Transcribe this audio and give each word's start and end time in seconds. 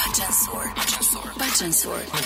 Pa 0.00 0.08
qënësor 0.16 0.68
Pa 0.76 0.84
qënësor 0.86 1.26
Pa 1.36 1.48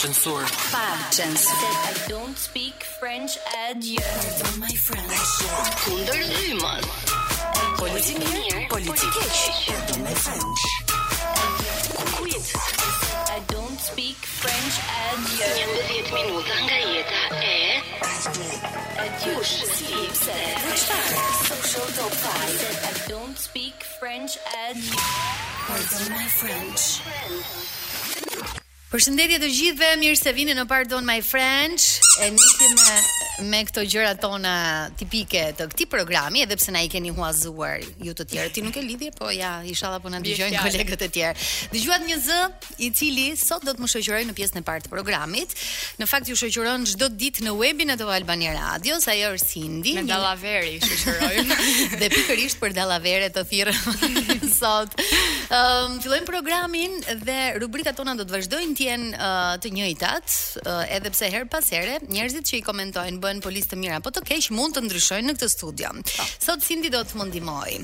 qënësor 0.03 0.51
Pa 0.71 0.83
qënësor 1.17 1.65
I 1.65 2.11
don't 2.13 2.39
speak 2.43 2.87
French 3.01 3.35
at 3.65 3.83
you 3.83 3.99
You're 3.99 4.39
not 4.45 4.59
my 4.63 4.77
friend 4.85 5.11
at 5.11 5.35
you 5.43 5.67
Tundër 5.83 6.23
njëman 6.31 6.89
Politikenir 7.83 8.63
Politikeq 8.71 9.67
You're 9.67 9.85
not 9.91 10.01
my 10.07 10.15
friend 10.23 10.65
at 11.35 12.19
you 12.23 12.23
Quit 12.23 12.84
speak 13.91 14.17
French 14.17 14.81
as 14.97 15.21
you. 15.37 15.45
Ġibbiet 15.61 16.09
minuta 16.15 16.57
ħangajieta 16.57 17.21
e. 17.37 17.83
Adios 19.05 19.53
sleep 19.75 20.17
set. 20.17 20.65
Social 21.51 21.93
top 21.99 22.17
five. 22.23 22.57
I 22.89 22.93
don't 23.13 23.37
speak 23.37 23.85
French 24.01 24.39
as 24.57 24.81
Pardon 25.69 26.17
my 26.17 26.29
French. 26.41 27.05
Përshëndetje 28.93 29.39
të 29.41 29.49
gjithëve, 29.51 29.87
mirë 30.05 30.19
se 30.21 30.31
vini 30.37 30.55
në 30.55 30.65
Pardon 30.71 31.03
My 31.09 31.19
French. 31.25 31.85
E 32.23 32.29
nisim 32.35 32.75
me 32.79 32.97
me 33.51 33.59
këto 33.67 33.83
gjëra 33.91 34.13
tona 34.23 34.51
tipike 34.95 35.41
të 35.59 35.65
këtij 35.73 35.89
programi, 35.91 36.45
edhe 36.45 36.55
pse 36.55 36.71
na 36.71 36.85
i 36.87 36.91
keni 36.93 37.11
huazuar 37.17 37.81
ju 37.83 38.13
të 38.15 38.27
tjerë. 38.31 38.51
Ti 38.55 38.63
nuk 38.63 38.77
e 38.79 38.83
lidhje, 38.87 39.09
po 39.17 39.27
ja, 39.35 39.57
inshallah 39.67 39.99
po 40.05 40.13
na 40.13 40.21
dëgjojnë 40.23 40.61
kolegët 40.63 41.03
e 41.09 41.09
tjerë. 41.17 41.47
Dëgjuat 41.73 42.05
një 42.07 42.19
zë 42.29 42.37
i 42.87 42.91
cili 42.95 43.25
sot 43.41 43.67
do 43.67 43.75
të 43.75 43.83
më 43.83 43.91
shoqërojë 43.91 44.29
në 44.29 44.37
pjesën 44.39 44.61
e 44.61 44.63
parë 44.69 44.85
të 44.85 44.93
programit. 44.93 45.57
Në 45.99 46.07
fakt 46.13 46.31
ju 46.31 46.39
shoqëron 46.45 46.87
çdo 46.93 47.09
ditë 47.11 47.45
në 47.49 47.57
webin 47.59 47.91
e 47.91 47.97
Top 48.05 48.13
Albania 48.15 48.55
Radio, 48.55 49.01
sa 49.03 49.17
është 49.33 49.49
Sindi. 49.51 49.97
Me 49.99 50.07
Dallaveri 50.07 50.79
shoqërojmë. 50.85 51.59
dhe 52.05 52.13
pikërisht 52.15 52.63
për 52.63 52.77
Dallavere 52.79 53.33
të 53.35 53.43
thirrë 53.51 53.75
sot. 54.61 54.95
Ëm 55.51 55.91
um, 55.99 55.99
fillojmë 56.07 56.31
programin 56.31 56.97
dhe 57.27 57.39
rubrikat 57.59 57.99
tona 57.99 58.15
do 58.15 58.23
të 58.23 58.39
vazhdojnë 58.39 58.79
jenë 58.85 59.11
uh, 59.17 59.57
të 59.63 59.71
njëjtat, 59.79 60.37
uh, 60.65 60.85
edhe 60.95 61.13
pse 61.15 61.29
her 61.35 61.47
pas 61.53 61.71
here 61.77 61.99
njerëzit 62.11 62.51
që 62.51 62.61
i 62.61 62.65
komentojnë 62.69 63.21
bëhen 63.25 63.43
polis 63.45 63.69
të 63.71 63.81
mira, 63.81 64.01
po 64.05 64.13
të 64.15 64.25
keq 64.31 64.51
mund 64.57 64.77
të 64.77 64.85
ndryshojnë 64.89 65.31
në 65.33 65.37
këtë 65.39 65.53
studio. 65.57 65.93
Po. 66.15 66.29
Sot 66.45 66.65
Cindy 66.67 66.93
do 66.95 67.03
të 67.09 67.21
më 67.23 67.29
ndihmoj 67.33 67.75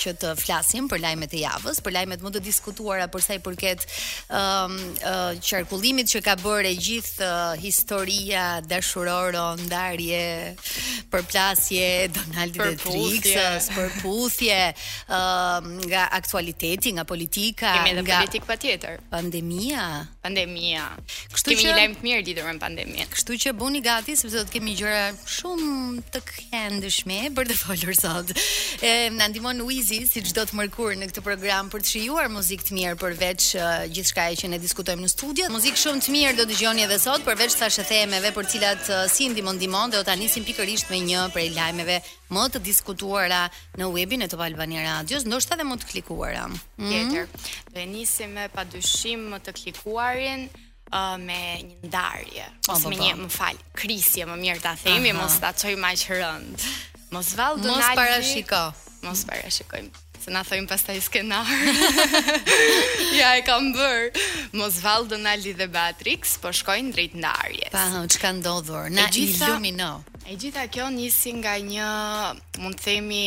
që 0.00 0.12
të 0.22 0.30
flasim 0.40 0.86
për 0.90 1.02
lajmet 1.04 1.34
e 1.36 1.42
javës, 1.44 1.80
për 1.84 1.94
lajmet 1.98 2.24
më 2.24 2.32
të 2.36 2.42
diskutuara 2.46 3.08
për 3.12 3.24
sa 3.24 3.36
i 3.36 3.40
përket 3.44 3.84
ëm 4.36 4.74
um, 4.74 4.76
uh, 4.96 5.40
qarkullimit 5.44 6.10
që 6.12 6.22
ka 6.24 6.36
bërë 6.40 6.72
gjithë 6.86 7.26
uh, 7.26 7.52
historia 7.60 8.44
dashurore, 8.70 9.44
ndarje, 9.64 10.22
përplasje 11.12 11.90
Donaldi 12.16 12.62
për 12.62 12.74
dhe 12.74 12.82
Trixës, 12.84 13.70
përputhje 13.76 14.60
ëm 14.70 15.70
um, 15.70 15.76
nga 15.90 16.06
aktualiteti, 16.20 16.94
nga 16.98 17.04
politika, 17.08 17.74
nga 17.90 18.18
politika 18.20 18.48
patjetër. 18.50 19.00
Pandemia, 19.12 19.84
pandemia 20.24 20.86
kemi 21.50 21.62
që... 21.62 21.68
një 21.70 21.76
lajm 21.76 21.94
të 21.98 22.04
mirë 22.06 22.24
lidhur 22.28 22.44
me 22.46 22.58
pandeminë. 22.62 23.06
Kështu 23.12 23.36
që 23.44 23.52
buni 23.58 23.80
gati 23.84 24.14
sepse 24.18 24.38
do 24.38 24.42
të 24.46 24.54
kemi 24.56 24.74
gjëra 24.78 25.02
shumë 25.36 26.02
të 26.14 26.20
këndshme 26.28 27.16
për 27.36 27.48
të 27.50 27.56
folur 27.58 27.96
sot. 27.98 28.30
E 28.86 28.92
na 29.16 29.26
ndihmon 29.32 29.62
uizi, 29.64 29.98
si 30.08 30.22
çdo 30.28 30.44
të 30.48 30.58
mërkur 30.60 30.94
në 31.00 31.08
këtë 31.10 31.24
program 31.26 31.72
për 31.72 31.82
të 31.84 31.90
shijuar 31.96 32.30
muzikë 32.32 32.68
të 32.68 32.76
mirë 32.78 32.98
përveç 33.02 33.48
uh, 33.56 33.72
gjithçka 33.90 34.28
që 34.44 34.52
ne 34.54 34.60
diskutojmë 34.62 35.06
në 35.06 35.10
studio. 35.14 35.50
Muzikë 35.54 35.82
shumë 35.84 36.04
të 36.06 36.14
mirë 36.16 36.38
do 36.38 36.46
dëgjoni 36.52 36.86
edhe 36.86 37.00
sot 37.02 37.26
përveç 37.26 37.58
thashë 37.60 37.86
themeve 37.90 38.30
për 38.38 38.50
cilat 38.54 38.92
uh, 38.94 39.04
si 39.10 39.26
ndihmon 39.34 39.58
ndihmon 39.58 39.90
dhe 39.94 40.00
do 40.00 40.06
ta 40.06 40.14
nisim 40.20 40.46
pikërisht 40.46 40.90
me 40.94 41.02
një 41.08 41.26
prej 41.34 41.50
lajmeve 41.58 41.98
më 42.30 42.46
të 42.54 42.62
diskutuara 42.62 43.42
në 43.78 43.88
webin 43.90 44.22
e 44.22 44.28
Top 44.30 44.44
Albania 44.46 44.84
Radios, 44.86 45.24
ndoshta 45.26 45.56
edhe 45.58 45.64
më 45.66 45.80
të 45.82 45.88
klikuara. 45.90 46.44
Mm 46.46 46.60
-hmm. 46.78 46.90
Tjetër, 46.92 47.24
do 47.74 47.80
e 47.82 47.86
nisim 47.86 48.30
me 48.38 48.46
padyshim 48.54 49.20
më 49.32 49.38
të 49.44 49.50
klikuarin 49.58 50.46
uh, 50.94 51.18
me 51.18 51.40
një 51.64 51.88
ndarje 51.88 52.44
ah, 52.44 52.74
ose 52.74 52.84
po, 52.86 52.90
me 52.92 52.98
po. 52.98 53.02
një, 53.04 53.14
më 53.24 53.32
fal, 53.32 53.58
krisje, 53.78 54.26
më 54.28 54.38
mirë 54.42 54.62
ta 54.64 54.74
themi, 54.80 55.12
mos 55.16 55.36
ta 55.42 55.52
çoj 55.56 55.76
më 55.78 55.92
aq 55.94 56.06
rënd. 56.18 56.70
Mos 57.10 57.32
vall 57.38 57.58
do 57.58 57.70
Mos 57.72 57.90
parashiko. 57.98 58.64
Mos 59.06 59.24
parashikojmë 59.28 60.06
se 60.20 60.28
na 60.28 60.42
thojmë 60.44 60.68
pastaj 60.68 60.98
skenar. 61.00 61.48
ja 63.16 63.30
e 63.38 63.44
kam 63.46 63.70
bër. 63.72 64.10
Mos 64.52 64.76
vall 64.84 65.06
Donaldi 65.08 65.54
dhe 65.56 65.64
Beatrix 65.72 66.34
po 66.42 66.52
shkojnë 66.52 66.92
drejt 66.92 67.14
ndarjes. 67.16 67.72
Pa, 67.72 67.86
çka 68.04 68.34
ndodhur? 68.36 68.92
Na 68.92 69.06
e 69.08 69.22
ilumino. 69.22 70.02
E 70.28 70.36
gjitha 70.36 70.66
kjo 70.68 70.90
nisi 70.92 71.32
nga 71.40 71.56
një, 71.56 71.88
mund 72.60 72.76
të 72.76 72.84
themi, 72.84 73.22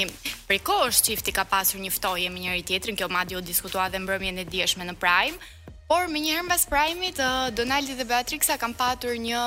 prej 0.46 0.62
kohësh 0.70 1.02
çifti 1.10 1.34
ka 1.34 1.48
pasur 1.50 1.82
një 1.82 1.90
ftojë 1.98 2.30
me 2.30 2.46
njëri 2.46 2.62
tjetrin, 2.70 2.96
kjo 3.00 3.10
madje 3.10 3.42
u 3.42 3.42
diskutua 3.42 3.90
dhe 3.90 3.98
mbrëmjen 4.06 4.44
e 4.46 4.48
dieshme 4.54 4.86
në 4.92 4.94
Prime, 5.02 5.42
Por 5.88 6.08
më 6.10 6.20
njëherë 6.24 6.44
mbas 6.48 6.64
primit, 6.72 7.20
uh, 7.20 7.50
Donaldi 7.52 7.96
dhe 8.00 8.06
Beatrixa 8.08 8.56
kanë 8.62 8.78
patur 8.80 9.16
një, 9.20 9.44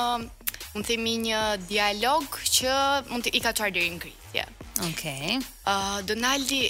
mund 0.74 0.84
të 0.84 0.92
themi 0.92 1.14
një 1.26 1.42
dialog 1.70 2.26
që 2.58 2.74
mund 3.10 3.24
të 3.24 3.32
i 3.38 3.44
ka 3.44 3.52
çuar 3.56 3.72
deri 3.74 3.90
në 3.94 4.02
kritje. 4.04 4.44
Okej. 4.84 4.90
Okay. 4.92 5.38
Uh, 5.64 5.96
Donaldi 6.06 6.64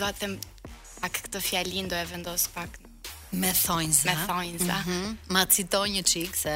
do 0.00 0.06
të 0.06 0.14
them 0.22 0.38
pak 1.00 1.18
këtë 1.26 1.42
fjalin 1.50 1.88
do 1.88 1.96
e 1.96 2.06
vendos 2.14 2.48
pak 2.56 2.78
Me 3.32 3.52
thonjza. 3.54 4.08
Me 4.10 4.14
thonjza. 4.26 4.78
Mm 4.86 4.86
-hmm. 4.86 5.10
Ma 5.34 5.42
citoj 5.46 5.84
një 5.90 6.02
qikë 6.10 6.36
se 6.40 6.54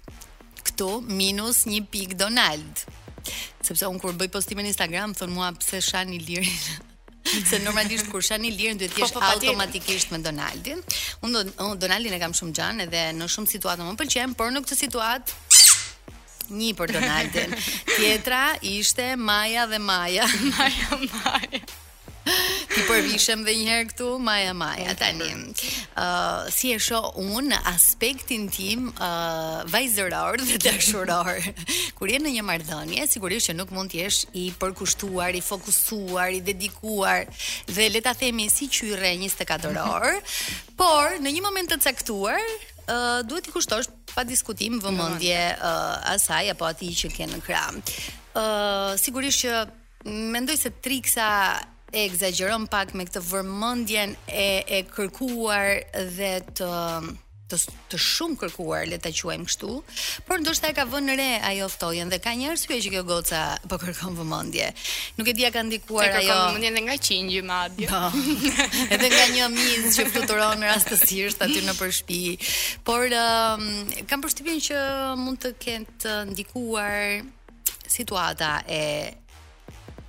Ktu 0.63 0.89
minus 1.05 1.65
një 1.69 1.83
pik 1.93 2.17
Donald. 2.17 2.85
Sepse 3.63 3.85
unë 3.87 4.01
kur 4.01 4.17
bëj 4.17 4.31
postime 4.33 4.65
në 4.65 4.73
Instagram, 4.73 5.13
thonë 5.17 5.37
mua 5.37 5.53
pëse 5.59 5.81
shani 5.91 6.17
lirin 6.25 6.89
se 7.49 7.57
normalisht 7.63 8.07
kur 8.11 8.21
shani 8.27 8.49
lirën 8.57 8.77
duhet 8.79 8.93
t'jesh 8.95 9.13
po, 9.15 9.19
po, 9.21 9.25
automatikisht 9.31 10.11
me 10.11 10.19
Donaldin. 10.27 10.81
Unë 11.25 11.43
un, 11.63 11.77
Donaldin 11.79 12.15
e 12.15 12.19
kam 12.21 12.35
shumë 12.39 12.55
gjanë 12.59 12.87
edhe 12.87 13.03
në 13.19 13.29
shumë 13.35 13.53
situata 13.55 13.87
më 13.87 13.95
pëlqen, 13.95 14.03
pëlqem, 14.03 14.35
por 14.41 14.51
në 14.51 14.63
këtë 14.65 14.79
situatë 14.81 15.39
një 16.59 16.73
për 16.81 16.95
Donaldin. 16.97 17.55
Tjetra 17.95 18.41
ishte 18.75 19.07
Maja 19.15 19.65
dhe 19.71 19.79
Maja. 19.79 20.27
Maja, 20.57 20.99
Maja. 21.07 21.63
Ti 22.73 22.81
përvishem 22.89 23.41
po 23.43 23.45
dhe 23.45 23.53
njëherë 23.57 23.85
këtu, 23.91 24.05
Maja 24.27 24.53
Maja, 24.57 24.93
tani. 24.97 25.27
Uh, 25.37 26.45
si 26.49 26.71
e 26.73 26.79
sho 26.81 26.99
unë 27.21 27.59
aspektin 27.69 28.47
tim 28.49 28.87
uh, 28.95 29.59
vajzëror 29.69 30.41
dhe 30.41 30.57
të 30.63 30.71
shuror. 30.81 31.37
Kur 31.99 32.09
jenë 32.09 32.25
në 32.25 32.31
një 32.39 32.45
mardhënje, 32.47 33.03
sigurisht 33.11 33.51
që 33.51 33.55
nuk 33.59 33.73
mund 33.77 33.93
t'jesh 33.93 34.23
i 34.41 34.47
përkushtuar, 34.57 35.37
i 35.37 35.43
fokusuar, 35.45 36.31
i 36.33 36.41
dedikuar, 36.47 37.29
dhe 37.69 37.85
leta 37.93 38.15
themi 38.17 38.47
si 38.49 38.65
qyre 38.73 39.11
24 39.19 39.69
orë, 39.93 40.13
por 40.79 41.19
në 41.21 41.33
një 41.37 41.43
moment 41.45 41.69
të 41.75 41.77
caktuar, 41.85 42.41
uh, 42.89 43.19
duhet 43.21 43.51
i 43.51 43.53
kushtosh 43.53 43.91
pa 44.15 44.23
diskutim 44.25 44.79
vëmendje 44.81 45.43
uh, 45.59 46.09
asaj 46.15 46.49
apo 46.55 46.65
atij 46.73 46.97
që 47.03 47.13
kënë 47.19 47.37
në 47.37 47.45
kram. 47.45 47.77
uh, 47.85 48.97
sigurisht 48.97 49.45
që 49.45 49.61
mendoj 50.33 50.57
se 50.57 50.73
triksa 50.83 51.29
e 51.93 52.01
egzagjeron 52.09 52.65
pak 52.73 52.89
me 52.97 53.05
këtë 53.05 53.21
vërmëndjen 53.29 54.15
e 54.25 54.47
e 54.65 54.79
kërkuar 54.89 55.75
dhe 56.17 56.31
të 56.57 56.69
të, 57.53 57.57
të 57.91 57.97
shumë 58.01 58.37
kërkuar, 58.41 58.85
le 58.89 58.97
ta 59.03 59.11
quajmë 59.13 59.43
kështu, 59.45 59.69
por 60.25 60.39
ndoshta 60.41 60.71
e 60.71 60.73
ka 60.73 60.87
vënë 60.89 61.17
re 61.19 61.27
ajo 61.51 61.67
ftojën 61.69 62.09
dhe 62.09 62.17
ka 62.23 62.33
një 62.39 62.47
arsye 62.53 62.79
që 62.85 62.93
kjo 62.95 63.03
goca 63.11 63.41
po 63.69 63.77
kërkon 63.83 64.15
vëmendje. 64.17 64.71
Nuk 65.19 65.29
e 65.29 65.35
di 65.37 65.45
a 65.45 65.51
ka 65.53 65.61
ndikuar 65.67 66.17
ajo. 66.17 66.17
Ka 66.17 66.21
kërkon 66.23 66.55
vëmendje 66.55 66.71
dhe 66.73 66.81
nga 66.87 66.97
qingjë 67.05 67.43
madje. 67.51 67.91
Po. 67.93 68.49
edhe 68.95 69.11
nga 69.13 69.25
një 69.37 69.51
miz 69.53 69.99
që 69.99 70.07
fluturon 70.15 70.65
rastësisht 70.65 71.45
aty 71.45 71.61
në 71.67 71.77
përshpi. 71.77 72.23
shtëpi. 72.25 72.83
Por 72.89 73.05
um, 73.21 73.67
kam 74.09 74.25
përshtypjen 74.25 74.63
që 74.71 74.81
mund 75.21 75.43
të 75.45 75.53
ketë 75.67 76.17
ndikuar 76.33 77.27
situata 77.85 78.63
e 78.65 78.81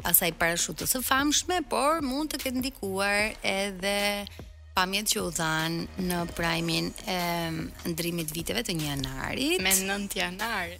asaj 0.02 0.32
parashutës 0.41 0.96
së 0.96 1.02
famshme, 1.06 1.61
por 1.70 2.02
mund 2.05 2.35
të 2.35 2.41
ketë 2.44 2.62
ndikuar 2.62 3.31
edhe 3.46 4.26
pamjet 4.75 5.12
që 5.14 5.20
u 5.23 5.29
dhanë 5.31 6.08
në 6.08 6.20
prajmin 6.35 6.88
e 7.06 7.20
ndrimit 7.93 8.32
viteve 8.35 8.64
të 8.67 8.75
1 8.75 8.88
janarit. 8.88 9.61
Me 9.62 9.75
9 9.85 10.17
janar. 10.19 10.73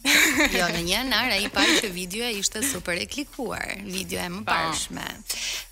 jo, 0.58 0.66
në 0.68 0.82
1 0.84 0.90
janar 0.90 1.32
ai 1.34 1.48
pa 1.52 1.64
që 1.66 1.88
videoja 1.92 2.28
ishte 2.38 2.60
super 2.62 3.00
e 3.00 3.06
klikuar, 3.10 3.64
videoja 3.88 4.28
e 4.28 4.34
mbarshme. 4.36 5.06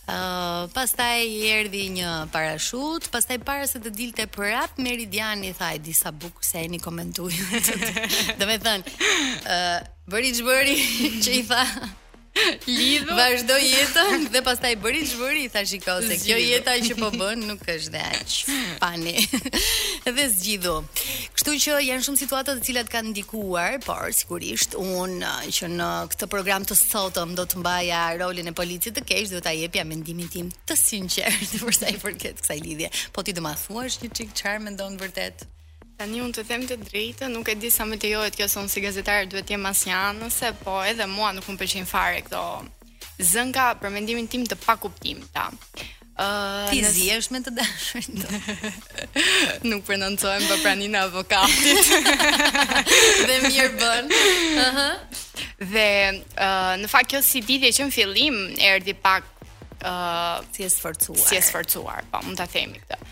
Uh, 0.06 0.64
pastaj 0.70 1.25
i 1.26 1.48
erdi 1.50 1.81
një 1.96 2.10
parashut 2.31 3.08
Pastaj 3.10 3.40
para 3.43 3.64
se 3.66 3.81
të 3.82 3.90
dilte 3.90 4.28
për 4.31 4.52
rap 4.52 4.76
Meridian 4.78 5.40
i 5.43 5.48
thaj 5.50 5.81
disa 5.82 6.12
buk 6.14 6.44
Se 6.46 6.60
e 6.62 6.69
një 6.70 6.78
Do 7.16 7.26
Dhe 7.26 8.46
me 8.46 8.54
thënë 8.54 8.84
uh, 8.87 9.76
Bëri 10.06 10.31
që 10.38 10.46
bëri 10.46 10.76
që 11.26 11.34
i 11.40 11.43
tha 11.50 11.64
Lidhu. 12.68 13.14
vazhdo 13.16 13.54
jetën 13.56 14.26
dhe 14.34 14.40
pastaj 14.44 14.74
bëri 14.82 15.00
zhvëri 15.08 15.44
tha 15.54 15.62
shiko 15.70 15.94
se 16.06 16.18
kjo 16.22 16.36
jeta 16.40 16.74
që 16.86 16.96
po 17.00 17.08
bën 17.16 17.44
nuk 17.48 17.62
është 17.74 17.92
dhe 17.94 18.02
aq. 18.16 18.34
Pani. 18.82 19.14
Dhe 20.16 20.26
zgjidhu. 20.34 20.74
Kështu 21.36 21.54
që 21.64 21.78
janë 21.86 22.04
shumë 22.06 22.20
situata 22.22 22.54
të 22.58 22.64
cilat 22.68 22.90
kanë 22.92 23.10
ndikuar, 23.14 23.78
por 23.88 24.12
sigurisht 24.16 24.76
un 24.78 25.16
uh, 25.18 25.42
që 25.56 25.70
në 25.74 25.88
këtë 26.12 26.28
program 26.32 26.64
të 26.68 26.76
sotëm 26.82 27.34
do 27.38 27.46
të 27.50 27.60
mbaja 27.62 28.02
rolin 28.22 28.52
e 28.52 28.54
policit 28.62 28.96
të 28.98 29.04
keq, 29.10 29.26
do 29.34 29.42
ta 29.48 29.52
jepja 29.56 29.84
mendimin 29.88 30.30
tim 30.32 30.52
të 30.68 30.78
sinqert 30.82 31.56
për 31.64 31.76
sa 31.80 31.92
i 31.92 32.00
përket 32.04 32.40
kësaj 32.44 32.60
lidhje. 32.66 32.92
Po 33.16 33.24
ti 33.26 33.36
do 33.36 33.44
ma 33.48 33.56
thuash 33.66 34.00
një 34.04 34.12
çik 34.16 34.34
çfarë 34.38 34.64
mendon 34.70 34.98
vërtet? 35.02 35.48
Tani 35.96 36.20
unë 36.20 36.34
të 36.37 36.43
them 36.44 36.64
të 36.69 36.76
drejtë, 36.84 37.28
nuk 37.32 37.48
e 37.48 37.54
di 37.56 37.70
sa 37.72 37.87
më 37.88 37.96
të 38.00 38.08
johet 38.10 38.34
kjo 38.37 38.46
se 38.52 38.60
unë 38.60 38.69
si 38.72 38.82
gazetar 38.84 39.25
duhet 39.32 39.46
të 39.48 39.54
jem 39.54 39.69
anëse, 39.70 40.50
po 40.62 40.81
edhe 40.84 41.06
mua 41.08 41.31
nuk 41.32 41.46
më 41.48 41.54
përqin 41.62 41.87
fare 41.88 42.19
këto 42.26 42.43
zënka 43.31 43.70
për 43.81 43.94
mendimin 43.94 44.26
tim 44.28 44.43
të 44.44 44.58
pakuptimta. 44.60 45.46
Uh, 46.16 46.69
Ti 46.72 46.82
zihesh 46.88 47.31
me 47.32 47.40
të 47.44 47.52
dashër. 47.56 48.06
të. 48.12 48.40
Nuk 49.70 49.82
prenoncohem 49.84 50.44
për 50.50 50.62
pranin 50.64 50.96
e 50.96 51.00
avokatit. 51.00 51.90
dhe 53.28 53.40
mirë 53.48 53.72
bën. 53.81 54.12
Uh 54.12 54.62
-huh. 54.62 54.94
Dhe 55.60 55.88
uh, 56.12 56.76
në 56.84 56.88
fakt 56.93 57.12
kjo 57.12 57.22
si 57.22 57.40
ditje 57.40 57.72
që 57.78 57.88
në 57.88 57.93
fillim 57.98 58.37
erdi 58.60 58.94
pak 58.94 59.25
uh, 59.81 60.44
si 60.52 60.64
e 60.64 60.69
sforcuar. 60.69 61.28
Si 61.28 61.37
e 61.37 61.43
sforcuar, 61.43 62.04
po 62.12 62.19
mund 62.25 62.37
ta 62.37 62.46
themi 62.48 62.81
këtë 62.81 63.04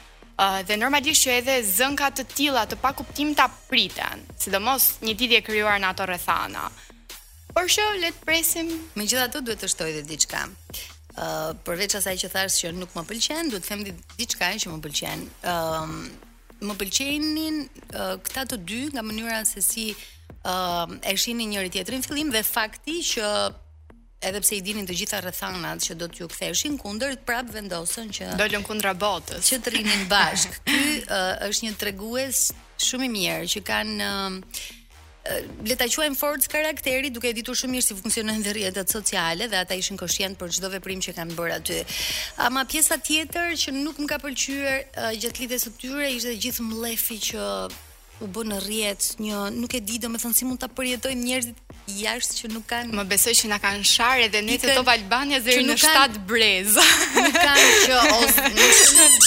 dhe 0.66 0.76
normalisht 0.78 1.22
që 1.24 1.30
edhe 1.38 1.58
zënka 1.66 2.08
të 2.10 2.24
tilla 2.34 2.64
të 2.66 2.78
pa 2.82 2.92
kuptim 2.96 3.34
ta 3.38 3.46
priten, 3.68 4.24
sidomos 4.40 4.96
një 5.04 5.14
ditë 5.20 5.38
e 5.38 5.44
krijuar 5.46 5.78
në 5.80 5.92
ato 5.92 6.06
rrethana. 6.08 6.66
Por 7.54 7.68
shoh 7.70 7.94
le 8.02 8.10
të 8.10 8.24
presim. 8.26 8.72
Megjithatë 8.98 9.44
duhet 9.46 9.60
të 9.62 9.86
edhe 9.92 10.02
diçka. 10.08 10.42
Ë 11.14 11.24
uh, 11.24 11.50
përveç 11.62 11.94
asaj 12.00 12.16
që 12.24 12.30
thash 12.34 12.56
që 12.64 12.72
nuk 12.74 12.96
më 12.98 13.04
pëlqen, 13.06 13.50
duhet 13.52 13.62
të 13.62 13.70
them 13.70 13.84
diçka 14.18 14.48
që 14.58 14.72
më 14.72 14.80
pëlqen. 14.82 15.22
Ë 15.46 15.54
uh, 15.54 15.92
më 16.66 16.76
pëlqenin 16.80 17.60
uh, 17.68 18.16
këta 18.26 18.46
të 18.50 18.58
dy 18.66 18.80
nga 18.90 19.06
mënyra 19.06 19.44
se 19.46 19.62
si 19.62 19.92
ë 19.94 19.98
uh, 20.50 20.96
e 21.06 21.14
shihnin 21.14 21.54
njëri 21.54 21.70
tjetrin 21.78 22.02
fillim 22.04 22.34
dhe 22.34 22.42
fakti 22.44 22.98
që 23.14 23.30
edhe 24.26 24.40
pse 24.40 24.56
i 24.58 24.62
dinin 24.64 24.86
të 24.88 24.96
gjitha 25.00 25.18
rrethanat 25.24 25.84
që 25.84 25.96
do 26.00 26.06
t'ju 26.10 26.28
ktheshin 26.32 26.78
kundër, 26.80 27.16
prap 27.28 27.50
vendosën 27.54 28.10
që 28.16 28.32
dolën 28.40 28.64
kundra 28.66 28.94
botës. 28.98 29.50
Që 29.50 29.58
të 29.64 29.72
rrinin 29.74 30.06
bashk. 30.10 30.56
Ky 30.68 31.02
uh, 31.02 31.34
është 31.50 31.68
një 31.68 31.74
tregues 31.82 32.44
shumë 32.84 33.08
i 33.08 33.12
mirë 33.12 33.50
që 33.54 33.62
kanë 33.68 34.08
uh, 34.08 34.64
le 35.70 35.76
ta 35.80 35.88
quajmë 35.88 36.18
forcë 36.20 36.50
karakteri, 36.56 37.12
duke 37.14 37.32
ditur 37.36 37.56
shumë 37.58 37.76
mirë 37.78 37.86
si 37.90 37.96
funksionojnë 38.00 38.44
dhe 38.46 38.52
rrjetet 38.56 38.92
sociale 38.96 39.48
dhe 39.52 39.60
ata 39.64 39.76
ishin 39.80 40.00
koshient 40.00 40.40
për 40.40 40.56
çdo 40.58 40.72
veprim 40.74 41.00
që 41.04 41.16
kanë 41.18 41.38
bërë 41.38 41.56
aty. 41.60 41.80
Ama 42.48 42.64
pjesa 42.72 43.00
tjetër 43.04 43.54
që 43.64 43.76
nuk 43.80 44.00
më 44.02 44.10
ka 44.14 44.20
pëlqyer 44.24 44.76
uh, 44.76 45.10
gjatë 45.22 45.44
lidhjes 45.44 45.68
së 45.68 45.74
tyre 45.82 46.10
ishte 46.16 46.36
gjithë 46.46 46.68
mlefi 46.72 47.20
që 47.32 47.48
u 48.22 48.26
bën 48.30 48.50
në 48.52 48.58
rrjet 48.62 49.06
një 49.18 49.38
nuk 49.56 49.72
e 49.74 49.80
di 49.82 49.96
domethënë 49.98 50.38
si 50.38 50.46
mund 50.46 50.60
ta 50.62 50.68
përjetojnë 50.70 51.18
njerëzit 51.18 51.62
jashtë 51.84 52.36
që 52.38 52.48
nuk 52.54 52.64
kanë 52.70 52.94
më 52.96 53.02
besoj 53.10 53.32
që 53.42 53.48
na 53.50 53.56
kanë 53.60 53.84
sharë 53.90 54.26
edhe 54.28 54.40
ne 54.46 54.54
të 54.60 54.72
top 54.78 54.88
Albania 54.88 55.40
deri 55.44 55.64
në 55.66 55.74
shtat 55.76 56.14
brez. 56.28 56.76
Nuk 56.78 57.34
kanë 57.34 57.66
që 57.82 57.98
ose 57.98 58.46
nuk 58.54 59.26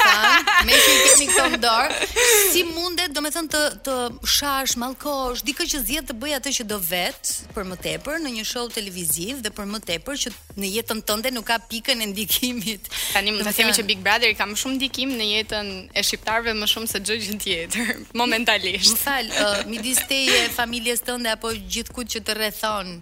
kanë 0.00 0.66
me 0.68 0.74
që 0.74 0.90
i 0.90 0.98
kemi 1.04 1.28
këto 1.30 1.46
në 1.54 1.60
dorë, 1.62 2.08
si 2.52 2.64
mundet 2.74 3.14
domethënë 3.16 3.50
të 3.54 3.62
të 3.86 3.94
shash, 4.28 4.74
mallkosh, 4.82 5.40
dikë 5.48 5.68
që 5.72 5.80
zgjedh 5.86 6.10
të 6.10 6.18
bëj 6.20 6.36
atë 6.42 6.52
që 6.58 6.66
do 6.74 6.78
vet 6.90 7.32
për 7.54 7.70
më 7.70 7.78
tepër 7.86 8.20
në 8.26 8.34
një 8.36 8.44
show 8.50 8.68
televiziv 8.74 9.40
dhe 9.46 9.54
për 9.56 9.70
më 9.74 9.80
tepër 9.88 10.20
që 10.26 10.34
në 10.60 10.74
jetën 10.76 11.00
tënde 11.08 11.32
nuk 11.38 11.48
ka 11.48 11.56
pikën 11.70 12.04
e 12.04 12.10
ndikimit. 12.12 12.90
Tani 13.14 13.32
mund 13.34 13.46
të 13.48 13.54
themi 13.62 13.72
që 13.80 13.86
Big 13.88 14.04
Brother 14.04 14.28
i 14.28 14.36
ka 14.38 14.44
më 14.50 14.60
shumë 14.60 14.76
ndikim 14.76 15.16
në 15.18 15.30
jetën 15.38 15.72
e 15.88 16.04
shqiptarëve 16.04 16.52
më 16.60 16.68
shumë 16.74 16.92
se 16.92 17.00
çdo 17.00 17.16
gjë 17.24 17.40
tjetër. 17.46 17.96
momentalisht. 18.24 18.92
Më 18.94 19.00
fal, 19.04 19.28
uh, 19.32 19.60
midis 19.70 20.00
teje 20.10 20.38
e 20.46 20.50
familjes 20.52 21.04
tënde 21.06 21.30
apo 21.36 21.52
gjithkujt 21.70 22.14
që 22.16 22.22
të 22.26 22.36
rrethon 22.40 22.98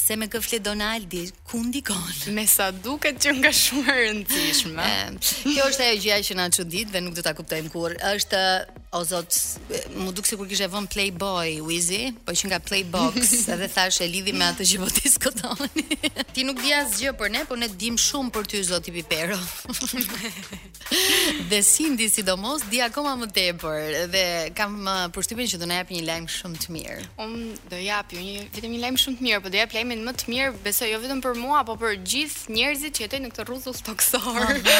se 0.00 0.16
me 0.16 0.26
kë 0.32 0.58
Donaldi, 0.64 1.26
ku 1.44 1.60
ndikon? 1.60 2.32
Me 2.36 2.46
sa 2.48 2.70
duket 2.72 3.18
që 3.20 3.34
nga 3.40 3.50
shumë 3.52 3.92
e 3.92 3.96
rëndësishme. 4.00 4.86
Kjo 5.44 5.66
është 5.68 5.88
ajo 5.90 6.00
gjëja 6.04 6.20
që 6.28 6.36
na 6.38 6.46
çudit 6.56 6.88
dhe 6.88 7.02
nuk 7.04 7.14
do 7.18 7.22
ta 7.22 7.34
kuptojmë 7.36 7.68
kurrë. 7.74 7.98
Është 8.14 8.40
O 8.90 9.04
zot, 9.06 9.36
më 10.02 10.10
duk 10.16 10.26
si 10.26 10.34
kur 10.34 10.48
kishe 10.50 10.66
vën 10.66 10.86
Playboy, 10.90 11.60
Wizzy, 11.62 12.08
po 12.26 12.34
që 12.34 12.48
nga 12.50 12.56
Playbox, 12.58 13.28
edhe 13.54 13.68
thash 13.70 14.00
e 14.02 14.06
lidhi 14.10 14.32
me 14.34 14.48
atë 14.50 14.64
që 14.66 14.80
po 14.82 14.88
ti 14.90 15.12
skotoni. 15.12 15.84
Ti 16.34 16.42
nuk 16.46 16.58
dija 16.58 16.80
asgjë 16.82 17.12
për 17.20 17.30
ne, 17.30 17.42
po 17.46 17.54
ne 17.58 17.68
dim 17.78 17.94
shumë 17.98 18.32
për 18.34 18.48
ty 18.50 18.62
zot 18.66 18.88
i 18.90 18.94
Pipero. 18.96 19.36
dhe 21.52 21.60
Cindy 21.62 22.08
sidomos 22.10 22.64
di 22.72 22.80
akoma 22.82 23.12
më 23.20 23.28
tepër 23.36 23.94
dhe 24.10 24.24
kam 24.58 24.74
përshtypjen 25.14 25.52
që 25.52 25.58
do 25.62 25.68
na 25.70 25.78
japë 25.84 25.94
një 25.94 26.02
lajm 26.10 26.26
shumë 26.34 26.60
të 26.64 26.74
mirë. 26.74 27.04
Un 27.22 27.36
do 27.70 27.78
jap 27.78 28.10
ju 28.16 28.22
një 28.26 28.42
vetëm 28.56 28.74
një 28.74 28.82
lajm 28.88 28.98
shumë 29.04 29.20
të 29.22 29.26
mirë, 29.28 29.40
po 29.46 29.54
do 29.54 29.60
jap 29.62 29.76
lajmin 29.78 30.02
më 30.10 30.16
të 30.24 30.34
mirë, 30.34 30.56
besoj 30.66 30.90
jo 30.90 30.98
vetëm 31.06 31.22
për 31.28 31.38
mua, 31.44 31.62
po 31.70 31.78
për 31.78 31.94
gjithë 32.14 32.56
njerëzit 32.58 32.98
që 32.98 33.06
jetojnë 33.06 33.26
në 33.26 33.32
këtë 33.38 33.46
rrugë 33.50 33.74
ushtoksor. 33.74 34.70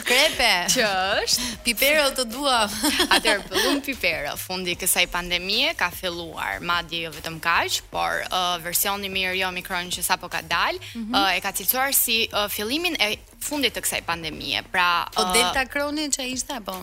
Shkrepe. 0.00 0.52
Ç'është? 0.76 1.48
Pipero 1.68 2.10
të 2.18 2.28
dua. 2.34 2.60
Atë 3.08 3.37
për 3.38 3.50
pëllum 3.52 3.80
pipera, 3.86 4.32
fundi 4.40 4.74
kësaj 4.80 5.04
pandemie 5.12 5.70
ka 5.78 5.88
filluar, 5.94 6.60
madje 6.66 7.02
jo 7.04 7.12
vetëm 7.14 7.38
kaq, 7.44 7.80
por 7.92 8.22
uh, 8.28 8.56
versioni 8.64 9.10
mirë 9.12 9.36
jo 9.42 9.52
mikron 9.56 9.90
që 9.94 10.04
sapo 10.06 10.28
ka 10.32 10.42
dal, 10.42 10.78
mm 10.78 11.06
-hmm. 11.06 11.14
uh, 11.18 11.36
e 11.36 11.40
ka 11.40 11.52
cilësuar 11.52 11.94
si 11.94 12.28
uh, 12.32 12.48
fillimin 12.48 12.96
e 13.00 13.16
fundit 13.40 13.76
të 13.76 13.80
kësaj 13.82 14.02
pandemie. 14.02 14.62
Pra, 14.72 15.06
po 15.14 15.22
uh, 15.22 15.30
o 15.30 15.32
Delta 15.32 15.64
Kroni 15.64 16.08
që 16.10 16.22
ishte 16.34 16.52
apo? 16.56 16.76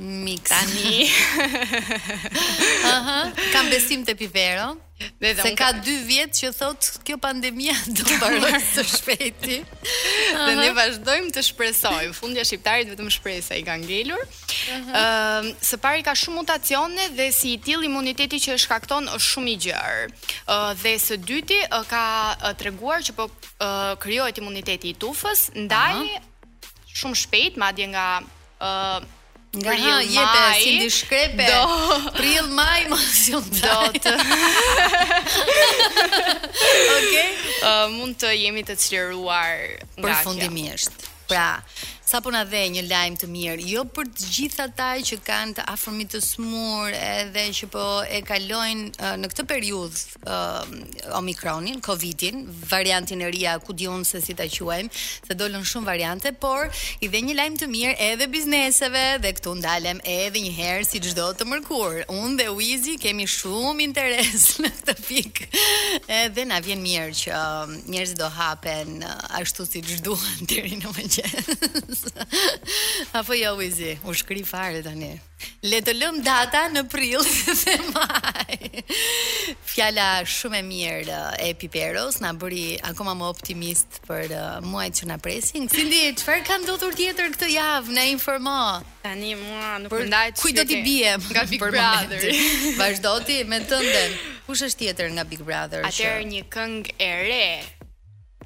Mix. 0.00 0.48
Tani. 0.48 1.10
Aha, 2.86 3.32
kam 3.52 3.66
besim 3.68 4.04
te 4.06 4.14
Pivero. 4.14 4.78
Dhe 5.20 5.32
se 5.34 5.50
ka 5.58 5.72
2 5.78 5.96
vjet 6.06 6.30
që 6.38 6.50
thot 6.58 6.86
kjo 7.06 7.16
pandemia 7.22 7.74
do 7.96 8.02
të 8.06 8.16
mbaroj 8.20 8.58
të 8.76 8.84
shpejti. 8.92 9.58
dhe 10.36 10.52
ne 10.58 10.68
vazhdojmë 10.76 11.34
të 11.34 11.42
shpresojmë. 11.48 12.14
Fundja 12.14 12.44
shqiptarit 12.46 12.90
vetëm 12.94 13.10
shpresa 13.14 13.58
i 13.58 13.62
ka 13.66 13.74
ngelur. 13.82 14.22
Ëm, 14.76 14.94
uh, 14.94 15.50
së 15.66 15.78
pari 15.82 16.02
ka 16.06 16.14
shumë 16.18 16.40
mutacione 16.44 17.08
dhe 17.18 17.28
si 17.34 17.52
i 17.56 17.58
till 17.66 17.82
imuniteti 17.90 18.38
që 18.46 18.58
shkakton 18.66 19.10
është 19.18 19.28
shumë 19.34 19.52
i 19.58 19.60
gjerë. 19.66 20.06
Ë 20.46 20.58
dhe 20.82 20.94
së 21.08 21.18
dyti 21.26 21.60
ka 21.90 22.04
treguar 22.62 23.02
që 23.02 23.18
po 23.18 23.30
krijohet 24.06 24.38
imuniteti 24.38 24.94
i 24.94 24.96
tufës 24.98 25.48
ndaj 25.58 26.20
shumë 26.94 27.18
shpejt, 27.26 27.58
madje 27.58 27.86
nga 27.94 28.06
ë 28.62 29.14
Nga 29.52 29.72
ha, 29.80 29.92
jepe, 30.02 30.60
si 30.60 30.70
di 30.78 30.88
shkrepe 30.92 31.40
Do 31.40 32.10
Pril 32.20 32.52
maj, 32.52 32.84
ma 32.92 32.98
si 33.00 33.32
unë 33.32 33.54
taj 33.56 33.70
Do 33.72 34.00
të 34.04 34.12
Ok 36.98 37.14
uh, 37.16 37.86
Mund 37.96 38.18
të 38.20 38.34
jemi 38.36 38.66
të 38.68 38.76
cliruar 38.76 39.64
Për 39.96 40.12
fundimisht 40.20 41.08
Pra, 41.30 41.60
sa 42.08 42.20
po 42.24 42.30
na 42.32 42.40
dhe 42.48 42.62
një 42.72 42.82
lajm 42.88 43.16
të 43.20 43.26
mirë, 43.28 43.64
jo 43.68 43.82
për 43.92 44.06
të 44.16 44.28
gjithë 44.34 44.62
ata 44.64 44.84
që 45.04 45.16
kanë 45.26 45.52
të 45.58 45.64
afërmi 45.74 46.06
të 46.14 46.20
smur 46.24 46.94
edhe 46.96 47.42
që 47.58 47.66
po 47.74 47.82
e 48.18 48.22
kalojnë 48.24 48.86
uh, 48.96 49.18
në 49.20 49.28
këtë 49.28 49.44
periudhë 49.50 50.20
uh, 50.22 51.18
Omicronin, 51.18 51.82
Covidin, 51.84 52.38
variantin 52.70 53.20
e 53.26 53.28
ri 53.34 53.42
ku 53.66 53.76
diun 53.76 54.06
se 54.08 54.22
si 54.24 54.32
ta 54.38 54.46
quajmë, 54.48 54.88
se 55.28 55.36
dolën 55.36 55.66
shumë 55.72 55.88
variante, 55.90 56.32
por 56.32 56.72
i 57.04 57.10
dhe 57.12 57.20
një 57.28 57.34
lajm 57.42 57.58
të 57.60 57.68
mirë 57.74 57.92
edhe 58.08 58.30
bizneseve 58.32 59.04
dhe 59.26 59.34
këtu 59.36 59.52
ndalem 59.60 60.00
edhe 60.16 60.40
një 60.46 60.54
herë 60.62 60.88
si 60.88 61.02
çdo 61.04 61.28
të 61.36 61.44
mërkur. 61.50 61.98
Unë 62.08 62.40
dhe 62.40 62.48
Wizi 62.56 62.96
kemi 63.04 63.28
shumë 63.36 63.84
interes 63.84 64.48
në 64.64 64.72
këtë 64.78 64.96
pikë. 65.04 65.50
Edhe 66.22 66.48
na 66.48 66.62
vjen 66.64 66.80
mirë 66.88 67.12
që 67.20 67.44
njerëzit 67.92 68.18
do 68.24 68.32
hapen 68.40 69.04
ashtu 69.42 69.68
si 69.68 69.84
duan 70.00 70.40
deri 70.48 70.80
në 70.80 70.96
mëngjes. 70.96 71.96
Apo 73.18 73.34
jo 73.34 73.56
u 73.56 73.62
izi, 73.62 73.98
u 74.04 74.14
shkri 74.14 74.44
fare 74.44 74.82
tani 74.82 75.20
Le 75.62 75.78
të 75.86 75.92
lëm 75.94 76.16
data 76.26 76.64
në 76.70 76.82
prill 76.90 77.22
dhe 77.46 77.74
maj. 77.94 78.56
Fjalla 79.70 80.06
shumë 80.26 80.58
e 80.58 80.62
mirë 80.66 81.14
eh, 81.34 81.42
e 81.48 81.52
piperos, 81.58 82.18
në 82.22 82.32
bëri 82.42 82.64
akoma 82.90 83.14
më 83.18 83.28
optimist 83.30 84.00
për 84.08 84.34
eh, 84.34 84.48
muajt 84.66 84.98
që 85.00 85.08
në 85.12 85.16
presin. 85.22 85.68
Cindy, 85.70 86.00
çfarë 86.18 86.42
kanë 86.48 86.66
do 86.68 86.74
të 86.82 86.90
këtë 87.30 87.50
javë, 87.54 87.94
në 87.98 88.06
informo? 88.16 88.56
Tani, 89.06 89.34
mua, 89.38 89.76
nuk 89.84 89.94
për 89.94 90.06
ndaj 90.10 90.28
shkete. 90.32 90.42
Kuj 90.42 90.56
do 90.58 90.66
t'i 90.72 90.82
bje? 90.88 91.14
Nga 91.30 91.44
Big 91.54 91.62
Brother. 91.62 92.28
Vashdo 92.82 93.14
t'i 93.28 93.40
me 93.46 93.62
tëndën 93.62 94.18
Kush 94.48 94.66
është 94.70 94.84
tjetër 94.88 95.10
nga 95.18 95.26
Big 95.34 95.42
Brother? 95.46 95.86
Atër 95.86 96.22
një 96.34 96.42
këngë 96.54 96.98
e 96.98 97.12
re, 97.28 97.46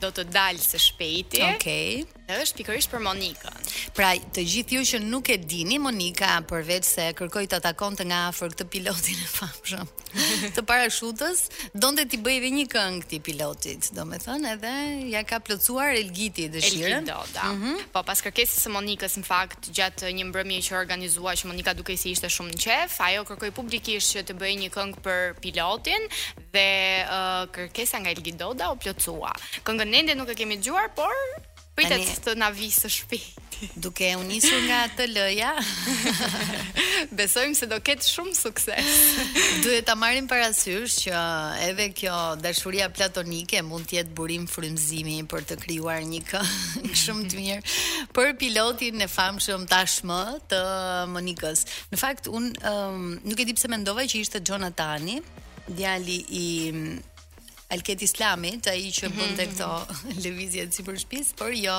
do 0.03 0.13
të 0.13 0.29
dalë 0.35 0.69
së 0.69 0.85
shpejti. 0.91 1.41
Okej. 1.55 1.57
Okay 2.05 2.22
është 2.41 2.61
pikërisht 2.63 2.93
për 2.93 3.03
Monika. 3.05 3.53
Pra, 3.97 4.13
të 4.33 4.45
gjithë 4.49 4.77
ju 4.77 4.83
që 4.93 5.01
nuk 5.05 5.29
e 5.33 5.37
dini 5.39 5.79
Monika 5.83 6.35
përveç 6.49 6.87
se 6.89 7.07
kërkoi 7.19 7.47
të 7.51 7.59
takonte 7.65 8.07
nga 8.09 8.23
afër 8.31 8.55
këtë 8.55 8.67
pilotin 8.73 9.21
e 9.25 9.29
famshëm 9.31 9.93
të 10.57 10.63
parashutës, 10.69 11.45
donte 11.83 12.05
ti 12.11 12.19
bëjë 12.21 12.51
një 12.53 12.65
këngë 12.73 13.07
ti 13.13 13.19
pilotit, 13.25 13.89
domethënë 13.97 14.51
edhe 14.55 14.73
ja 15.15 15.23
ka 15.25 15.39
plotësuar 15.41 15.95
Elgiti 15.97 16.51
dëshirën. 16.53 16.99
Elgito, 17.01 17.23
da. 17.33 17.47
Mm 17.49 17.63
-hmm. 17.63 17.85
Po 17.95 18.03
pas 18.05 18.21
kërkesës 18.25 18.67
së 18.67 18.73
Monikës 18.75 19.17
në 19.19 19.25
fakt 19.25 19.71
gjatë 19.77 20.13
një 20.19 20.27
mbrëmje 20.31 20.59
që 20.67 20.77
organizua 20.83 21.33
që 21.39 21.49
Monika 21.53 21.75
duke 21.75 21.97
si 21.97 22.13
ishte 22.13 22.29
shumë 22.29 22.51
në 22.55 22.61
qef, 22.67 23.01
ajo 23.09 23.25
kërkoi 23.25 23.51
publikisht 23.51 24.13
që 24.17 24.21
të 24.29 24.35
bëjë 24.41 24.59
një 24.63 24.69
këngë 24.77 24.97
për 25.07 25.19
pilotin 25.43 26.03
dhe 26.53 26.69
uh, 27.09 27.49
kërkesa 27.55 27.97
nga 28.05 28.11
Elgidoda 28.11 28.71
u 28.73 28.77
plotësua. 28.77 29.33
Këngën 29.65 29.95
ende 29.95 30.15
nuk 30.15 30.29
e 30.29 30.35
kemi 30.35 30.57
dëgjuar, 30.61 30.89
por 30.97 31.17
Pritet 31.73 32.03
Ani... 32.05 32.15
të 32.21 32.33
na 32.37 32.51
vi 32.53 32.67
së 32.69 32.89
shpejti. 32.93 33.39
Duke 33.81 34.09
u 34.19 34.25
nisur 34.27 34.59
nga 34.67 34.81
atë 34.89 35.05
lëja, 35.07 35.51
besojmë 37.19 37.55
se 37.55 37.69
do 37.71 37.77
ketë 37.87 38.09
shumë 38.11 38.33
sukses. 38.35 38.97
Duhet 39.63 39.87
ta 39.87 39.95
marrim 39.97 40.27
parasysh 40.29 40.97
që 41.05 41.21
edhe 41.69 41.87
kjo 41.97 42.17
dashuria 42.43 42.89
platonike 42.93 43.63
mund 43.65 43.87
të 43.89 44.01
jetë 44.01 44.13
burim 44.19 44.49
frymëzimi 44.51 45.21
për 45.31 45.47
të 45.53 45.59
krijuar 45.63 46.03
një 46.11 46.21
këngë 46.33 46.99
shumë 47.05 47.29
të 47.33 47.39
mirë 47.41 48.11
për 48.19 48.35
pilotin 48.43 49.07
e 49.07 49.09
famshëm 49.15 49.65
tashmë 49.73 50.19
të 50.53 50.61
Monikës. 51.15 51.65
Në 51.95 52.03
fakt 52.03 52.29
un 52.35 52.51
um, 52.69 53.09
nuk 53.23 53.39
e 53.39 53.47
di 53.49 53.57
pse 53.57 53.71
mendova 53.73 54.05
që 54.11 54.27
ishte 54.27 54.43
Jonathani, 54.45 55.23
djali 55.71 56.19
i 56.37 56.45
Alket 57.73 58.03
Islamit, 58.05 58.67
ai 58.69 58.91
që 58.93 59.09
mhm, 59.09 59.19
bënte 59.19 59.45
mhm. 59.47 59.53
këto 59.53 59.71
lëvizje 60.27 60.67
sipër 60.77 60.99
shtëpisë, 61.01 61.37
por 61.41 61.53
jo. 61.57 61.75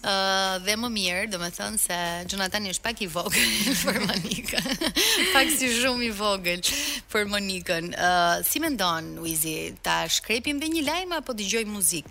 Uh, 0.00 0.54
dhe 0.64 0.78
më 0.80 0.88
mirë, 0.94 1.24
do 1.28 1.36
me 1.42 1.50
thënë 1.52 1.80
se 1.82 1.96
Jonathan 2.32 2.68
është 2.70 2.84
pak 2.86 3.02
i 3.04 3.08
vogël 3.12 3.50
për 3.84 3.98
Monika 4.08 4.62
Pak 5.34 5.50
si 5.52 5.66
shumë 5.76 6.06
i 6.06 6.08
vogël 6.16 6.62
për 7.12 7.26
Monikën 7.28 7.90
uh, 8.00 8.38
Si 8.40 8.62
me 8.64 8.70
ndonë, 8.72 9.26
ta 9.84 9.98
shkrepim 10.08 10.56
dhe 10.56 10.70
një 10.72 10.86
lajma 10.86 11.18
apo 11.20 11.34
të 11.36 11.50
gjoj 11.52 11.64
muzik? 11.68 12.08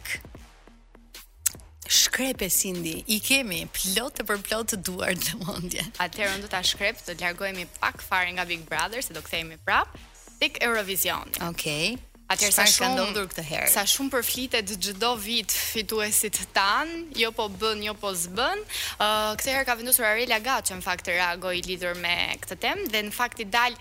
Shkrepe, 1.90 2.46
Cindy, 2.54 3.00
i 3.10 3.18
kemi 3.26 3.64
plot 3.74 4.20
të 4.20 4.26
për 4.30 4.44
plotë 4.46 4.76
të 4.76 4.80
duar 4.86 5.18
të 5.18 5.40
mundje 5.42 5.88
Atërë, 5.98 6.36
unë 6.36 6.46
du 6.46 6.52
ta 6.54 6.62
shkrep, 6.62 7.02
të 7.10 7.18
largohemi 7.26 7.66
pak 7.82 8.06
fare 8.06 8.30
nga 8.38 8.46
Big 8.46 8.70
Brother, 8.70 9.02
se 9.02 9.18
do 9.18 9.26
këthejmi 9.26 9.58
prap 9.66 9.98
Tik 10.40 10.62
Eurovision. 10.64 11.26
Okej. 11.50 11.50
Okay. 11.50 11.98
Atëherë 12.30 12.54
sa 12.54 12.64
shumë 12.70 12.84
ka 12.84 12.90
ndodhur 12.98 13.28
këtë 13.32 13.44
herë. 13.48 13.70
Sa 13.74 13.82
shumë 13.90 14.12
përflitet 14.14 14.74
çdo 14.86 15.10
vit 15.24 15.50
fituesit 15.70 16.38
tan, 16.54 16.92
jo 17.18 17.32
po 17.34 17.48
bën, 17.64 17.82
jo 17.88 17.96
po 17.98 18.12
s'bën. 18.14 18.62
Ë 19.02 19.08
uh, 19.08 19.32
këtë 19.40 19.56
herë 19.56 19.66
ka 19.70 19.78
vendosur 19.80 20.06
Arela 20.12 20.38
Gaçë 20.46 20.78
në 20.78 20.86
fakt 20.86 21.08
të 21.10 21.18
reagoj 21.18 21.56
lidhur 21.66 21.98
me 22.04 22.14
këtë 22.44 22.60
temë 22.68 22.86
dhe 22.94 23.04
në 23.10 23.16
fakt 23.18 23.42
i 23.42 23.50
dal 23.56 23.78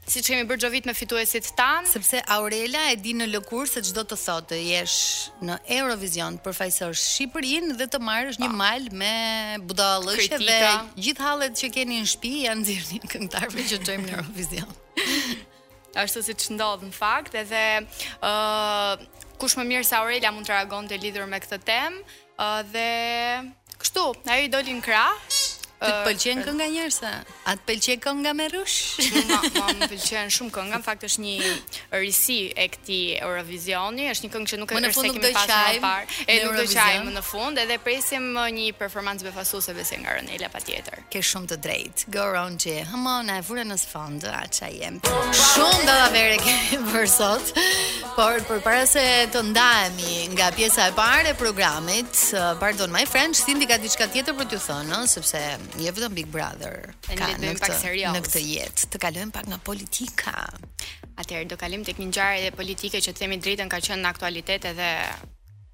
si 0.08 0.22
që 0.24 0.32
kemi 0.32 0.46
bërë 0.48 0.62
gjovit 0.64 0.86
me 0.88 0.94
fituesit 0.96 1.50
tanë. 1.58 1.90
Sepse 1.92 2.22
Aurela 2.34 2.86
e 2.92 2.96
di 2.96 3.12
në 3.16 3.26
lëkur 3.34 3.68
se 3.68 3.82
gjdo 3.84 4.06
të 4.12 4.18
thotë, 4.22 4.58
jesh 4.70 4.96
në 5.44 5.58
Eurovision 5.78 6.38
për 6.42 6.56
fajsor 6.56 6.96
Shqipërin 6.96 7.74
dhe 7.78 7.90
të 7.92 8.00
marrë 8.02 8.32
është 8.32 8.46
një 8.46 8.50
malë 8.62 8.94
me 8.96 9.12
buda 9.68 9.90
Kritika. 10.08 10.40
dhe 10.40 11.04
gjithë 11.08 11.26
halet 11.28 11.58
që 11.60 11.72
keni 11.76 12.00
në 12.00 12.08
shpi 12.14 12.32
janë 12.48 12.66
zirë 12.70 12.92
një 12.96 13.12
këngtarve 13.14 13.68
që 13.72 13.82
të 13.82 13.90
gjojmë 13.90 14.08
në 14.08 14.16
Eurovision. 14.18 14.76
Ashtu 16.02 16.22
si 16.24 16.32
që 16.40 16.54
ndodhë 16.56 16.86
në 16.88 16.96
fakt, 16.96 17.34
edhe 17.36 17.64
uh, 17.84 18.96
kush 19.36 19.58
më 19.60 19.68
mirë 19.70 19.84
se 19.84 19.98
Aurela 20.00 20.32
mund 20.32 20.48
të 20.48 20.56
ragon 20.56 20.88
të 20.88 20.96
lidhur 21.04 21.28
me 21.28 21.40
këtë 21.44 21.60
temë, 21.68 22.00
uh, 22.40 22.62
dhe 22.72 22.88
Kështu, 23.82 24.02
ajo 24.30 24.42
i 24.46 24.50
doli 24.50 24.76
në 24.78 24.82
krah. 24.84 25.16
Ti 25.82 25.88
të 25.90 26.04
pëlqen 26.06 26.40
kënga 26.46 26.66
njerëse? 26.70 27.08
A 27.50 27.54
të 27.58 27.64
pëlqen 27.66 28.02
kënga 28.04 28.32
me 28.38 28.44
rush? 28.52 29.00
Shumë, 29.02 29.38
më 29.56 29.56
pëlqen 29.90 30.30
shumë 30.36 30.52
kënga, 30.54 30.78
në 30.78 30.86
fakt 30.86 31.06
është 31.08 31.22
një 31.24 31.34
rrisi 31.96 32.36
e 32.54 32.68
këti 32.76 32.98
Eurovisioni, 33.18 34.06
është 34.12 34.28
një 34.28 34.34
këngë 34.36 34.50
që 34.52 34.60
nuk 34.62 34.70
e 34.76 34.84
nërse 34.84 35.06
kemi 35.08 35.34
pasë 35.34 35.58
në 35.58 35.82
parë, 35.82 36.20
e 36.28 36.38
nuk 36.44 36.54
do 36.60 36.68
qajmë 36.70 37.16
në 37.16 37.24
fund, 37.32 37.62
edhe 37.64 37.80
presim 37.82 38.30
një 38.60 38.70
performancë 38.78 39.26
befasuse 39.32 39.74
bëse 39.80 39.98
nga 40.04 40.14
Ronella 40.20 40.52
pa 40.54 40.62
tjetër. 40.62 41.02
Ke 41.10 41.24
shumë 41.32 41.50
të 41.56 41.60
drejtë, 41.66 42.06
go 42.14 42.30
round 42.36 42.62
që, 42.62 42.78
hëmona, 42.92 43.40
e 43.42 43.48
vure 43.50 43.66
në 43.66 43.80
së 43.82 43.90
fond, 43.96 44.30
a 44.30 44.46
qa 44.46 44.70
jem. 44.78 45.02
Shumë 45.42 45.82
dhe 45.90 45.98
dhe 46.04 46.10
bere 46.14 46.38
kemi 46.46 46.84
për 46.94 47.10
sot 47.18 47.56
Por 48.12 48.42
për 48.44 48.58
para 48.60 48.82
se 48.86 49.02
të 49.32 49.40
ndajemi 49.48 50.16
nga 50.34 50.50
pjesa 50.52 50.88
e 50.90 50.92
parë 50.96 51.30
e 51.30 51.36
programit, 51.38 52.10
uh, 52.36 52.50
pardon 52.60 52.92
my 52.92 53.06
friend, 53.08 53.36
Cindy 53.38 53.64
ka 53.70 53.78
diçka 53.80 54.04
tjetër 54.12 54.36
për 54.36 54.50
t'ju 54.50 54.58
thënë, 54.66 54.98
sepse 55.14 55.40
je 55.80 55.94
vetëm 55.96 56.16
Big 56.18 56.28
Brother. 56.28 56.90
Ka 57.06 57.16
në 57.40 57.54
këtë 57.56 58.12
në 58.12 58.24
këtë 58.28 58.44
jetë. 58.50 58.88
Të 58.92 59.02
kalojmë 59.06 59.32
pak 59.38 59.48
në 59.48 59.60
politika. 59.64 60.36
Atëherë 61.22 61.48
do 61.54 61.56
kalim 61.62 61.86
tek 61.88 62.02
një 62.02 62.10
ngjarje 62.10 62.52
politike 62.60 63.00
që 63.00 63.16
themi 63.16 63.40
drejtën 63.40 63.72
ka 63.72 63.80
qenë 63.80 64.04
në 64.04 64.10
aktualitet 64.12 64.68
edhe 64.74 64.92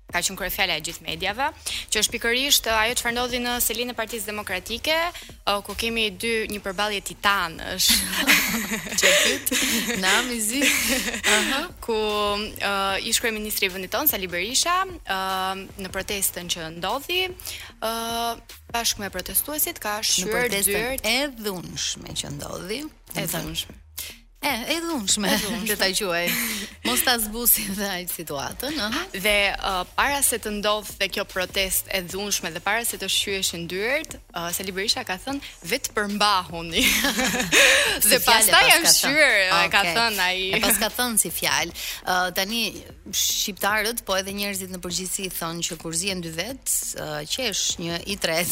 ka 0.09 0.23
qenë 0.25 0.41
kryefjala 0.41 0.75
e 0.79 0.83
gjithë 0.87 1.05
mediave, 1.05 1.47
që 1.93 2.01
është 2.01 2.13
pikërisht 2.15 2.69
uh, 2.73 2.79
ajo 2.87 2.95
çfarë 2.97 3.13
ndodhi 3.19 3.39
në 3.45 3.53
selinë 3.61 3.93
e 3.93 3.97
Partisë 3.99 4.29
Demokratike, 4.31 4.95
uh, 5.05 5.59
ku 5.67 5.75
kemi 5.77 6.07
dy 6.17 6.31
një 6.49 6.63
përballje 6.65 7.03
titanësh. 7.11 7.89
Çepit, 9.03 9.53
na 10.03 10.15
mizi. 10.25 10.63
Aha. 11.29 11.61
Ku 11.89 11.97
uh, 11.97 13.09
ish 13.09 13.21
kryeministri 13.21 13.69
i 13.69 13.73
vendit 13.73 13.93
ton 13.93 14.09
Sali 14.09 14.29
Berisha, 14.29 14.79
uh, 14.89 15.61
në 15.77 15.91
protestën 15.93 16.49
që 16.53 16.71
ndodhi, 16.79 17.27
uh, 17.85 18.31
bashkë 18.73 19.05
me 19.05 19.13
protestuesit 19.13 19.81
ka 19.81 19.99
shyrë 20.05 20.47
dyrt 20.57 21.09
e 21.09 21.19
dhunshme 21.37 22.17
që 22.17 22.33
ndodhi. 22.39 22.81
E 23.17 23.27
dhunshme. 23.29 23.77
E, 24.41 24.47
e 24.71 24.75
dhunshme, 24.79 25.27
dhunshme. 25.35 25.75
të 25.75 25.87
quaj. 26.05 26.27
Mos 26.87 27.01
ta 27.03 27.17
zbusi 27.19 27.65
dhe 27.75 27.89
ajtë 27.91 28.13
situatën. 28.17 28.77
Uh 28.79 28.95
-huh. 28.95 29.07
Dhe 29.25 29.55
uh, 29.59 29.83
para 29.99 30.23
se 30.23 30.39
të 30.39 30.51
ndodhë 30.61 30.93
dhe 31.01 31.09
kjo 31.09 31.25
protest 31.25 31.85
e 31.91 31.99
dhunshme 32.03 32.51
dhe 32.55 32.61
para 32.61 32.85
se 32.87 32.95
të 33.01 33.09
shqyesh 33.11 33.51
në 33.57 33.67
dyrët, 33.73 34.11
uh, 34.39 34.53
se 34.55 34.63
Liberisha 34.63 35.03
ka 35.05 35.19
thënë, 35.25 35.41
vetë 35.71 35.91
përmbahun 35.97 36.67
dhe 38.11 38.19
pas 38.29 38.47
ta 38.47 38.61
janë 38.71 38.93
shqyër, 38.95 39.71
ka 39.75 39.81
thënë 39.97 40.21
aji. 40.31 40.47
E 40.57 40.61
pas 40.67 40.77
ka 40.83 40.89
thënë 40.99 41.17
si 41.23 41.31
fjallë. 41.39 41.73
Uh, 42.07 42.31
tani, 42.35 42.63
shqiptarët, 43.15 44.03
po 44.07 44.17
edhe 44.19 44.33
njerëzit 44.37 44.71
në 44.73 44.81
përgjithësi 44.85 45.29
thonë 45.33 45.65
që 45.69 45.77
kur 45.81 45.97
zihen 45.97 46.21
dy 46.25 46.31
vet, 46.35 46.73
qesh 47.33 47.79
një 47.81 47.99
i 48.13 48.17
tret. 48.21 48.51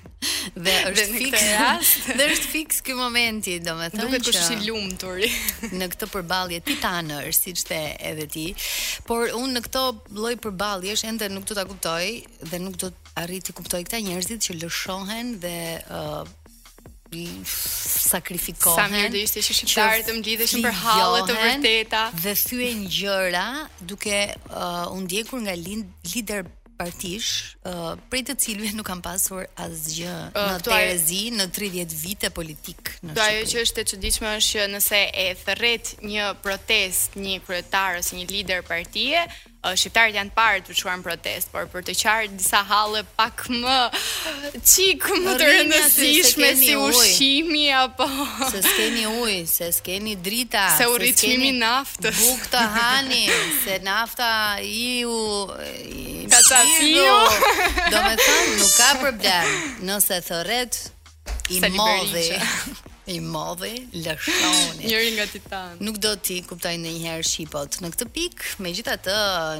dhe 0.64 0.74
është 0.90 0.94
dhe 0.94 1.06
fikse 1.18 1.50
rast, 1.58 2.08
dhe 2.18 2.28
është 2.34 2.50
fikse 2.54 2.84
ky 2.86 2.96
momenti, 2.98 3.58
domethënë. 3.64 4.04
Duket 4.04 4.28
kush 4.28 4.52
i 4.56 4.60
lumtur. 4.68 5.20
në 5.78 5.90
këtë 5.94 6.10
përballje 6.14 6.62
titanër, 6.68 7.30
siç 7.36 7.64
the 7.68 7.80
edhe 8.12 8.28
ti, 8.34 8.46
por 9.08 9.28
unë 9.36 9.56
në 9.58 9.64
këtë 9.66 9.84
lloj 10.18 10.34
përballjesh 10.44 11.04
ende 11.10 11.28
nuk 11.34 11.48
do 11.50 11.58
ta 11.58 11.66
kuptoj 11.68 12.06
dhe 12.50 12.62
nuk 12.62 12.80
do 12.84 12.92
arrit 13.20 13.44
të 13.46 13.54
kuptoj 13.56 13.82
këta 13.86 14.00
njerëzit 14.02 14.42
që 14.46 14.56
lëshohen 14.62 15.36
dhe 15.42 15.56
uh, 15.86 16.34
sakrifikohen. 17.44 18.76
Sa 18.78 18.88
mirë 18.90 19.10
do 19.14 19.20
ishte 19.22 19.42
që 19.44 19.56
shqiptarë 19.60 20.02
të 20.08 20.16
mlidheshin 20.18 20.64
për 20.64 20.76
halle 20.80 21.22
të 21.28 21.36
vërteta 21.38 22.02
dhe 22.24 22.34
thyen 22.48 22.82
gjëra 22.94 23.46
duke 23.90 24.18
uh, 24.50 24.84
u 24.94 25.00
ndjekur 25.04 25.40
nga 25.44 25.54
lider 25.64 26.46
partish, 26.74 27.54
uh, 27.70 27.94
prej 28.10 28.24
të 28.30 28.34
cilëve 28.42 28.72
nuk 28.74 28.88
kam 28.90 28.98
pasur 29.04 29.44
asgjë 29.62 30.14
uh, 30.32 30.50
në 30.52 30.58
Terezi 30.66 31.20
në 31.38 31.46
30 31.54 31.94
vite 32.02 32.30
politik 32.34 32.90
në 32.98 33.12
Shqipëri. 33.14 33.16
Do 33.20 33.26
ajo 33.28 33.44
që 33.52 33.62
është 33.64 33.84
e 33.84 33.88
çuditshme 33.92 34.32
është 34.40 34.58
që 34.58 34.66
nëse 34.74 35.02
e 35.22 35.26
thërret 35.44 35.92
një 36.08 36.28
protest 36.44 37.18
një 37.22 37.36
kryetar 37.46 38.00
ose 38.02 38.18
një 38.18 38.26
lider 38.32 38.66
partie, 38.66 39.22
shqiptarët 39.72 40.12
janë 40.18 40.32
parë 40.36 40.60
të 40.66 40.74
çuar 40.76 40.96
në 41.00 41.04
protest, 41.06 41.50
por 41.52 41.66
për 41.72 41.84
të 41.86 41.94
qarë 42.02 42.28
disa 42.36 42.60
halle 42.68 43.02
pak 43.16 43.46
më 43.52 43.76
çik 44.68 45.06
më 45.24 45.34
të 45.40 45.48
rëndësishme 45.50 46.50
si 46.60 46.76
ushqimi 46.80 47.64
apo 47.80 48.08
se 48.52 48.60
s'keni 48.68 49.06
ujë, 49.22 49.40
se 49.54 49.70
s'keni 49.78 50.16
drita, 50.26 50.66
se 50.78 50.88
urritimi 50.92 51.52
naftës. 51.56 52.20
Buk 52.24 52.44
të 52.52 52.64
hani, 52.76 53.24
se 53.64 53.80
nafta 53.88 54.30
i 54.62 55.04
u 55.08 55.18
Kacafio. 55.48 57.20
Domethënë 57.94 58.54
nuk 58.60 58.76
ka 58.78 58.90
problem 59.00 59.54
nëse 59.90 60.20
thërret 60.28 60.82
i 61.54 61.64
modhi. 61.72 62.28
i 63.06 63.20
modhe, 63.20 63.68
lëshonit. 63.92 64.80
Njëri 64.84 65.08
nga 65.12 65.26
titan. 65.28 65.76
Nuk 65.84 65.98
do 66.00 66.12
ti 66.16 66.38
kuptoj 66.48 66.72
në 66.80 66.92
njëherë 66.96 67.26
shqipot 67.28 67.76
në 67.84 67.90
këtë 67.92 68.06
pik, 68.16 68.44
me 68.64 68.70
gjitha 68.76 68.94
të, 69.04 69.16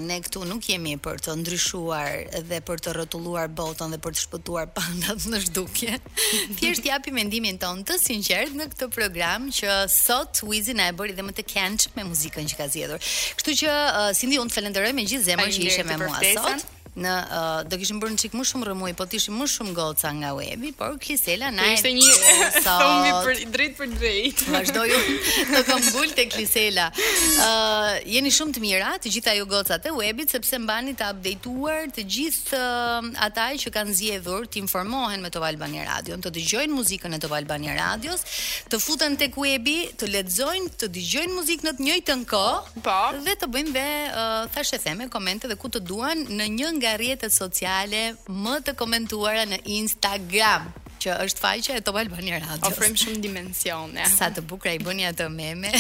ne 0.06 0.16
këtu 0.24 0.44
nuk 0.48 0.64
jemi 0.70 0.94
për 1.04 1.18
të 1.26 1.34
ndryshuar 1.42 2.12
dhe 2.48 2.60
për 2.64 2.82
të 2.86 2.94
rotulluar 2.96 3.52
botën 3.58 3.92
dhe 3.92 3.98
për 4.06 4.16
të 4.16 4.22
shpëtuar 4.26 4.70
pandat 4.76 5.26
në 5.28 5.42
shdukje. 5.48 5.98
Thjesht 6.60 6.88
japi 6.88 7.12
mendimin 7.18 7.58
ton 7.60 7.82
të 7.84 7.98
sinqert 8.06 8.56
në 8.56 8.70
këtë 8.72 8.88
program 8.96 9.50
që 9.58 9.76
sot 9.92 10.40
Wizzy 10.48 10.76
na 10.80 10.88
e 10.92 10.94
bëri 10.96 11.16
dhe 11.18 11.26
më 11.28 11.36
të 11.40 11.44
kenç 11.54 11.90
me 11.98 12.06
muzikën 12.08 12.48
që 12.50 12.56
ka 12.58 12.70
zjedur 12.72 12.98
Kështu 13.36 13.54
që, 13.60 13.68
uh, 13.68 14.08
Cindy, 14.16 14.40
unë 14.40 14.50
të 14.52 14.56
felenderoj 14.60 14.94
me 14.96 15.04
gjithë 15.08 15.28
zemër 15.32 15.52
që 15.54 15.68
ishe 15.68 15.86
me 15.92 16.00
mua 16.00 16.20
sot. 16.40 16.70
Në 16.94 17.10
uh, 17.10 17.62
do 17.66 17.78
kishim 17.80 17.98
bërë 17.98 18.14
një 18.14 18.20
çik 18.22 18.34
më 18.38 18.44
shumë 18.50 18.66
rëmuj, 18.68 18.88
po 18.98 19.04
të 19.10 19.18
ishim 19.18 19.34
më 19.42 19.48
shumë 19.50 19.72
goca 19.74 20.10
nga 20.14 20.28
Webi, 20.38 20.68
por 20.78 20.92
Klisela 21.02 21.48
na 21.50 21.64
ishte 21.74 21.90
një 21.90 22.34
thombi 22.66 23.08
për 23.26 23.40
drejt 23.56 23.72
për 23.80 23.88
drejt. 23.98 24.44
Vazhdoi 24.54 25.16
të 25.50 25.62
kam 25.66 25.88
te 26.14 26.26
Klisela. 26.30 26.84
Ë 26.94 27.46
uh, 27.46 27.90
jeni 28.14 28.30
shumë 28.34 28.54
të 28.54 28.62
mira, 28.62 28.92
të 29.02 29.10
gjitha 29.16 29.34
ju 29.40 29.48
gocat 29.50 29.88
e 29.90 29.94
Webit 29.96 30.34
sepse 30.36 30.60
mbani 30.62 30.94
të 30.94 31.08
updateuar 31.16 31.90
të 31.96 32.04
gjithë 32.16 32.60
uh, 32.62 33.10
ata 33.26 33.48
që 33.64 33.74
kanë 33.74 33.96
zgjedhur 33.98 34.46
të 34.46 34.62
informohen 34.62 35.24
me 35.26 35.32
Top 35.34 35.48
Albani 35.48 35.82
Radio, 35.88 36.20
të 36.22 36.30
dëgjojnë 36.38 36.78
muzikën 36.78 37.18
e 37.18 37.20
Top 37.26 37.34
Albani 37.34 37.74
Radios, 37.74 38.22
të 38.70 38.78
futen 38.80 39.18
tek 39.18 39.34
Webi, 39.42 39.80
të 39.98 40.12
lexojnë, 40.14 40.70
të 40.78 40.92
dëgjojnë 40.94 41.34
muzikën 41.40 41.72
në 41.72 41.74
të 41.80 41.88
njëjtën 41.90 42.24
kohë, 42.30 42.80
po, 42.86 42.96
dhe 43.26 43.34
të 43.42 43.50
bëjnë 43.58 43.76
ve 43.80 43.84
uh, 44.06 44.38
thashë 44.54 44.78
theme, 44.86 45.10
komente 45.10 45.50
dhe 45.50 45.58
ku 45.58 45.72
të 45.74 45.82
duan 45.90 46.22
në 46.30 46.50
një 46.54 46.70
nga 46.84 46.92
rrjetet 47.00 47.32
sociale 47.32 48.14
më 48.28 48.56
të 48.68 48.74
komentuara 48.78 49.44
në 49.48 49.60
Instagram 49.80 50.68
që 51.04 51.16
është 51.24 51.40
faqja 51.42 51.74
e 51.78 51.82
Top 51.84 51.98
Albani 52.00 52.32
Radio. 52.36 52.56
Ofrim 52.70 52.94
shumë 52.96 53.20
dimensione. 53.24 54.04
Sa 54.08 54.30
të 54.32 54.44
bukur 54.48 54.70
ai 54.72 54.78
bëni 54.80 55.04
atë 55.10 55.26
meme. 55.32 55.72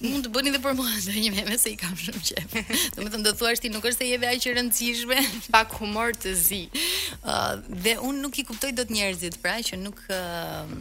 mund 0.00 0.24
të 0.26 0.32
bëni 0.34 0.52
dhe 0.54 0.60
për 0.64 0.74
mua 0.78 0.90
ndër 0.94 1.18
një 1.20 1.32
meme 1.36 1.58
se 1.60 1.70
i 1.70 1.76
kam 1.78 1.94
shumë 1.94 2.22
qef. 2.24 2.56
Do 2.96 3.04
të 3.04 3.10
thonë 3.12 3.28
do 3.28 3.34
thuash 3.38 3.60
ti 3.62 3.70
nuk 3.70 3.84
është 3.86 4.02
se 4.02 4.08
jeve 4.10 4.30
aq 4.32 4.48
e 4.50 4.56
rëndësishme, 4.56 5.18
pak 5.54 5.76
humor 5.80 6.16
të 6.18 6.34
zi. 6.40 6.64
Ëh 6.64 7.28
ah, 7.30 7.52
uh, 7.52 7.78
dhe 7.86 7.96
un 8.08 8.18
nuk 8.24 8.40
i 8.42 8.46
kuptoj 8.48 8.72
dot 8.80 8.90
njerëzit, 8.92 9.38
pra 9.44 9.58
që 9.62 9.78
nuk 9.82 10.00
uh, 10.08 10.74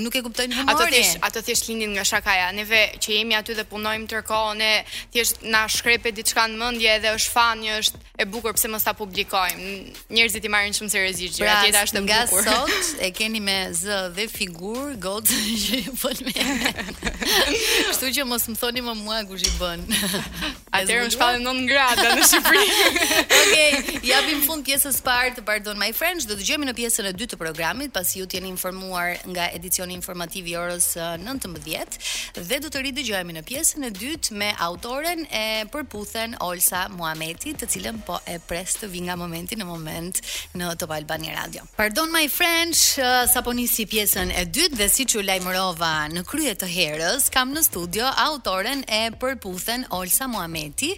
Nuk 0.00 0.14
e 0.16 0.22
kuptoj 0.24 0.46
në 0.48 0.56
humorin. 0.56 0.72
Ato 0.72 0.88
thjesht 0.94 1.18
ato 1.26 1.42
thjesht 1.44 1.66
lindin 1.68 1.92
nga 1.96 2.04
shakaja. 2.04 2.50
Neve 2.56 2.80
që 3.02 3.16
jemi 3.18 3.36
aty 3.36 3.56
dhe 3.56 3.64
punojmë 3.68 4.06
tërë 4.08 4.24
kohën, 4.28 4.56
ne 4.60 4.70
thjesht 5.12 5.42
na 5.44 5.66
shkrepe 5.68 6.12
diçka 6.16 6.46
në 6.48 6.56
mendje 6.62 6.94
edhe 6.96 7.12
është 7.12 7.32
fan, 7.34 7.60
një 7.62 7.76
është 7.82 8.00
e 8.22 8.26
bukur 8.32 8.56
pse 8.56 8.70
mos 8.72 8.84
ta 8.86 8.94
publikojmë. 8.96 9.68
Njerëzit 10.14 10.48
i 10.48 10.52
marrin 10.52 10.76
shumë 10.76 10.92
seriozisht 10.92 11.40
gjëra, 11.40 11.58
atje 11.60 11.72
pra, 11.76 11.84
është 11.84 12.00
e 12.00 12.02
bukur. 12.02 12.46
Pra, 12.46 12.56
sot 12.72 13.02
e 13.08 13.10
keni 13.18 13.40
me 13.44 13.58
z 13.76 14.00
dhe 14.16 14.28
figur 14.32 14.94
god 15.00 15.28
që 15.28 15.82
ju 15.88 15.96
fol 15.98 16.16
me. 16.24 17.92
Kështu 17.92 18.12
që 18.16 18.26
mos 18.32 18.48
më 18.52 18.56
thoni 18.62 18.84
më 18.88 18.96
mua 19.02 19.20
kush 19.28 19.44
i 19.50 19.54
bën. 19.60 19.86
Atëherë 20.72 21.04
më 21.04 21.10
shpallën 21.12 21.42
9 21.44 21.66
gradë 21.68 22.12
në 22.16 22.22
Shqipëri. 22.30 23.96
Okej, 24.00 24.00
japim 24.08 24.38
fund 24.46 24.64
pjesës 24.64 24.96
së 24.96 25.02
parë 25.04 25.34
të 25.36 25.42
Pardon 25.44 25.76
My 25.76 25.90
Friends, 25.92 26.24
do 26.24 26.32
dëgjojmë 26.38 26.70
në 26.70 26.72
pjesën 26.78 27.10
e 27.10 27.12
dytë 27.12 27.34
të 27.34 27.38
programit 27.42 27.92
pasi 27.92 28.22
ju 28.22 28.28
t'jeni 28.32 28.48
informuar 28.54 29.18
nga 29.28 29.50
edicioni 29.52 29.81
emisioni 29.82 29.98
informativ 29.98 30.46
i 30.46 30.54
orës 30.56 30.90
19 31.18 31.98
dhe 32.42 32.58
do 32.62 32.70
të 32.72 32.82
ridëgjojmë 32.86 33.34
në 33.38 33.42
pjesën 33.48 33.86
e 33.86 33.90
dytë 33.94 34.34
me 34.38 34.50
autoren 34.64 35.24
e 35.26 35.64
përputhen 35.72 36.36
Olsa 36.44 36.84
Muhameti, 36.90 37.54
të 37.58 37.66
cilën 37.70 37.98
po 38.06 38.16
e 38.28 38.36
pres 38.40 38.76
të 38.80 38.88
vi 38.92 39.02
nga 39.06 39.16
momenti 39.18 39.56
në 39.58 39.66
moment 39.68 40.20
në 40.56 40.70
Top 40.80 40.94
Albani 40.96 41.32
Radio. 41.34 41.64
Pardon 41.76 42.12
my 42.12 42.24
French, 42.30 42.96
sapo 43.32 43.52
nisi 43.56 43.86
pjesën 43.90 44.30
e 44.36 44.44
dytë 44.46 44.78
dhe 44.80 44.88
siç 44.92 45.16
u 45.20 45.24
lajmërova 45.26 45.92
në 46.14 46.22
krye 46.30 46.54
të 46.60 46.68
herës, 46.72 47.28
kam 47.34 47.52
në 47.54 47.64
studio 47.66 48.06
autoren 48.24 48.84
e 48.86 49.06
përputhen 49.18 49.86
Olsa 49.96 50.28
Muhameti 50.30 50.94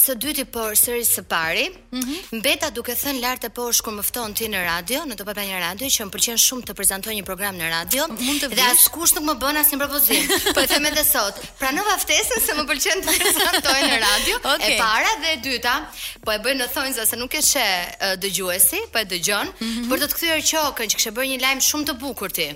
së 0.00 0.14
dyti 0.16 0.44
por 0.48 0.72
sërish 0.76 1.10
së 1.14 1.22
pari. 1.28 1.64
Mm 1.92 1.98
-hmm. 1.98 2.38
Mbeta 2.38 2.70
duke 2.70 2.92
thënë 2.92 3.20
lart 3.20 3.44
e 3.44 3.48
poshtë 3.48 3.82
kur 3.84 3.92
më 3.92 4.02
fton 4.02 4.34
ti 4.34 4.48
në 4.48 4.64
radio, 4.64 5.00
në 5.04 5.14
Top 5.16 5.28
një 5.28 5.60
Radio, 5.60 5.86
që 5.86 6.04
më 6.04 6.10
pëlqen 6.10 6.38
shumë 6.40 6.62
të 6.64 6.72
prezantoj 6.74 7.14
një 7.14 7.24
program 7.24 7.56
në 7.56 7.68
radio 7.70 8.06
dhe 8.56 8.62
askush 8.72 9.14
nuk 9.14 9.24
më 9.24 9.34
bën 9.40 9.56
asnjë 9.60 9.78
propozim. 9.78 10.28
po 10.54 10.60
e 10.60 10.66
them 10.66 10.84
edhe 10.86 11.04
sot. 11.04 11.34
Pranova 11.58 11.96
ftesën 12.04 12.40
se 12.46 12.52
më 12.54 12.64
pëlqen 12.70 12.98
të 13.04 13.08
prezantoj 13.20 13.80
në 13.90 13.96
radio. 14.08 14.36
Okay. 14.36 14.72
E 14.74 14.78
para 14.78 15.12
dhe 15.22 15.30
e 15.32 15.36
dyta, 15.44 15.74
po 16.24 16.32
e 16.32 16.38
bën 16.38 16.56
në 16.60 16.66
thonjza 16.74 17.06
se 17.06 17.16
nuk 17.16 17.34
e 17.34 17.42
she 17.42 17.68
dëgjuesi, 18.22 18.78
po 18.92 18.98
e 18.98 19.04
dëgjon, 19.04 19.46
mm 19.60 19.66
-hmm. 19.68 19.88
për 19.90 19.96
të, 20.00 20.06
të 20.08 20.14
kthyer 20.16 20.40
qokën 20.50 20.86
që 20.90 20.96
kishe 20.96 21.10
bërë 21.16 21.28
një 21.30 21.40
lajm 21.40 21.60
shumë 21.68 21.86
të 21.86 21.94
bukur 22.00 22.30
ti. 22.32 22.48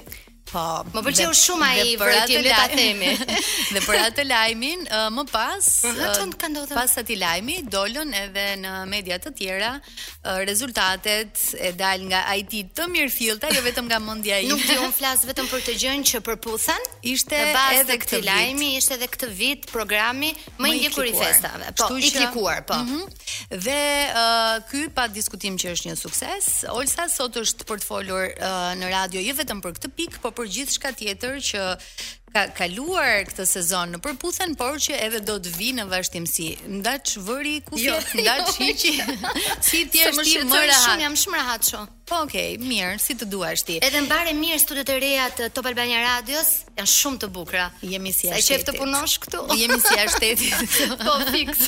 Po, 0.46 0.62
më 0.94 1.00
pëlqeu 1.08 1.32
shumë 1.34 1.66
ai 1.66 1.94
për 1.98 2.10
atë 2.20 2.36
le 2.44 2.50
ta 2.54 2.66
themi. 2.70 3.08
dhe 3.74 3.80
për 3.82 3.96
atë 3.98 4.24
lajmin, 4.28 4.84
uh, 4.94 5.08
më 5.10 5.24
pas, 5.32 5.68
uh, 5.90 6.20
pas 6.70 6.92
atij 7.02 7.16
lajmi 7.18 7.56
dolën 7.72 8.12
edhe 8.22 8.44
në 8.62 8.74
media 8.86 9.16
të 9.22 9.32
tjera 9.40 9.72
uh, 9.80 10.38
rezultatet 10.46 11.42
e 11.58 11.72
dal 11.76 12.04
nga 12.06 12.20
IT 12.38 12.60
të 12.78 12.86
mirëfillta, 12.94 13.50
jo 13.56 13.64
vetëm 13.66 13.88
nga 13.90 13.98
mendja 14.02 14.38
ime. 14.38 14.54
Nuk 14.54 14.62
diun 14.70 14.94
flas 14.94 15.26
vetëm 15.26 15.50
për 15.50 15.66
të 15.66 15.74
gjën 15.82 16.06
që 16.12 16.22
përputhen. 16.30 16.86
Ishte 17.10 17.42
edhe 17.80 17.98
këtë 18.06 18.22
lajmi, 18.28 18.70
ishte 18.78 18.94
edhe 19.00 19.10
këtë 19.16 19.30
vit 19.42 19.66
programi 19.72 20.30
më, 20.62 20.70
i 20.76 20.78
ndjekur 20.78 21.10
i 21.10 21.14
festave. 21.18 21.72
Po, 21.74 21.90
i 21.98 22.12
klikuar, 22.14 22.62
po. 22.70 22.78
Mm 22.84 23.02
-hmm, 23.02 23.58
dhe 23.66 23.80
uh, 24.12 24.54
ky 24.70 24.86
pa 24.94 25.08
diskutim 25.10 25.58
që 25.58 25.74
është 25.74 25.90
një 25.90 25.96
sukses. 25.98 26.50
Olsa 26.70 27.08
sot 27.10 27.34
është 27.42 27.66
për 27.66 27.82
të 27.82 27.86
folur 27.90 28.22
uh, 28.30 28.70
në 28.78 28.86
radio 28.94 29.20
jo 29.26 29.34
vetëm 29.42 29.58
për 29.64 29.72
këtë 29.80 29.90
pikë, 29.98 30.20
po 30.22 30.34
për 30.38 30.50
gjithë 30.56 30.76
shka 30.76 30.90
tjetër 31.00 31.36
që 31.48 31.62
ka 32.36 32.42
kaluar 32.58 33.24
këtë 33.30 33.46
sezon 33.48 33.94
në 33.96 34.00
përputhen, 34.04 34.54
por 34.60 34.78
që 34.86 35.00
edhe 35.08 35.22
do 35.30 35.38
të 35.42 35.52
vi 35.56 35.70
në 35.78 35.88
vazhdimsi. 35.92 36.48
Ndaqë 36.78 37.24
vëri 37.30 37.56
ku 37.70 37.80
fjetë, 37.80 38.08
jo, 38.12 38.22
jo, 38.22 38.24
ndaqë 38.24 38.56
i 38.60 38.80
që 38.82 38.96
jo. 38.98 39.20
si 39.70 39.82
tjeshtë 39.92 40.24
i 40.24 40.32
ti 40.38 40.48
më 40.48 40.82
shumë 40.84 41.04
jam 41.06 41.18
shumë 41.24 41.40
rahatë 41.40 41.86
Po 42.06 42.16
okay, 42.22 42.52
mirë, 42.62 43.00
si 43.02 43.16
të 43.18 43.26
duash 43.26 43.64
ti. 43.66 43.76
Edhe 43.82 43.98
bare 44.06 44.30
mirë 44.38 44.60
studiot 44.62 44.90
e 44.94 44.98
reja 45.02 45.24
të 45.34 45.48
Top 45.56 45.66
Albania 45.66 45.98
Radios, 46.04 46.52
janë 46.78 46.90
shumë 46.92 47.18
të 47.24 47.28
bukura. 47.34 47.64
Jemi 47.82 48.12
si 48.14 48.28
jashtë. 48.28 48.58
Sa 48.62 48.66
të 48.68 48.74
punosh 48.76 49.16
këtu? 49.24 49.40
Jemi 49.58 49.78
si 49.82 49.96
jashtë. 49.98 50.30
po 51.00 51.16
fix. 51.32 51.64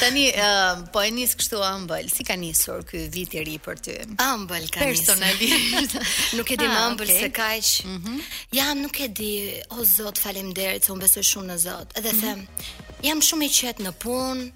Tani 0.00 0.24
uh, 0.34 0.82
po 0.96 1.04
e 1.06 1.12
nis 1.14 1.36
kështu 1.38 1.60
ëmbël. 1.68 2.10
Si 2.10 2.26
ka 2.26 2.34
nisur 2.42 2.82
ky 2.90 3.04
vit 3.14 3.38
i 3.38 3.44
ri 3.46 3.54
për 3.62 3.82
ty? 3.86 3.96
Ëmbël 4.18 4.66
ka 4.74 4.82
Personalisht. 4.82 5.46
nisur. 5.46 6.02
Personalisht. 6.02 6.36
nuk 6.42 6.50
e 6.50 6.58
di 6.58 6.66
ah, 6.66 6.74
më 6.74 6.84
ëmbël 6.90 7.12
okay. 7.12 7.22
se 7.22 7.32
kaq. 7.38 7.70
Mm 7.90 7.98
-hmm. 8.00 8.22
Jam 8.58 8.82
nuk 8.82 8.96
e 9.00 9.08
di, 9.20 9.32
o 9.78 9.84
Zot, 9.96 10.18
faleminderit 10.18 10.84
se 10.84 10.92
un 10.92 10.98
besoj 10.98 11.26
shumë 11.34 11.54
në 11.54 11.56
Zot. 11.68 11.88
Edhe 11.98 12.12
mm 12.12 12.18
-hmm. 12.22 12.22
them, 12.22 12.48
jam 13.06 13.18
shumë 13.22 13.44
i 13.46 13.50
qetë 13.58 13.86
në 13.86 13.92
punë, 14.02 14.50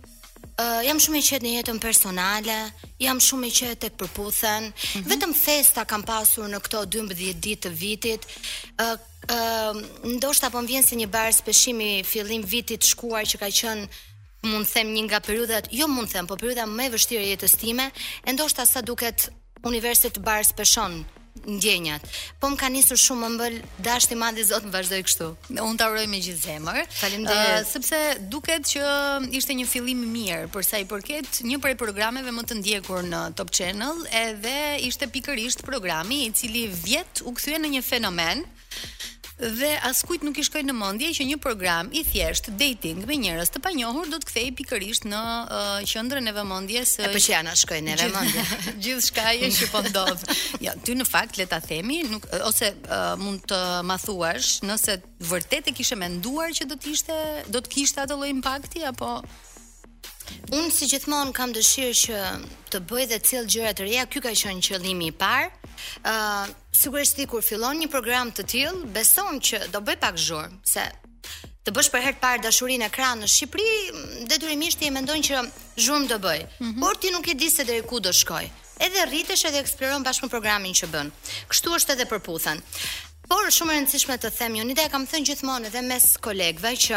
Uh, 0.52 0.82
jam 0.84 0.98
shumë 1.00 1.16
i 1.16 1.24
qetë 1.24 1.46
në 1.46 1.50
jetën 1.54 1.78
personale, 1.80 2.56
jam 3.00 3.20
shumë 3.24 3.46
i 3.48 3.52
qetë 3.58 3.78
tek 3.86 3.94
përputhën. 4.02 4.64
Mm 4.64 4.72
-hmm. 4.72 5.06
Vetëm 5.12 5.32
festa 5.34 5.84
kam 5.84 6.02
pasur 6.02 6.44
në 6.48 6.60
këto 6.60 6.84
12 6.86 7.32
ditë 7.44 7.60
të 7.68 7.70
vitit. 7.74 8.22
ë 8.78 8.90
uh, 8.90 8.96
ë 9.28 9.70
uh, 9.70 9.76
ndoshta 10.16 10.50
po 10.50 10.60
mvien 10.62 10.82
si 10.84 10.94
një 10.96 11.06
bars 11.08 11.40
peshimi 11.42 12.04
fillim 12.04 12.42
vitit 12.52 12.84
shkuar 12.84 13.24
që 13.30 13.36
ka 13.38 13.48
qenë 13.60 13.84
mund 14.50 14.66
të 14.66 14.72
them 14.72 14.88
një 14.94 15.02
nga 15.04 15.20
periudhat, 15.20 15.64
jo 15.70 15.86
mund 15.88 16.08
të 16.08 16.12
them, 16.12 16.26
po 16.26 16.36
periudha 16.36 16.64
më 16.66 16.82
e 16.86 16.90
vështirë 16.94 17.22
e 17.24 17.30
jetës 17.32 17.52
time, 17.62 17.86
e 18.28 18.30
ndoshta 18.32 18.62
sa 18.66 18.80
duket 18.80 19.18
universit 19.64 20.12
të 20.18 20.52
peshon 20.56 20.92
ndjenjat. 21.44 22.02
Po 22.40 22.48
më 22.52 22.56
ka 22.60 22.68
nisur 22.70 22.98
shumë 23.00 23.26
ëmbël 23.32 23.54
dashti 23.86 24.16
madhi 24.20 24.44
Zot 24.46 24.64
më 24.68 24.72
vazhdoi 24.76 25.00
kështu. 25.06 25.28
Unë 25.54 25.78
ta 25.80 25.88
uroj 25.90 26.04
me 26.10 26.20
gjithë 26.22 26.40
zemër. 26.42 26.80
Faleminderit. 27.00 27.54
Uh, 27.56 27.62
sepse 27.72 28.00
duket 28.32 28.68
që 28.72 28.84
ishte 29.38 29.56
një 29.58 29.66
fillim 29.72 30.04
i 30.06 30.10
mirë 30.12 30.50
për 30.54 30.66
sa 30.68 30.80
i 30.82 30.86
përket 30.92 31.42
një 31.48 31.58
prej 31.64 31.74
programeve 31.80 32.34
më 32.36 32.44
të 32.50 32.58
ndjekur 32.60 33.08
në 33.08 33.22
Top 33.40 33.50
Channel, 33.54 34.04
edhe 34.24 34.56
ishte 34.90 35.08
pikërisht 35.14 35.64
programi 35.66 36.22
i 36.28 36.32
cili 36.36 36.66
vjet 36.84 37.24
u 37.26 37.34
kthye 37.34 37.58
në 37.62 37.72
një 37.78 37.84
fenomen 37.90 38.46
dhe 39.42 39.72
askujt 39.90 40.22
nuk 40.26 40.38
i 40.38 40.44
shkoj 40.46 40.60
në 40.68 40.74
mendje 40.76 41.08
që 41.18 41.24
një 41.32 41.36
program 41.42 41.88
i 41.98 42.04
thjesht 42.06 42.50
dating 42.60 43.00
me 43.08 43.16
njerëz 43.18 43.50
të 43.50 43.60
panjohur 43.64 44.06
do 44.12 44.20
të 44.22 44.28
kthej 44.30 44.50
pikërisht 44.60 45.06
në 45.10 45.20
uh, 45.20 45.72
qendrën 45.88 46.30
e 46.30 46.34
vëmendjes 46.36 46.92
së 46.98 47.08
Po 47.10 47.22
që 47.26 47.34
ana 47.40 47.54
shkoj 47.58 47.80
në 47.82 47.96
vëmendje. 47.98 48.44
Gjithçka 48.86 49.24
gjith 49.42 49.58
që 49.58 49.70
po 49.74 49.82
ndodh. 49.88 50.22
Ja, 50.62 50.76
ty 50.86 50.94
në 50.98 51.06
fakt 51.10 51.40
le 51.42 51.48
ta 51.50 51.58
themi, 51.64 52.04
nuk 52.12 52.28
ose 52.46 52.70
uh, 52.86 53.14
mund 53.20 53.42
të 53.50 53.60
ma 53.88 53.98
thuash 54.02 54.60
nëse 54.68 55.00
vërtet 55.32 55.72
e 55.72 55.74
kishe 55.80 55.98
menduar 55.98 56.54
që 56.54 56.68
do 56.70 56.78
të 56.78 56.94
ishte 56.94 57.18
do 57.50 57.58
të 57.64 57.74
kishte 57.74 58.06
atë 58.06 58.18
lloj 58.20 58.30
impakti 58.36 58.86
apo 58.92 59.16
Unë 60.54 60.70
si 60.72 60.86
gjithmonë 60.88 61.32
kam 61.36 61.50
dëshirë 61.52 61.96
që 61.98 62.18
të 62.72 62.78
bëj 62.88 63.04
dhe 63.10 63.16
cilë 63.26 63.50
gjëra 63.52 63.72
të 63.76 63.84
reja, 63.88 64.04
ky 64.08 64.20
ka 64.24 64.30
qënë 64.38 64.62
qëllimi 64.64 65.10
i 65.10 65.14
parë, 65.20 65.50
ë 66.02 66.14
uh, 66.14 66.54
sigurisht 66.78 67.16
ti 67.18 67.26
kur 67.28 67.42
fillon 67.46 67.80
një 67.82 67.88
program 67.92 68.30
të 68.34 68.44
tillë, 68.50 68.90
beson 68.94 69.38
që 69.46 69.66
do 69.74 69.80
bëj 69.86 69.98
pak 70.02 70.18
zhur, 70.18 70.50
se 70.66 70.84
të 71.62 71.70
bësh 71.76 71.90
për 71.94 72.02
herë 72.04 72.18
të 72.18 72.22
parë 72.24 72.42
dashurinë 72.46 72.86
ekran 72.88 73.20
në 73.22 73.28
Shqipëri, 73.30 73.74
detyrimisht 74.30 74.80
ti 74.82 74.88
e 74.90 74.94
mendon 74.96 75.22
që 75.22 75.44
zhurm 75.84 76.08
do 76.10 76.18
bëj, 76.24 76.40
mm 76.42 76.70
-hmm. 76.70 76.80
por 76.82 76.94
ti 77.00 77.10
nuk 77.14 77.26
e 77.28 77.34
di 77.34 77.50
se 77.50 77.64
deri 77.64 77.82
ku 77.86 78.00
do 78.00 78.12
shkoj. 78.12 78.46
Edhe 78.86 79.04
rritesh 79.06 79.44
edhe 79.48 79.58
eksploron 79.62 80.04
bashkë 80.06 80.22
me 80.22 80.28
programin 80.34 80.74
që 80.74 80.86
bën. 80.92 81.08
Kështu 81.50 81.68
është 81.78 81.92
edhe 81.94 82.06
për 82.10 82.20
puthën. 82.26 82.58
Por 83.28 83.44
shumë 83.56 83.72
e 83.72 83.76
rëndësishme 83.76 84.16
të 84.18 84.30
them, 84.38 84.52
unë 84.62 84.70
ide 84.74 84.82
e 84.82 84.88
kam 84.92 85.04
thënë 85.10 85.26
gjithmonë 85.28 85.66
edhe 85.68 85.82
mes 85.90 86.04
kolegëve 86.26 86.72
që 86.84 86.94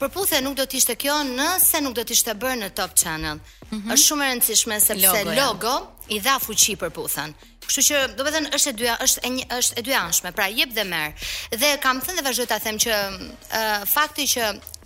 përputhja 0.00 0.38
nuk 0.44 0.54
do 0.58 0.64
të 0.64 0.78
ishte 0.80 0.94
kjo 0.98 1.18
nëse 1.28 1.80
nuk 1.84 1.94
do 1.98 2.04
të 2.08 2.14
ishte 2.16 2.32
bërë 2.40 2.58
në 2.64 2.68
Top 2.78 2.94
Channel. 2.96 3.36
Mm 3.36 3.78
-hmm. 3.80 3.92
Është 3.94 4.06
shumë 4.06 4.24
e 4.24 4.28
rëndësishme 4.30 4.78
sepse 4.80 5.24
logo, 5.26 5.34
logo 5.40 5.74
i 6.14 6.18
dha 6.24 6.38
fuqi 6.46 6.76
përputhën. 6.82 7.34
Kështu 7.66 7.82
që, 7.88 7.96
do 8.16 8.22
të 8.24 8.30
thënë, 8.34 8.50
është 8.56 8.68
e 8.68 8.72
dyja, 8.80 8.94
është 9.06 9.18
e 9.26 9.28
një, 9.36 9.44
është 9.60 9.74
e 9.80 9.82
dyanshme, 9.88 10.32
pra 10.38 10.46
jep 10.58 10.70
dhe 10.76 10.84
merr. 10.92 11.12
Dhe 11.60 11.70
kam 11.84 11.96
thënë 12.04 12.18
dhe 12.18 12.26
vazhdoj 12.28 12.46
ta 12.50 12.58
them 12.66 12.76
që 12.84 12.90
uh, 13.10 13.84
fakti 13.94 14.24
që 14.34 14.42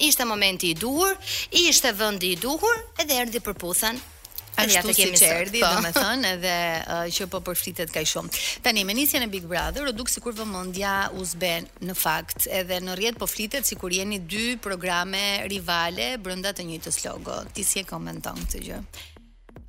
ishte 0.08 0.24
momenti 0.32 0.66
i 0.70 0.74
duhur, 0.82 1.10
ishte 1.52 1.88
vendi 2.02 2.28
i 2.32 2.36
duhur, 2.46 2.74
edhe 3.02 3.14
erdhi 3.22 3.40
përputhën 3.46 3.96
Tani 4.54 4.76
ato 4.78 4.94
kemi 4.94 5.18
së 5.18 5.26
erdi, 5.34 5.58
po. 5.64 5.68
do 5.76 5.80
me 5.82 5.90
thënë, 5.94 6.28
edhe 6.36 6.52
uh, 6.78 6.98
që 7.16 7.26
po 7.32 7.40
përflitet 7.48 7.90
ka 7.94 8.02
i 8.04 8.08
shumë. 8.08 8.30
Tani, 8.62 8.84
me 8.86 8.94
nisja 8.94 9.20
në 9.22 9.28
Big 9.32 9.48
Brother, 9.50 9.88
o 9.90 9.94
dukë 9.98 10.14
si 10.14 10.22
kur 10.24 10.36
vëmëndja 10.38 10.92
u 11.18 11.26
zbe 11.32 11.50
në 11.88 11.96
fakt, 11.98 12.46
edhe 12.60 12.78
në 12.86 12.94
rjetë 13.00 13.22
po 13.24 13.28
flitet 13.30 13.66
si 13.66 13.78
kur 13.80 13.94
jeni 13.96 14.20
dy 14.30 14.46
programe 14.62 15.24
rivale 15.50 16.12
brënda 16.22 16.54
të 16.54 16.68
njëtës 16.70 17.00
logo. 17.08 17.40
Ti 17.56 17.66
si 17.72 17.82
e 17.82 17.88
komenton 17.90 18.38
këtë 18.44 18.62
gjë? 18.68 18.80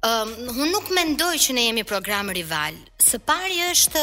Um, 0.05 0.29
unë 0.53 0.65
nuk 0.69 0.89
mendoj 0.93 1.33
që 1.41 1.53
ne 1.57 1.61
jemi 1.65 1.81
program 1.87 2.27
rival. 2.29 2.75
Së 3.01 3.17
pari 3.25 3.55
është 3.71 4.01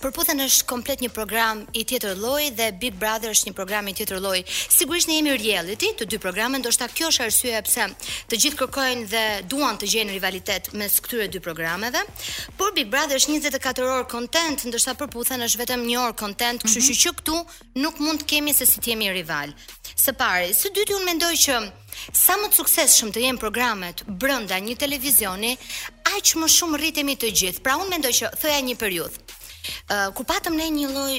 përputhen 0.00 0.42
është 0.42 0.64
komplet 0.66 1.04
një 1.04 1.10
program 1.14 1.60
i 1.78 1.84
tjetër 1.86 2.18
lloji 2.18 2.48
dhe 2.58 2.72
Big 2.82 2.96
Brother 2.98 3.30
është 3.30 3.50
një 3.50 3.52
program 3.54 3.86
i 3.86 3.94
tjetër 3.94 4.18
lloji. 4.24 4.42
Sigurisht 4.50 5.06
ne 5.06 5.20
jemi 5.20 5.36
reality, 5.38 5.92
të 6.00 6.08
dy 6.10 6.18
programe 6.24 6.58
ndoshta 6.58 6.88
kjo 6.90 7.12
është 7.12 7.28
arsyeja 7.28 7.62
pse 7.68 7.86
të 8.32 8.40
gjithë 8.42 8.60
kërkojnë 8.64 9.06
dhe 9.12 9.22
duan 9.52 9.78
të 9.78 9.92
gjejnë 9.94 10.16
rivalitet 10.16 10.72
mes 10.82 10.98
këtyre 11.06 11.28
dy 11.36 11.44
programeve. 11.46 12.02
Por 12.58 12.74
Big 12.74 12.90
Brother 12.90 13.20
është 13.22 13.38
24 13.46 13.90
orë 14.00 14.10
content, 14.16 14.66
ndoshta 14.66 14.96
përputhen 14.98 15.46
është 15.46 15.62
vetëm 15.62 15.86
1 15.86 16.02
orë 16.08 16.18
content, 16.26 16.66
kështu 16.66 16.82
mm 16.82 16.90
-hmm. 16.90 17.00
që 17.06 17.16
këtu 17.20 17.36
nuk 17.86 17.94
mund 18.04 18.18
të 18.26 18.30
kemi 18.34 18.50
se 18.52 18.66
si 18.66 18.82
të 18.82 18.88
jemi 18.96 19.08
rival. 19.22 19.54
Së 20.04 20.12
pari, 20.22 20.50
së 20.62 20.68
dyti 20.74 20.92
un 20.98 21.04
mendoj 21.10 21.34
që 21.46 21.54
Sa 22.24 22.34
më 22.40 22.50
të 22.52 22.58
suksesshëm 22.60 23.12
të 23.14 23.22
jenë 23.26 23.40
programet 23.42 24.02
brenda 24.20 24.58
një 24.62 24.76
televizioni, 24.82 25.54
aq 26.16 26.34
më 26.42 26.50
shumë 26.56 26.80
rritemi 26.82 27.16
të 27.20 27.30
gjithë. 27.40 27.64
Pra 27.66 27.78
unë 27.80 27.90
mendoj 27.94 28.12
që 28.20 28.34
thëja 28.42 28.62
një 28.68 28.78
periudhë 28.84 29.24
Uh, 29.90 30.10
ku 30.14 30.22
patëm 30.22 30.54
ne 30.54 30.68
një 30.70 30.88
lloj 30.92 31.14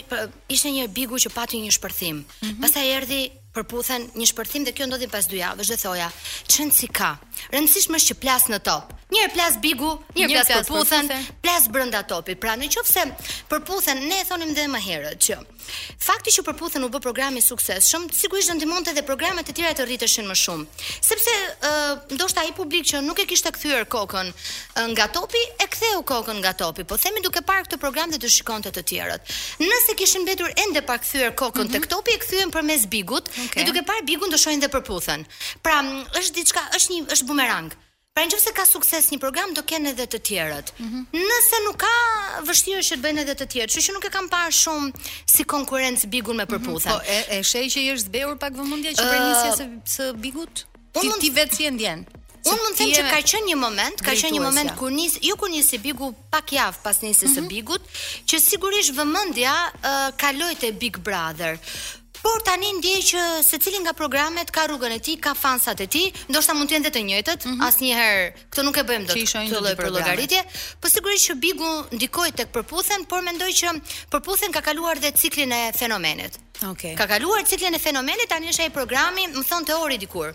ishte 0.55 0.69
një 0.71 0.85
bigu 0.95 1.17
që 1.19 1.33
pati 1.35 1.59
një 1.59 1.73
shpërthim. 1.75 2.15
Mm 2.15 2.23
-hmm. 2.45 2.61
Pastaj 2.63 2.85
erdhi 2.97 3.19
përputhen 3.55 4.01
një 4.15 4.27
shpërthim 4.31 4.63
dhe 4.67 4.71
kjo 4.75 4.85
ndodhi 4.87 5.07
pas 5.15 5.25
dy 5.31 5.37
javësh 5.43 5.67
dhe 5.71 5.77
thoja, 5.83 6.07
"Çën 6.53 6.69
si 6.77 6.87
ka? 6.97 7.11
Rëndësishmë 7.53 7.95
është 7.99 8.07
që 8.11 8.15
plas 8.23 8.43
në 8.51 8.59
top." 8.69 8.85
Një 9.15 9.21
plas 9.35 9.53
bigu, 9.65 9.91
një 10.17 10.25
plas, 10.33 10.47
plas 10.47 10.57
përputhen, 10.69 11.05
plas 11.43 11.63
brenda 11.73 12.01
topit. 12.13 12.37
Pra 12.43 12.53
në 12.57 12.65
qoftë 12.75 13.03
përputhen, 13.51 13.97
ne 14.09 14.17
thonim 14.29 14.51
dhe 14.57 14.65
më 14.73 14.79
herët 14.87 15.19
që 15.27 15.35
Fakti 16.03 16.31
që 16.35 16.43
përputhen 16.47 16.85
u 16.85 16.89
bë 16.93 17.01
programi 17.03 17.41
suksesshëm, 17.43 18.05
sigurisht 18.15 18.51
do 18.51 18.55
ndihmonte 18.57 18.93
edhe 18.93 19.03
programet 19.07 19.49
e 19.51 19.55
tjera 19.57 19.73
të 19.77 19.85
rriteshin 19.87 20.27
më 20.29 20.35
shumë. 20.41 20.83
Sepse 21.09 21.33
ë 21.39 21.71
uh, 21.71 21.93
ndoshta 22.15 22.43
ai 22.45 22.53
publik 22.57 22.87
që 22.91 23.01
nuk 23.05 23.21
e 23.23 23.27
kishte 23.29 23.51
kthyer 23.55 23.85
kokën 23.93 24.31
uh, 24.31 24.87
nga 24.93 25.07
topi, 25.17 25.41
e 25.63 25.67
ktheu 25.73 26.03
kokën 26.11 26.39
nga 26.43 26.53
topi, 26.59 26.85
po 26.87 26.97
themi 27.01 27.23
duke 27.25 27.43
parë 27.47 27.67
këtë 27.67 27.81
program 27.83 28.13
dhe 28.13 28.19
të 28.23 28.31
shikonte 28.37 28.73
të 28.77 28.85
tjerët. 28.91 29.33
Nëse 29.63 29.97
kishin 29.99 30.25
mbetur 30.25 30.53
ende 30.65 30.83
pa 30.87 30.97
kthyer 31.01 31.33
kokën 31.35 31.65
mm 31.65 31.67
-hmm. 31.67 31.75
tek 31.75 31.89
topi, 31.91 32.11
e 32.15 32.19
kthyen 32.23 32.49
përmes 32.55 32.83
bigut, 32.93 33.25
okay. 33.29 33.63
dhe 33.63 33.67
duke 33.71 33.83
parë 33.89 34.05
bigun 34.09 34.29
do 34.31 34.37
shohin 34.37 34.59
dhe 34.63 34.69
përputhen. 34.75 35.21
Pra, 35.65 35.77
është 36.19 36.33
diçka, 36.39 36.61
është 36.77 36.89
një 36.93 36.99
është 37.13 37.25
bumerang. 37.29 37.69
Mm 37.73 37.85
Pra 38.17 38.23
në 38.25 38.31
qëse 38.33 38.51
ka 38.57 38.63
sukses 38.65 39.11
një 39.13 39.19
program, 39.21 39.51
do 39.53 39.61
kene 39.69 39.91
edhe 39.93 40.07
të 40.09 40.19
tjerët. 40.27 40.71
Mm 40.81 40.85
-hmm. 40.89 41.27
Nëse 41.29 41.57
nuk 41.67 41.75
ka 41.77 41.95
vështirë 42.47 42.81
që 42.87 42.95
të 42.97 43.01
bëjnë 43.03 43.19
edhe 43.21 43.35
të 43.37 43.45
tjerët, 43.51 43.71
që 43.75 43.81
që 43.85 43.93
nuk 43.93 44.07
e 44.07 44.09
kam 44.15 44.25
parë 44.31 44.55
shumë 44.61 44.87
si 45.33 45.43
konkurencë 45.51 46.07
bigun 46.15 46.35
me 46.39 46.45
mhm, 46.47 46.53
përputha. 46.53 46.89
Mm 46.89 46.97
-hmm. 46.97 47.25
Po, 47.27 47.35
e, 47.35 47.39
e 47.39 47.43
shej 47.45 47.65
që 47.75 47.79
i 47.85 47.91
është 47.93 48.05
zbeur 48.09 48.33
pak 48.41 48.53
vëmundja 48.57 48.91
që 48.97 49.03
uh, 49.05 49.09
prej 49.11 49.19
njësja 49.25 49.51
së, 49.93 50.07
bigut? 50.23 50.53
Ti, 51.01 51.07
ti 51.21 51.29
vetë 51.37 51.53
si 51.59 51.63
e 51.69 51.71
ndjenë? 51.71 52.03
Unë 52.53 52.61
mund 52.63 52.75
të 52.77 52.77
them 52.77 52.89
që 52.97 53.03
ka 53.13 53.19
qenë 53.29 53.47
një 53.51 53.57
moment, 53.67 53.97
ka 54.07 54.11
qenë 54.21 54.33
një 54.35 54.41
moment 54.47 54.71
kur 54.79 54.91
nis, 54.97 55.13
jo 55.29 55.35
kur 55.37 55.49
njësë 55.53 55.75
i 55.75 55.77
Bigu 55.85 56.09
pak 56.33 56.53
javë 56.57 56.77
pas 56.83 57.01
nisjes 57.05 57.29
së 57.35 57.41
mhm. 57.41 57.47
Bigut, 57.53 57.83
që 58.29 58.35
sigurisht 58.49 58.95
vëmendja 58.99 59.53
uh, 59.67 60.09
kaloi 60.21 60.55
te 60.55 60.71
Big 60.81 60.97
Brother. 60.97 61.59
Por 62.25 62.39
tani 62.45 62.69
ndjej 62.77 63.01
që 63.11 63.21
secili 63.45 63.79
nga 63.83 63.93
programet 63.93 64.49
ka 64.53 64.65
rrugën 64.69 64.95
e 64.95 64.99
tij, 65.03 65.17
ka 65.21 65.33
fansat 65.37 65.79
e 65.83 65.87
tij, 65.93 66.07
ndoshta 66.31 66.55
mund 66.57 66.71
të 66.71 66.77
jenë 66.77 66.91
të 66.95 67.03
njëjtët, 67.09 67.45
mm 67.45 67.51
-hmm. 67.51 67.65
asnjëherë 67.67 68.23
këtë 68.51 68.63
nuk 68.65 68.77
e 68.77 68.83
bëjmë 68.89 69.05
dot. 69.07 69.17
Këto 69.17 69.59
lloj 69.65 69.75
për 69.77 69.89
llogaritje, 69.95 70.41
po 70.81 70.87
sigurisht 70.89 71.25
që 71.29 71.33
Bigu 71.43 71.71
ndikoi 71.95 72.31
tek 72.31 72.49
përputhen, 72.55 73.05
por 73.09 73.21
mendoj 73.21 73.51
që 73.59 73.67
përputhen 74.11 74.51
ka 74.55 74.61
kaluar 74.61 74.97
dhe 75.01 75.11
ciklin 75.19 75.51
e 75.51 75.63
fenomenit. 75.79 76.33
Okej. 76.57 76.69
Okay. 76.71 76.93
Ka 76.95 77.05
kaluar 77.07 77.41
ciklin 77.49 77.75
e 77.75 77.79
fenomenit, 77.79 78.27
tani 78.29 78.47
është 78.51 78.61
ai 78.63 78.69
programi, 78.79 79.23
më 79.37 79.43
thon 79.49 79.65
teori 79.65 79.97
dikur. 79.97 80.29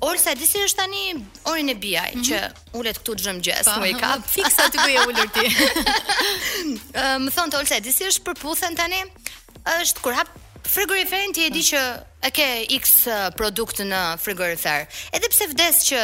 Orsa 0.00 0.34
disi 0.34 0.58
është 0.66 0.76
tani 0.76 1.02
orin 1.50 1.68
e 1.68 1.74
biaj 1.74 2.10
mm 2.14 2.22
-hmm. 2.22 2.26
që 2.28 2.36
ulet 2.78 2.96
këtu 2.98 3.12
të 3.14 3.22
zhëmgjes, 3.24 3.66
më 3.82 3.88
i 3.90 3.94
kap. 4.02 4.18
Fiksa 4.36 4.64
ti 4.72 4.78
ku 4.84 4.88
e 4.88 5.00
ulur 5.08 5.28
ti. 5.36 5.44
Ëm 7.04 7.30
thon 7.36 7.50
teori 7.50 7.80
disi 7.86 8.02
është 8.10 8.22
përputhen 8.26 8.74
tani 8.80 9.00
është 9.82 9.98
kur 10.04 10.14
hap 10.14 10.28
frigoriferin 10.68 11.32
ti 11.32 11.44
e 11.48 11.50
di 11.56 11.62
që 11.64 11.80
e 12.28 12.30
ke 12.36 12.46
x 12.76 12.94
produkt 13.38 13.80
në 13.86 14.00
frigorifer. 14.20 14.84
Edhe 15.16 15.30
pse 15.32 15.46
vdes 15.52 15.78
që 15.88 16.00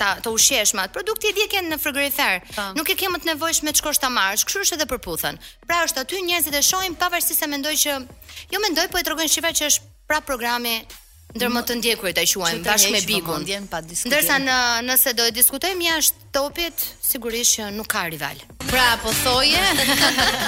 ta 0.00 0.10
të 0.24 0.32
ushqesh 0.34 0.72
me 0.76 0.84
atë 0.86 0.96
produkt, 0.96 1.26
e 1.28 1.32
di 1.36 1.44
e 1.44 1.48
ke 1.52 1.62
në 1.64 1.78
frigorifer. 1.82 2.40
Po. 2.56 2.64
Nuk 2.78 2.90
e 2.90 2.96
ke 2.98 3.10
më 3.12 3.20
të 3.22 3.30
nevojshme 3.32 3.70
të 3.74 3.82
shkosh 3.82 4.02
ta 4.02 4.10
marrësh, 4.12 4.46
kështu 4.48 4.64
është 4.66 4.78
edhe 4.80 4.88
për 4.92 5.02
puthën. 5.06 5.38
Pra 5.68 5.82
është 5.86 6.02
aty 6.04 6.22
njerëzit 6.26 6.58
e 6.58 6.64
shohin 6.72 6.98
pavarësisht 6.98 7.44
se 7.44 7.50
mendoj 7.54 7.76
që 7.84 7.94
jo 8.56 8.62
mendoj, 8.66 8.88
po 8.92 8.98
e 9.02 9.06
tregojnë 9.06 9.34
shifra 9.36 9.54
që 9.60 9.70
është 9.70 9.90
pra 10.10 10.20
programi 10.26 10.80
ndër 11.34 11.48
më 11.52 11.60
të 11.68 11.74
ndjekurit 11.80 12.16
ta 12.18 12.24
quajmë 12.28 12.64
bashkë 12.66 12.92
me 12.92 13.00
Bigun. 13.08 13.46
Ndërsa 13.48 14.38
në 14.42 14.56
nëse 14.88 15.12
do 15.16 15.24
të 15.30 15.36
diskutojmë 15.38 15.86
jashtë 15.86 16.26
topit, 16.36 16.84
sigurisht 17.04 17.56
që 17.58 17.70
nuk 17.76 17.88
ka 17.92 18.02
rival. 18.12 18.40
Pra 18.68 18.86
po 19.00 19.12
thoje. 19.22 19.64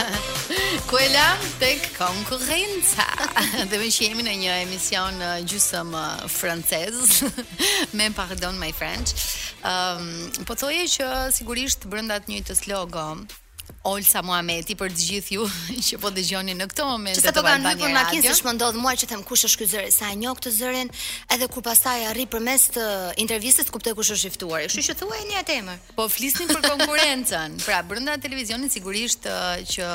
Kuela 0.90 1.26
tek 1.60 1.88
konkurrenca. 1.96 3.06
Dhe 3.70 3.80
më 3.80 3.88
shihemi 3.92 4.26
në 4.28 4.34
një 4.44 4.58
emision 4.66 5.18
uh, 5.24 5.34
gjysmë 5.48 6.02
uh, 6.02 6.26
francez. 6.32 7.22
Me 7.96 8.10
pardon 8.16 8.60
my 8.60 8.72
french, 8.72 9.16
Ehm 9.64 10.04
um, 10.04 10.44
po 10.44 10.52
thoje 10.60 10.82
që 10.98 11.06
sigurisht 11.32 11.86
brenda 11.88 12.18
të 12.20 12.28
njëjtës 12.34 12.60
logo, 12.68 13.04
Olsa 13.84 14.22
Muhameti 14.24 14.74
për 14.78 14.92
të 14.94 15.04
gjithë 15.08 15.34
ju 15.36 15.44
që 15.88 15.98
po 16.00 16.10
dëgjoni 16.16 16.54
në 16.56 16.66
këtë 16.70 16.84
moment. 16.88 17.18
Sa 17.20 17.32
do 17.32 17.40
të 17.42 17.44
kanë 17.46 17.72
hyrë 17.74 17.82
në 17.82 17.96
makinë 17.96 18.32
s'më 18.38 18.54
ndodh 18.58 18.78
mua 18.80 18.94
që 19.00 19.08
them 19.10 19.22
kush 19.26 19.44
është 19.48 19.60
ky 19.62 19.68
zëri 19.74 19.90
sa 19.94 20.10
e 20.14 20.18
njoh 20.20 20.36
këtë 20.38 20.52
zërin 20.58 20.92
edhe 21.36 21.48
kur 21.52 21.64
pastaj 21.66 22.06
arri 22.10 22.24
përmes 22.32 22.68
të 22.76 22.84
intervistës 23.24 23.68
kuptoj 23.74 23.94
kush 23.98 24.12
është 24.16 24.30
i 24.30 24.34
ftuar. 24.36 24.66
Kështu 24.68 24.84
që 24.88 24.96
thuajeni 25.02 25.36
atë 25.42 25.56
emër. 25.62 25.82
Po 25.98 26.06
flisnim 26.12 26.52
për 26.52 26.62
konkurrencën. 26.70 27.58
Pra 27.66 27.80
brenda 27.88 28.16
televizionit 28.20 28.72
sigurisht 28.74 29.28
që 29.74 29.90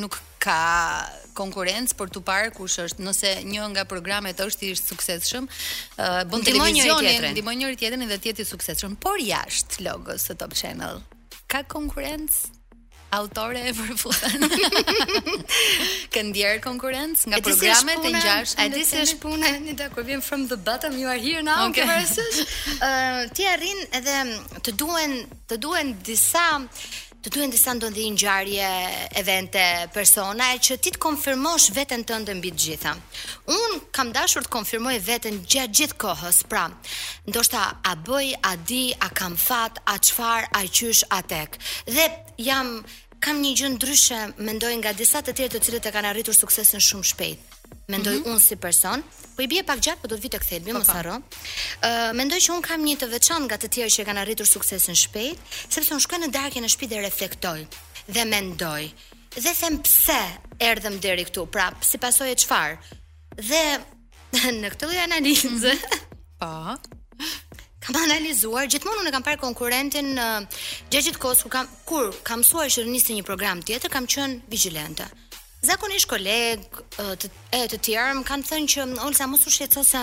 nuk 0.00 0.18
ka 0.42 1.06
konkurrencë 1.38 1.94
për 1.98 2.10
të 2.14 2.22
parë 2.26 2.52
kush 2.58 2.80
është. 2.86 3.04
Nëse 3.06 3.34
një 3.46 3.68
nga 3.74 3.84
programet 3.86 4.40
është 4.42 4.70
i 4.70 4.74
suksesshëm, 4.82 5.46
bën 6.00 6.46
televizionin, 6.48 7.30
ndihmon 7.34 7.60
njëri 7.62 7.78
tjetrin 7.82 8.08
dhe 8.10 8.18
tjetri 8.22 8.44
suksesshëm, 8.48 8.96
por 8.98 9.20
jashtë 9.22 9.84
logos 9.86 10.26
së 10.30 10.38
Top 10.42 10.54
Channel. 10.58 11.02
Ka 11.50 11.62
konkurrencë? 11.70 12.55
autore 13.14 13.60
e 13.68 13.72
përputhën. 13.76 14.44
Këndjer 16.16 16.58
konkurrencë 16.64 17.30
nga 17.32 17.40
programet 17.44 18.04
e 18.04 18.12
ngjashme. 18.16 18.64
A 18.66 18.68
di 18.72 18.82
si 18.86 18.98
është 19.02 19.18
puna 19.22 19.50
e 19.54 19.60
Nita 19.62 19.88
kur 19.94 20.04
vjen 20.06 20.22
from 20.24 20.46
the 20.50 20.56
bottom 20.58 20.96
you 20.98 21.06
are 21.10 21.18
here 21.20 21.42
now, 21.46 21.68
okay. 21.68 21.86
Ë 22.06 22.22
uh, 22.82 23.22
ti 23.34 23.46
arrin 23.50 23.82
edhe 23.96 24.14
mm, 24.26 24.62
të 24.66 24.76
duhen 24.80 25.18
të 25.50 25.60
duhen 25.62 25.94
disa 26.06 26.46
të 27.26 27.32
duhen 27.34 27.50
disa 27.50 27.72
ndonë 27.74 27.94
dhe 27.96 28.02
ingjarje, 28.06 28.66
evente, 29.18 29.62
persona, 29.94 30.52
e 30.54 30.60
që 30.62 30.76
ti 30.78 30.92
të 30.94 31.00
konfirmosh 31.02 31.72
vetën 31.74 32.04
të 32.06 32.18
mbi 32.38 32.52
gjitha. 32.54 32.92
Unë 33.50 33.80
kam 33.96 34.12
dashur 34.14 34.46
të 34.46 34.52
konfirmoj 34.54 34.94
vetën 35.08 35.40
gjatë 35.50 35.74
gjithë 35.80 35.98
kohës, 36.04 36.44
pra, 36.46 36.68
ndoshta 37.26 37.64
a 37.90 37.96
bëj, 38.06 38.30
a 38.46 38.52
di, 38.68 38.84
a 39.02 39.08
kam 39.18 39.34
fat, 39.46 39.82
a 39.90 39.96
qfar, 40.06 40.46
a 40.54 40.62
qysh, 40.76 41.02
a 41.10 41.18
tek. 41.34 41.58
Dhe 41.90 42.06
jam, 42.50 42.76
kam 43.24 43.42
një 43.42 43.54
gjënë 43.58 43.82
dryshe, 43.82 44.20
mendoj 44.46 44.76
nga 44.78 44.94
disa 45.02 45.18
të 45.26 45.34
tjerë 45.34 45.56
të 45.56 45.64
cilët 45.66 45.90
e 45.90 45.94
kanë 45.98 46.12
arritur 46.14 46.36
suksesin 46.38 46.84
shumë 46.90 47.10
shpejtë 47.10 47.55
mendoj 47.88 48.14
mm 48.16 48.22
-hmm. 48.24 48.30
unë 48.34 48.40
si 48.42 48.56
person, 48.56 49.02
po 49.36 49.42
i 49.42 49.46
bie 49.48 49.62
pak 49.64 49.78
gjatë, 49.78 50.00
po 50.02 50.08
do 50.08 50.16
të 50.16 50.20
vi 50.22 50.28
të 50.28 50.38
kthehem, 50.42 50.62
më 50.64 50.72
po, 50.72 50.78
mos 50.78 50.86
po. 50.86 50.92
harro. 50.92 51.16
Ë, 51.88 52.12
mendoj 52.14 52.38
që 52.40 52.50
un 52.56 52.62
kam 52.68 52.80
një 52.84 52.96
të 53.00 53.06
veçantë 53.16 53.46
nga 53.48 53.56
të 53.58 53.68
tjerë 53.74 53.92
që 53.94 54.06
kanë 54.06 54.20
arritur 54.22 54.46
suksesin 54.46 54.96
shpejt, 55.02 55.38
sepse 55.74 55.94
un 55.94 56.00
shkoj 56.04 56.18
në 56.20 56.28
darkë 56.36 56.60
në 56.60 56.68
shtëpi 56.72 56.86
dhe 56.90 56.98
reflektoj 57.08 57.60
dhe 58.14 58.24
mendoj. 58.32 58.84
Dhe 59.44 59.52
them 59.60 59.74
pse 59.86 60.20
erdhëm 60.70 60.96
deri 61.04 61.24
këtu, 61.28 61.42
pra 61.54 61.66
si 61.88 61.96
pasojë 62.04 62.34
çfarë. 62.42 62.76
Dhe 63.48 63.64
në 64.62 64.68
këtë 64.72 64.84
lloj 64.86 65.00
analize, 65.08 65.48
mm 65.48 65.58
-hmm. 65.60 66.06
po. 66.40 66.54
Kam 67.84 67.96
analizuar, 68.02 68.64
gjithmonë 68.72 69.00
unë 69.02 69.12
kam 69.14 69.22
parë 69.26 69.40
konkurentin 69.46 70.06
në 70.18 70.26
uh, 70.36 70.46
gjatë 70.92 71.18
kur 71.22 71.36
kam 71.54 71.66
kur 71.88 72.04
kam 72.28 72.38
mësuar 72.40 72.68
që 72.74 72.80
nisi 72.86 73.12
një 73.14 73.22
program 73.30 73.58
tjetër, 73.66 73.88
kam 73.90 74.04
qenë 74.14 74.34
vigjilente. 74.52 75.02
Mm 75.12 75.25
zakonisht 75.66 76.08
koleg 76.12 76.62
e 77.00 77.62
të 77.68 77.78
tjerë 77.82 78.12
më 78.20 78.24
kanë 78.28 78.46
thënë 78.50 78.72
që 78.72 78.86
Olsa 79.06 79.26
mos 79.30 79.46
u 79.48 79.52
shqetëso 79.52 79.82
se 79.88 80.02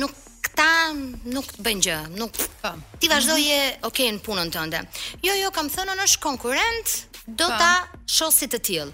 nuk 0.00 0.12
ta 0.58 0.68
nuk 1.34 1.48
të 1.54 1.62
bën 1.64 1.80
gjë, 1.84 1.96
nuk 2.18 2.34
po. 2.60 2.70
Ti 3.00 3.06
vazhdoje 3.12 3.58
mm 3.58 3.74
-hmm. 3.74 3.88
okay 3.88 4.08
në 4.14 4.20
punën 4.26 4.48
tënde. 4.56 4.80
Jo, 5.26 5.32
jo, 5.42 5.50
kam 5.56 5.66
thënë 5.74 5.92
on 5.94 6.00
është 6.06 6.20
konkurent, 6.28 6.86
do 7.40 7.46
pa. 7.48 7.52
Po. 7.52 7.58
ta 7.62 7.72
shoh 8.14 8.32
si 8.38 8.46
të 8.52 8.58
tillë. 8.66 8.92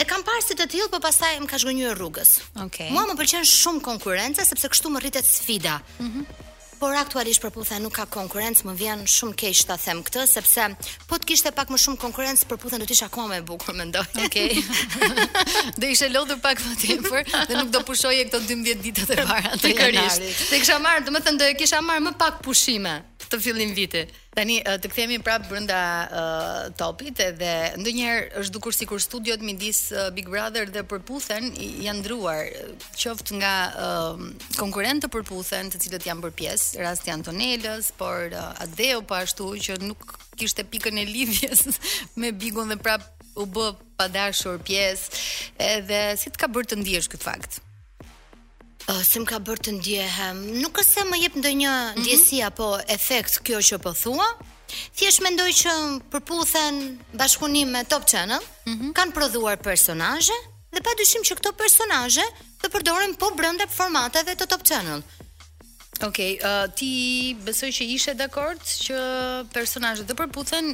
E 0.00 0.04
kam 0.10 0.20
parë 0.28 0.42
si 0.48 0.54
të 0.58 0.64
tillë, 0.72 0.88
por 0.92 1.00
pastaj 1.06 1.32
më 1.44 1.48
ka 1.52 1.56
zgjonjur 1.60 1.92
rrugës. 1.98 2.30
Okej. 2.64 2.64
Okay. 2.66 2.88
Muam 2.94 3.06
më 3.10 3.16
pëlqen 3.20 3.44
shumë 3.62 3.80
konkurenca 3.88 4.42
sepse 4.50 4.66
kështu 4.72 4.88
më 4.94 4.98
rritet 5.04 5.26
sfida. 5.36 5.74
Mhm. 6.04 6.08
Mm 6.18 6.24
por 6.84 6.92
aktualisht 7.00 7.40
për 7.40 7.52
puthe 7.54 7.78
nuk 7.80 7.94
ka 7.96 8.04
konkurencë, 8.12 8.66
më 8.68 8.74
vjen 8.76 9.04
shumë 9.08 9.36
keq 9.40 9.60
ta 9.70 9.76
them 9.80 10.02
këtë, 10.04 10.24
sepse 10.28 10.66
po 11.08 11.16
të 11.16 11.28
kishte 11.30 11.52
pak 11.56 11.70
më 11.72 11.78
shumë 11.80 12.00
konkurencë 12.02 12.48
për 12.50 12.58
puthe 12.60 12.80
do 12.80 12.84
të 12.84 12.96
isha 12.98 13.06
akoma 13.08 13.30
më 13.30 13.38
e 13.40 13.44
bukur 13.48 13.78
mendoj. 13.78 14.02
Okej. 14.26 14.50
Okay. 14.58 15.12
do 15.80 15.88
ishe 15.88 16.10
lodhur 16.12 16.42
pak 16.44 16.60
më 16.66 16.74
tepër 16.82 17.30
dhe 17.48 17.56
nuk 17.56 17.72
do 17.72 17.80
pushoje 17.88 18.26
këto 18.28 18.42
12 18.50 18.84
ditët 18.84 19.14
e 19.16 19.18
para 19.30 19.54
të 19.62 19.72
kërish. 19.80 20.20
Te 20.50 20.60
kisha 20.60 20.76
marr, 20.84 21.00
domethënë 21.08 21.40
do 21.40 21.48
e 21.54 21.56
kisha 21.62 21.80
marr 21.86 22.04
më 22.04 22.12
pak 22.20 22.42
pushime 22.44 22.98
të 23.30 23.40
fillim 23.46 23.72
viti. 23.78 24.04
Tani 24.34 24.56
të 24.66 24.88
kthehemi 24.90 25.20
prapë 25.22 25.46
brenda 25.46 25.76
uh, 25.80 26.56
topit 26.80 27.20
edhe 27.22 27.50
ndonjëherë 27.78 28.40
është 28.40 28.52
dukur 28.56 28.74
sikur 28.74 29.02
studiot 29.02 29.42
midis 29.46 29.84
uh, 29.94 30.08
Big 30.16 30.26
Brother 30.30 30.66
dhe 30.74 30.82
përputhen 30.90 31.52
janë 31.54 32.00
ndryuar, 32.00 32.48
qoftë 32.98 33.36
nga 33.38 33.52
uh, 33.84 34.24
konkurrentë 34.58 35.06
të 35.06 35.12
përputhen, 35.14 35.70
të 35.70 35.80
cilët 35.84 36.08
janë 36.08 36.24
bërë 36.26 36.36
pjesë, 36.40 36.82
rasti 36.82 37.14
Antonelës, 37.14 37.92
por 38.00 38.34
uh, 38.34 38.64
Adeo 38.66 39.04
po 39.06 39.20
ashtu 39.20 39.52
që 39.68 39.78
nuk 39.86 40.16
kishte 40.34 40.64
pikën 40.66 40.98
e 40.98 41.04
lidhjes 41.06 41.68
me 42.18 42.32
Bigun 42.34 42.74
dhe 42.74 42.78
prapë 42.82 43.38
u 43.38 43.46
bë 43.54 43.68
padashur 44.00 44.58
pjesë. 44.66 45.22
Edhe 45.68 46.02
si 46.18 46.34
të 46.34 46.42
ka 46.42 46.50
bërë 46.50 46.72
të 46.72 46.80
ndihesh 46.82 47.08
ky 47.12 47.22
fakt? 47.22 47.60
Po, 48.84 48.92
se 49.00 49.20
më 49.22 49.26
ka 49.30 49.38
bërë 49.40 49.62
të 49.64 49.72
ndjehem. 49.78 50.40
Nuk 50.60 50.76
është 50.80 50.90
se 50.98 51.04
më 51.08 51.20
jep 51.22 51.36
ndonjë 51.40 51.72
mhm. 51.74 52.00
ndjesi 52.02 52.36
mm 52.36 52.40
-hmm. 52.40 52.46
apo 52.46 52.66
efekt 52.96 53.38
kjo 53.46 53.58
që 53.68 53.78
po 53.84 53.92
thua. 54.02 54.28
Thjesht 54.96 55.20
mendoj 55.24 55.50
që 55.60 55.70
përputhen 56.12 56.98
bashkëpunim 57.18 57.68
me 57.70 57.84
Top 57.84 58.04
Channel, 58.10 58.42
mm 58.66 58.74
-hmm. 58.74 58.90
kanë 58.98 59.12
prodhuar 59.16 59.56
personazhe 59.58 60.38
dhe 60.74 60.80
padyshim 60.88 61.22
që 61.26 61.34
këto 61.38 61.50
personazhe 61.62 62.26
të 62.62 62.66
përdoren 62.72 63.12
po 63.20 63.26
brenda 63.38 63.64
formateve 63.78 64.32
të 64.36 64.44
Top 64.46 64.62
Channel. 64.68 65.00
Okej, 66.08 66.32
okay, 66.32 66.32
uh, 66.48 66.66
ti 66.78 66.90
besoj 67.48 67.70
që 67.76 67.82
ishe 67.96 68.12
dakord 68.14 68.60
që 68.84 68.96
personazhet 69.56 70.06
do 70.08 70.14
përputhen 70.20 70.66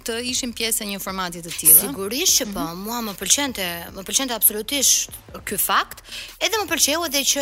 të 0.00 0.14
ishim 0.30 0.52
pjesë 0.56 0.84
e 0.86 0.88
një 0.92 1.00
formati 1.02 1.42
të 1.44 1.52
tillë. 1.52 1.76
Sigurisht 1.84 2.38
që 2.40 2.46
po, 2.52 2.60
mm 2.60 2.66
-hmm. 2.66 2.82
mua 2.86 2.98
më 3.08 3.12
pëlqente, 3.20 3.66
më 3.96 4.02
pëlqente 4.06 4.32
absolutisht 4.32 5.10
ky 5.46 5.56
fakt, 5.58 6.02
edhe 6.44 6.56
më 6.60 6.66
pëlqeu 6.72 7.00
edhe 7.08 7.20
që 7.32 7.40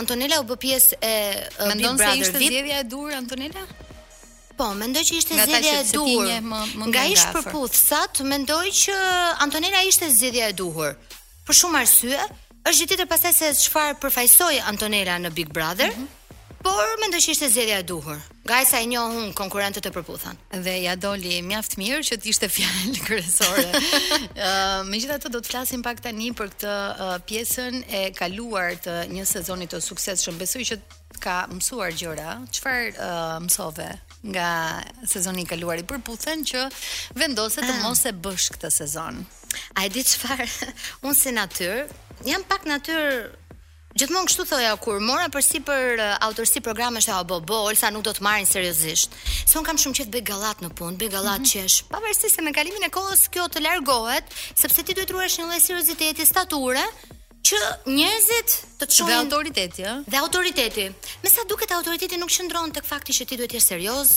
Antonella 0.00 0.40
u 0.40 0.44
bë 0.44 0.56
pjesë 0.56 0.92
e 1.10 1.14
Mendon 1.68 1.98
se 1.98 2.18
ishte 2.18 2.38
zgjedhja 2.38 2.78
e 2.80 2.84
dur 2.84 3.12
Antonella? 3.22 3.64
Po, 4.56 4.74
mendoj 4.74 5.02
që 5.02 5.14
ishte 5.18 5.34
zgjedhja 5.34 5.74
e 5.80 5.84
duhur. 5.92 6.26
Nga 6.88 7.02
ish 7.14 7.26
përputh 7.34 7.74
sat, 7.88 8.14
mendoj 8.32 8.66
që 8.82 8.94
Antonella 9.44 9.80
ishte 9.90 10.06
zgjedhja 10.16 10.46
e 10.48 10.52
duhur. 10.52 10.90
Për 11.46 11.54
shumë 11.60 11.76
arsye, 11.82 12.18
është 12.68 12.78
gjithë 12.78 12.88
tjetër 12.90 13.06
pasaj 13.14 13.32
se 13.40 13.46
shfarë 13.62 13.98
përfajsoj 14.02 14.54
Antonella 14.70 15.14
në 15.24 15.30
Big 15.36 15.48
Brother, 15.56 15.90
mm 15.98 16.22
Por 16.64 16.94
mendoj 17.00 17.08
ndoshi 17.12 17.30
ishte 17.36 17.48
zgjedhja 17.52 17.78
e 17.82 17.84
duhur. 17.84 18.18
Gajsa 18.48 18.70
sa 18.70 18.78
i 18.80 18.86
njoh 18.88 19.08
un 19.22 19.32
konkurrentët 19.40 19.84
e 19.84 19.90
përputhën. 19.92 20.36
Dhe 20.64 20.74
ja 20.86 20.94
doli 20.96 21.42
mjaft 21.44 21.74
mirë 21.80 21.98
që 22.08 22.16
të 22.22 22.30
ishte 22.32 22.48
fjalë 22.54 22.94
kryesore. 23.04 23.66
Ëh, 23.68 24.30
uh, 24.30 24.78
megjithatë 24.88 25.32
do 25.34 25.42
të 25.44 25.50
flasim 25.52 25.82
pak 25.84 26.00
tani 26.06 26.30
për 26.38 26.48
këtë 26.54 26.70
uh, 26.72 27.12
pjesën 27.28 27.76
e 27.84 28.00
kaluar 28.16 28.72
të 28.84 28.94
një 29.12 29.26
sezoni 29.34 29.68
të 29.68 29.82
suksesshëm. 29.84 30.40
Besoj 30.40 30.64
që 30.70 30.78
ka 31.20 31.36
mësuar 31.52 31.92
gjëra. 32.00 32.38
Çfarë 32.56 32.88
uh, 32.96 33.36
mësove 33.44 33.90
nga 34.32 34.48
sezoni 35.04 35.44
i 35.44 35.50
kaluar 35.52 35.82
i 35.84 35.84
përputhën 35.84 36.48
që 36.48 36.64
vendoset 37.20 37.60
të 37.68 37.74
ah. 37.76 37.84
mos 37.84 38.06
e 38.08 38.16
bësh 38.24 38.48
këtë 38.56 38.72
sezon. 38.80 39.20
A 39.76 39.84
e 39.84 39.92
di 39.94 40.00
çfarë? 40.02 40.48
Unë 41.04 41.16
si 41.20 41.36
natyrë 41.42 41.84
jam 42.30 42.42
pak 42.48 42.64
natyrë 42.70 43.40
Gjithmonë 43.94 44.26
kështu 44.26 44.44
thoja 44.50 44.72
kur 44.82 44.96
mora 44.98 45.28
për 45.30 45.44
sipër 45.46 46.00
autorsi 46.26 46.58
programe 46.64 46.98
sa 47.04 47.20
bo 47.22 47.36
bol 47.46 47.70
sa 47.78 47.92
nuk 47.94 48.02
do 48.06 48.10
të 48.10 48.24
marrin 48.26 48.48
seriozisht. 48.48 49.14
Se 49.46 49.54
un 49.58 49.62
kam 49.66 49.78
shumë 49.78 50.00
qejf 50.00 50.08
bëj 50.16 50.24
gallat 50.30 50.64
në 50.64 50.70
punë, 50.78 50.98
bëj 50.98 51.10
gallat 51.14 51.38
mm 51.38 51.44
-hmm. 51.44 51.62
qesh. 51.68 51.84
Pavarësisht 51.92 52.34
se 52.34 52.42
me 52.42 52.52
kalimin 52.52 52.82
e 52.82 52.90
kohës 52.96 53.22
kjo 53.30 53.44
të 53.46 53.62
largohet, 53.66 54.24
sepse 54.54 54.82
ti 54.82 54.94
duhet 54.94 55.10
ruash 55.14 55.36
një 55.38 55.46
lloj 55.46 55.60
serioziteti, 55.68 56.26
stature 56.26 56.84
që 57.48 57.56
njerëzit 57.98 58.48
të 58.80 58.84
çojnë 58.94 59.10
dhe 59.10 59.14
autoriteti, 59.22 59.82
ëh. 59.90 59.96
Dhe 60.10 60.16
autoriteti. 60.24 60.86
Me 61.22 61.28
sa 61.30 61.40
duket 61.48 61.70
autoriteti 61.70 62.16
nuk 62.16 62.30
qëndron 62.34 62.72
tek 62.74 62.84
fakti 62.92 63.12
që 63.18 63.22
ti 63.28 63.36
duhet 63.36 63.50
të 63.50 63.54
jesh 63.56 63.66
serioz, 63.68 64.08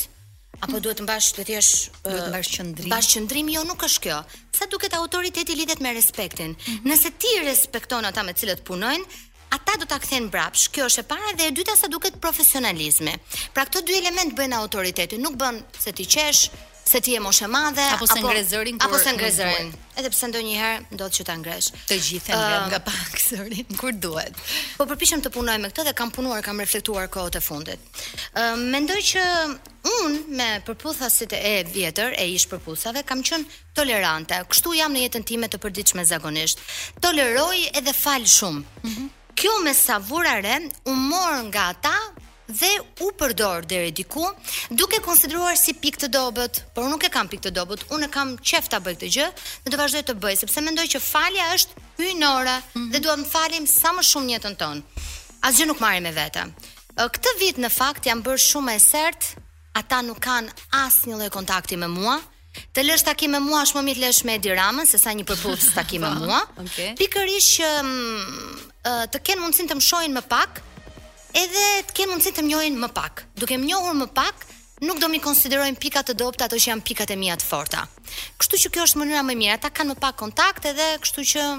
apo 0.62 0.78
mm. 0.78 0.82
duhet 0.84 0.98
të 1.00 1.04
mbash 1.04 1.28
të 1.38 1.42
jesh 1.54 1.72
duhet 2.06 2.24
të 2.26 2.30
mbash 2.34 2.50
qendrim. 2.58 2.88
Mbash 2.90 3.10
qendrim 3.14 3.48
jo 3.56 3.62
nuk 3.64 3.82
është 3.88 4.02
kjo. 4.06 4.18
Sa 4.58 4.66
duket 4.74 4.94
autoriteti 4.94 5.54
lidhet 5.60 5.80
me 5.86 5.94
respektin. 5.94 6.52
Mm 6.52 6.56
-hmm. 6.58 6.86
Nëse 6.90 7.10
ti 7.22 7.32
respekton 7.50 8.04
ata 8.06 8.22
me 8.24 8.34
cilët 8.40 8.62
punojnë, 8.70 9.06
ata 9.54 9.74
do 9.80 9.86
ta 9.90 10.00
kthejnë 10.02 10.30
brapsh. 10.34 10.66
Kjo 10.74 10.88
është 10.90 11.04
e 11.04 11.08
para 11.12 11.34
dhe 11.40 11.48
e 11.52 11.58
dyta 11.58 11.76
sa 11.80 11.88
duket 11.92 12.18
profesionalizmi. 12.24 13.14
Pra 13.56 13.66
këto 13.68 13.84
dy 13.88 14.00
element 14.04 14.36
bëjnë 14.38 14.60
autoriteti, 14.64 15.20
nuk 15.22 15.38
bën 15.40 15.62
se 15.80 15.94
ti 15.96 16.06
qesh, 16.08 16.50
se 16.88 17.02
ti 17.04 17.12
je 17.12 17.20
moshë 17.20 17.44
e 17.44 17.48
madhe 17.52 17.84
apo 17.94 18.06
se 18.08 18.16
ngrezërin 18.24 18.78
kur 18.80 18.88
apo 18.88 18.98
se 19.04 19.12
ngrezërin. 19.18 19.72
Edhe 20.00 20.12
pse 20.14 20.28
ndonjëherë 20.32 20.86
ndodh 20.96 21.16
që 21.18 21.26
ta 21.28 21.34
ngresh. 21.36 21.68
Të 21.90 21.98
gjithë 22.06 22.32
janë 22.32 22.62
uh, 22.62 22.68
nga 22.72 22.80
paksorit 22.86 23.74
kur 23.82 23.92
duhet. 23.92 24.38
Po 24.80 24.88
përpiqem 24.88 25.20
të 25.26 25.32
punoj 25.36 25.58
me 25.60 25.68
këtë 25.72 25.88
dhe 25.90 25.94
kam 26.00 26.12
punuar, 26.16 26.40
kam 26.46 26.64
reflektuar 26.64 27.10
kohët 27.12 27.36
e 27.36 27.42
fundit. 27.44 27.92
Uh, 28.40 28.56
Mendoj 28.72 29.02
që 29.14 29.26
un 29.98 30.16
me 30.38 30.48
përputhasit 30.68 31.36
e 31.40 31.54
vjetër 31.76 32.16
e 32.24 32.30
ish 32.38 32.48
përputhave 32.54 33.04
kam 33.04 33.20
qen 33.24 33.44
tolerante. 33.76 34.40
Kështu 34.48 34.78
jam 34.80 34.96
në 34.96 35.04
jetën 35.10 35.28
time 35.34 35.52
të 35.52 35.60
përditshme 35.66 36.08
zakonisht. 36.08 36.64
Toleroj 37.04 37.66
edhe 37.76 37.92
fal 38.04 38.24
shumë. 38.24 38.64
Mm 38.88 38.96
-hmm 38.96 39.14
kjo 39.40 39.52
me 39.64 39.74
savura 39.74 40.40
re 40.42 40.60
u 40.86 40.92
mor 40.96 41.34
nga 41.46 41.60
ata 41.70 41.96
dhe 42.48 42.70
u 43.00 43.12
përdor 43.20 43.66
deri 43.70 43.92
diku 43.92 44.24
duke 44.72 44.98
konsideruar 45.06 45.58
si 45.60 45.74
pikë 45.74 46.00
të 46.06 46.08
dobët, 46.16 46.62
por 46.74 46.88
nuk 46.90 47.04
e 47.06 47.12
kam 47.14 47.28
pikë 47.32 47.44
të 47.50 47.52
dobët, 47.60 47.84
unë 47.94 48.08
e 48.08 48.12
kam 48.14 48.32
qefta 48.38 48.78
ta 48.78 48.84
bëj 48.86 48.96
këtë 48.98 49.10
gjë, 49.16 49.26
dhe 49.66 49.72
do 49.74 49.78
vazhdoj 49.78 50.04
të 50.08 50.16
bëj 50.24 50.38
sepse 50.42 50.64
mendoj 50.66 50.88
që 50.94 51.02
falja 51.04 51.50
është 51.56 51.84
hyjnore 52.00 52.56
mm 52.58 52.64
-hmm. 52.72 52.92
dhe 52.94 53.00
duam 53.06 53.22
të 53.24 53.32
falim 53.36 53.68
sa 53.80 53.90
më 53.98 54.04
shumë 54.12 54.32
jetën 54.36 54.56
tonë. 54.62 54.82
Asgjë 55.48 55.66
nuk 55.68 55.80
marrim 55.86 56.04
me 56.04 56.12
vete. 56.12 56.44
Këtë 57.14 57.32
vit 57.40 57.56
në 57.64 57.70
fakt 57.80 58.04
jam 58.06 58.20
bërë 58.24 58.44
shumë 58.50 58.74
e 58.76 58.80
sert, 58.92 59.22
ata 59.80 59.98
nuk 60.08 60.20
kanë 60.28 60.50
asnjë 60.86 61.16
lloj 61.20 61.30
kontakti 61.38 61.76
me 61.78 61.88
mua. 61.98 62.16
Të 62.74 62.82
lësh 62.88 63.04
takim 63.10 63.32
me 63.32 63.40
mua 63.40 63.60
është 63.64 63.76
më 63.78 63.84
mirë 63.88 64.00
të 64.00 64.04
lësh 64.08 64.22
me 64.26 64.34
Ediramën 64.40 64.86
sesa 64.86 65.10
një 65.18 65.26
përputhje 65.30 65.70
takimi 65.80 66.06
me 66.10 66.14
po, 66.20 66.26
mua. 66.26 66.42
Okay. 66.66 66.90
Pikërisht 67.00 67.50
që 67.58 67.70
mm, 67.84 68.20
të 69.12 69.20
kenë 69.30 69.44
mundësinë 69.44 69.72
të 69.72 69.76
më 69.80 69.84
shohin 69.86 70.14
më 70.16 70.22
pak, 70.32 70.62
edhe 71.38 71.66
të 71.90 71.96
kenë 72.00 72.14
mundësinë 72.14 72.38
të 72.40 72.44
më 72.46 72.52
njohin 72.52 72.78
më 72.84 72.90
pak. 72.98 73.24
Duke 73.42 73.58
më 73.60 73.70
njohur 73.72 73.98
më 74.02 74.08
pak, 74.18 74.46
nuk 74.88 75.02
do 75.02 75.10
mi 75.12 75.20
konsiderojnë 75.24 75.80
pikat 75.82 76.12
të 76.12 76.16
dobta 76.22 76.48
ato 76.48 76.60
që 76.62 76.72
janë 76.74 76.86
pikat 76.90 77.14
e 77.14 77.18
mia 77.20 77.36
të 77.42 77.48
forta. 77.50 77.84
Kështu 78.40 78.62
që 78.64 78.72
kjo 78.76 78.86
është 78.88 79.02
mënyra 79.02 79.24
më 79.28 79.34
e 79.34 79.40
mirë, 79.42 79.56
ata 79.60 79.74
kanë 79.76 79.94
më 79.96 80.00
pak 80.06 80.18
kontakt 80.24 80.72
edhe 80.74 80.92
kështu 81.06 81.28
që 81.34 81.50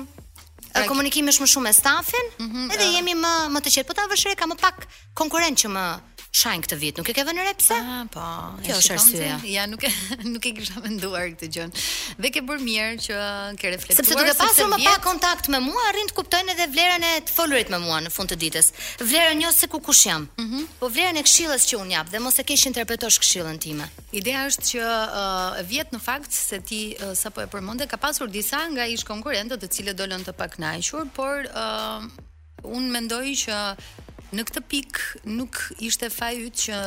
Okay. 0.69 0.85
Komunikimi 0.93 1.31
është 1.33 1.43
më 1.43 1.47
shumë 1.49 1.65
me 1.65 1.71
stafin, 1.75 2.27
mm 2.39 2.49
-hmm, 2.51 2.67
edhe 2.75 2.85
uh. 2.87 2.93
jemi 2.95 3.15
më 3.19 3.31
më 3.55 3.61
të 3.65 3.71
qetë, 3.75 3.87
po 3.89 3.95
ta 3.99 4.05
vëshërë 4.11 4.37
ka 4.39 4.47
më 4.47 4.57
pak 4.61 4.85
konkurrent 5.21 5.57
që 5.63 5.69
më 5.75 5.85
shajnë 6.31 6.65
këtë 6.67 6.77
vit, 6.81 6.99
nuk 7.01 7.09
e 7.09 7.13
ke 7.17 7.23
vënë 7.25 7.45
re 7.47 7.53
pse? 7.57 7.77
Ah, 7.83 8.03
po. 8.13 8.23
Kjo 8.65 8.75
është 8.79 8.95
arsyeja. 8.97 9.37
Ja, 9.49 9.63
nuk 9.71 9.85
e 9.87 9.91
nuk 10.33 10.45
e 10.45 10.53
kisha 10.59 10.83
menduar 10.85 11.31
këtë 11.33 11.49
gjë. 11.55 11.69
Dhe 12.21 12.31
ke 12.35 12.43
bërë 12.45 12.65
mirë 12.67 12.97
që 13.07 13.17
ke 13.61 13.73
reflektuar. 13.73 13.97
Sepse 14.03 14.19
duke 14.19 14.35
pasur 14.37 14.69
më 14.71 14.81
pak 14.85 15.01
kontakt 15.07 15.49
me 15.55 15.61
mua, 15.65 15.81
arrin 15.93 16.11
të 16.11 16.17
kuptojnë 16.19 16.55
edhe 16.55 16.69
vlerën 16.75 17.07
e 17.11 17.13
të 17.29 17.35
folurit 17.39 17.73
me 17.73 17.81
mua 17.87 18.01
në 18.05 18.13
fund 18.13 18.33
të 18.33 18.37
ditës. 18.45 18.69
Vlerën 19.01 19.41
jo 19.47 19.53
se 19.57 19.71
ku 19.73 19.81
kush 19.85 20.05
jam. 20.11 20.27
Mhm. 20.39 20.67
Po 20.83 20.91
vlerën 20.93 21.17
e 21.17 21.25
këshillës 21.29 21.65
që 21.71 21.81
un 21.81 21.95
jap 21.95 22.13
dhe 22.13 22.21
mos 22.23 22.37
e 22.37 22.45
kesh 22.51 22.67
interpretosh 22.71 23.19
këshillën 23.25 23.61
time. 23.65 23.89
Ideja 24.21 24.45
është 24.51 24.67
që 24.73 24.83
uh, 24.85 25.63
vjet 25.69 25.97
në 25.97 26.03
fakt 26.05 26.37
se 26.37 26.61
ti 26.61 26.83
uh, 26.99 27.15
sapo 27.19 27.41
e 27.41 27.49
përmendë 27.53 27.89
ka 27.89 27.97
pasur 28.01 28.29
disa 28.29 28.61
nga 28.75 28.85
ish 28.89 29.07
konkurrentët 29.09 29.65
të 29.65 29.73
cilët 29.79 29.99
dolën 30.01 30.29
të 30.29 30.37
pak 30.37 30.61
por 31.17 31.41
uh, 31.57 32.03
un 32.69 32.85
mendoj 32.93 33.25
që 33.45 33.55
në 34.37 34.45
këtë 34.49 34.63
pikë 34.69 35.35
nuk 35.37 35.61
ishte 35.89 36.11
fajyt 36.13 36.65
që 36.67 36.79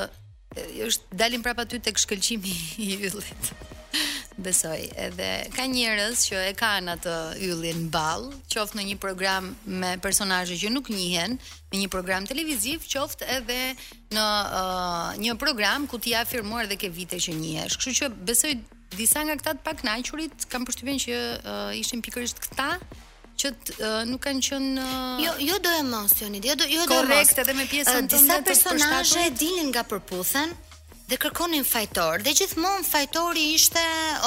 është 0.88 1.16
dalim 1.22 1.44
prapa 1.46 1.64
ty 1.66 1.80
tek 1.80 1.98
shkëlqimi 1.98 2.52
i 2.84 2.90
yllit. 3.08 3.52
Besoj, 4.42 4.82
edhe 4.98 5.28
ka 5.56 5.66
njerëz 5.70 6.26
që 6.30 6.42
e 6.50 6.54
kanë 6.60 6.94
atë 6.98 7.16
yllin 7.48 7.86
ball, 7.94 8.30
qoftë 8.52 8.80
në 8.80 8.86
një 8.92 8.98
program 9.04 9.50
me 9.68 9.94
personazhe 10.04 10.56
që 10.60 10.70
nuk 10.74 10.90
njihen, 10.94 11.38
në 11.72 11.82
një 11.84 11.90
program 11.92 12.28
televiziv, 12.30 12.86
qoftë 12.92 13.28
edhe 13.38 13.60
në 14.16 14.18
uh, 14.18 15.20
një 15.22 15.36
program 15.42 15.88
ku 15.92 16.00
ti 16.02 16.14
ja 16.16 16.24
afirmuar 16.26 16.70
dhe 16.72 16.80
ke 16.80 16.90
vite 16.92 17.20
që 17.22 17.36
njihesh. 17.38 17.80
Kështu 17.80 17.98
që 18.02 18.12
besoj 18.32 18.56
disa 18.98 19.24
nga 19.24 19.38
këta 19.40 19.56
të 19.60 19.66
paknaqurit 19.68 20.50
kam 20.52 20.66
përstupin 20.68 21.00
që 21.00 21.16
uh, 21.16 21.72
ishin 21.80 22.04
pikërisht 22.04 22.44
këta 22.48 22.74
që 23.42 23.54
nuk 24.10 24.22
kanë 24.26 24.44
qenë 24.50 24.90
jo 25.26 25.32
jo 25.48 25.58
do 25.66 25.72
e 25.78 25.84
mos 25.88 26.14
joni 26.22 26.42
jo 26.44 26.54
do 26.60 26.68
jo 26.70 26.84
do 26.86 26.94
korrekt 26.98 27.40
edhe 27.44 27.56
me 27.58 27.66
pjesën 27.70 28.10
tënde 28.10 28.20
disa 28.20 28.42
personazhe 28.46 29.28
dilin 29.40 29.72
nga 29.74 29.86
përputhen 29.90 30.54
dhe 31.10 31.18
kërkonin 31.22 31.66
fajtor 31.68 32.22
dhe 32.26 32.36
gjithmonë 32.38 32.86
fajtori 32.88 33.48
ishte 33.56 33.82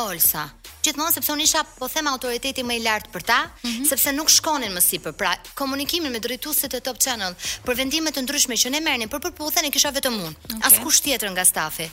Olsa 0.04 0.48
gjithmonë 0.84 1.14
sepse 1.14 1.32
unë 1.32 1.44
isha 1.46 1.62
po 1.78 1.86
them 1.88 2.10
autoriteti 2.10 2.64
më 2.66 2.74
i 2.76 2.80
lartë 2.84 3.10
për 3.14 3.22
ta, 3.24 3.38
mm 3.46 3.54
-hmm. 3.70 3.84
sepse 3.88 4.12
nuk 4.12 4.28
shkonin 4.28 4.72
më 4.76 4.82
sipër. 4.88 5.12
Pra, 5.16 5.30
komunikimin 5.60 6.12
me 6.12 6.20
drejtuesit 6.20 6.74
e 6.76 6.80
Top 6.84 6.98
Channel 7.04 7.32
për 7.64 7.74
vendime 7.80 8.10
të 8.10 8.20
ndryshme 8.24 8.56
që 8.62 8.68
ne 8.70 8.80
merrnim 8.80 9.08
për 9.08 9.20
përputhen 9.24 9.64
e 9.64 9.70
kisha 9.70 9.90
vetëm 9.96 10.16
unë, 10.26 10.34
okay. 10.44 10.60
askush 10.68 11.00
tjetër 11.02 11.30
nga 11.32 11.44
stafi. 11.44 11.86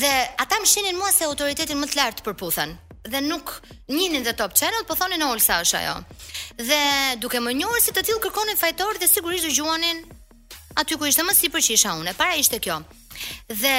Dhe 0.00 0.12
ata 0.42 0.54
më 0.62 0.66
shihnin 0.72 0.96
mua 1.00 1.10
se 1.16 1.22
autoritetin 1.26 1.78
më 1.82 1.86
të 1.90 1.96
lartë 2.00 2.22
përputhen 2.26 2.70
dhe 3.08 3.20
nuk 3.20 3.60
njihnin 3.88 4.22
dhe 4.24 4.32
Top 4.36 4.54
Channel, 4.54 4.84
po 4.88 4.94
thonin 4.94 5.22
Olsa 5.22 5.60
është 5.64 5.78
ajo. 5.80 5.96
Dhe 6.68 6.80
duke 7.22 7.40
më 7.40 7.54
njohur 7.60 7.80
si 7.80 7.92
të 7.96 8.02
tillë 8.06 8.22
kërkonin 8.26 8.60
fajtor 8.60 8.98
dhe 9.00 9.08
sigurisht 9.08 9.46
dëgjuanin 9.48 10.02
aty 10.80 10.98
ku 10.98 11.08
ishte 11.08 11.24
më 11.26 11.34
sipër 11.36 11.64
që 11.66 11.76
isha 11.78 11.94
unë. 12.00 12.14
Para 12.18 12.36
ishte 12.38 12.58
kjo. 12.62 12.80
Dhe 13.62 13.76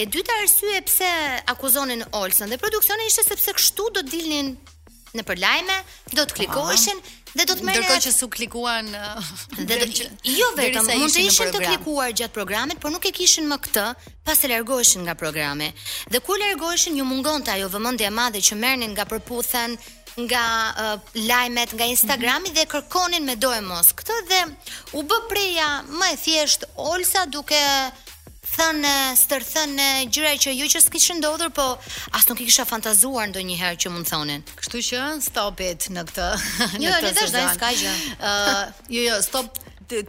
e 0.00 0.06
dyta 0.08 0.38
arsye 0.42 0.80
pse 0.88 1.10
akuzonin 1.52 2.04
Olsen 2.20 2.50
dhe 2.52 2.58
produksioni 2.62 3.08
ishte 3.10 3.26
sepse 3.28 3.52
kështu 3.58 3.84
do 3.92 4.00
të 4.02 4.08
dilnin 4.12 4.54
në 5.16 5.22
përlajme, 5.28 5.76
do 6.16 6.24
të 6.28 6.34
klikoheshin, 6.40 6.98
Dhe 7.36 7.44
do 7.44 7.54
të 7.58 7.66
merrej. 7.68 7.82
Ndërkohë 7.82 8.04
që 8.06 8.12
su 8.16 8.26
klikuan 8.32 8.86
uh, 8.96 9.28
dhe 9.58 9.76
do 9.82 9.88
të 9.92 10.06
jo 10.36 10.48
vetëm 10.56 10.88
mund 10.96 11.12
të 11.12 11.24
ishin 11.28 11.50
të 11.52 11.60
klikuar 11.66 12.12
gjatë 12.16 12.32
programit, 12.34 12.80
por 12.80 12.92
nuk 12.94 13.04
e 13.04 13.12
kishin 13.18 13.48
më 13.50 13.58
këtë 13.66 13.84
pas 14.24 14.44
e 14.46 14.50
largoheshin 14.54 15.04
nga 15.06 15.16
programi. 15.20 15.68
Dhe 16.14 16.22
kur 16.24 16.40
largoheshin 16.40 16.96
ju 17.00 17.04
mungonte 17.10 17.52
ajo 17.52 17.68
vëmendje 17.76 18.08
e 18.08 18.14
madhe 18.20 18.40
që 18.48 18.56
merrnin 18.62 18.94
nga 18.96 19.04
përputhen 19.10 19.76
nga 20.30 20.42
uh, 20.72 20.92
lajmet 21.28 21.74
nga 21.76 21.86
Instagrami 21.92 22.48
mm 22.48 22.52
-hmm. 22.52 22.54
dhe 22.62 22.70
kërkonin 22.72 23.22
me 23.28 23.36
dojmos. 23.44 23.86
Këtë 23.98 24.16
dhe 24.30 24.40
u 24.92 25.00
bë 25.10 25.18
preja 25.30 25.68
më 25.98 26.06
e 26.12 26.16
thjesht 26.24 26.60
Olsa 26.88 27.22
duke 27.26 27.62
thën 28.56 28.84
stërthën 29.18 29.76
gjëra 30.10 30.32
që 30.46 30.50
ju 30.56 30.66
që 30.72 30.80
s'kishë 30.86 31.16
ndodhur, 31.20 31.50
po 31.56 31.66
as 32.16 32.24
nuk 32.30 32.40
i 32.40 32.46
kisha 32.48 32.64
fantazuar 32.68 33.28
ndonjëherë 33.30 33.80
që 33.82 33.92
mund 33.92 34.08
thonin. 34.08 34.44
Kështu 34.56 34.80
që 34.88 35.00
stop 35.26 35.60
it 35.66 35.88
në 35.92 36.04
këtë. 36.08 36.26
Jo, 36.82 36.94
në 37.02 37.12
të 37.12 37.30
zonë 37.34 37.42
s'ka 37.56 37.70
gjë. 37.82 37.92
Ë, 38.18 38.50
jo, 38.96 39.04
jo, 39.10 39.18
stop 39.24 39.60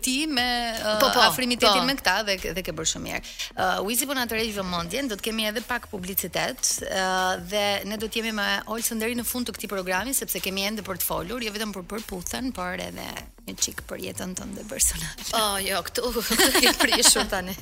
ti 0.04 0.16
me 0.32 0.44
uh, 0.80 0.96
po, 0.98 1.12
po, 1.14 1.22
afrimitetin 1.28 1.84
po. 1.84 1.86
me 1.86 1.94
këta 2.00 2.16
dhe 2.26 2.38
dhe 2.58 2.64
ke 2.66 2.74
bërë 2.78 2.92
shumë 2.96 3.08
mirë. 3.08 3.20
Ë 3.20 3.68
uh, 3.84 3.86
Uizi 3.86 4.08
po 4.10 4.16
na 4.18 4.24
tërheq 4.32 4.56
vëmendjen, 4.58 5.12
do 5.12 5.20
të 5.20 5.28
kemi 5.30 5.46
edhe 5.52 5.62
pak 5.68 5.90
publicitet 5.94 6.64
ë 6.82 6.90
uh, 6.90 7.34
dhe 7.52 7.66
ne 7.86 8.00
do 8.02 8.10
të 8.10 8.24
jemi 8.24 8.34
me 8.40 8.50
Olsën 8.74 9.04
deri 9.04 9.18
në 9.20 9.28
fund 9.28 9.50
të 9.52 9.58
këtij 9.60 9.74
programi 9.76 10.16
sepse 10.18 10.42
kemi 10.48 10.66
ende 10.72 10.88
për 10.88 11.04
të 11.04 11.12
folur, 11.12 11.46
jo 11.46 11.54
vetëm 11.58 11.76
për 11.78 11.90
përputhen, 11.94 12.54
por 12.58 12.80
edhe 12.90 13.06
një 13.48 13.56
çik 13.64 13.82
për 13.88 14.02
jetën 14.04 14.34
tënde 14.36 14.64
personale. 14.68 15.26
Po, 15.32 15.40
oh, 15.40 15.56
jo, 15.64 15.80
këtu 15.88 16.10
i 16.68 16.72
prishur 16.82 17.28
tani. 17.32 17.54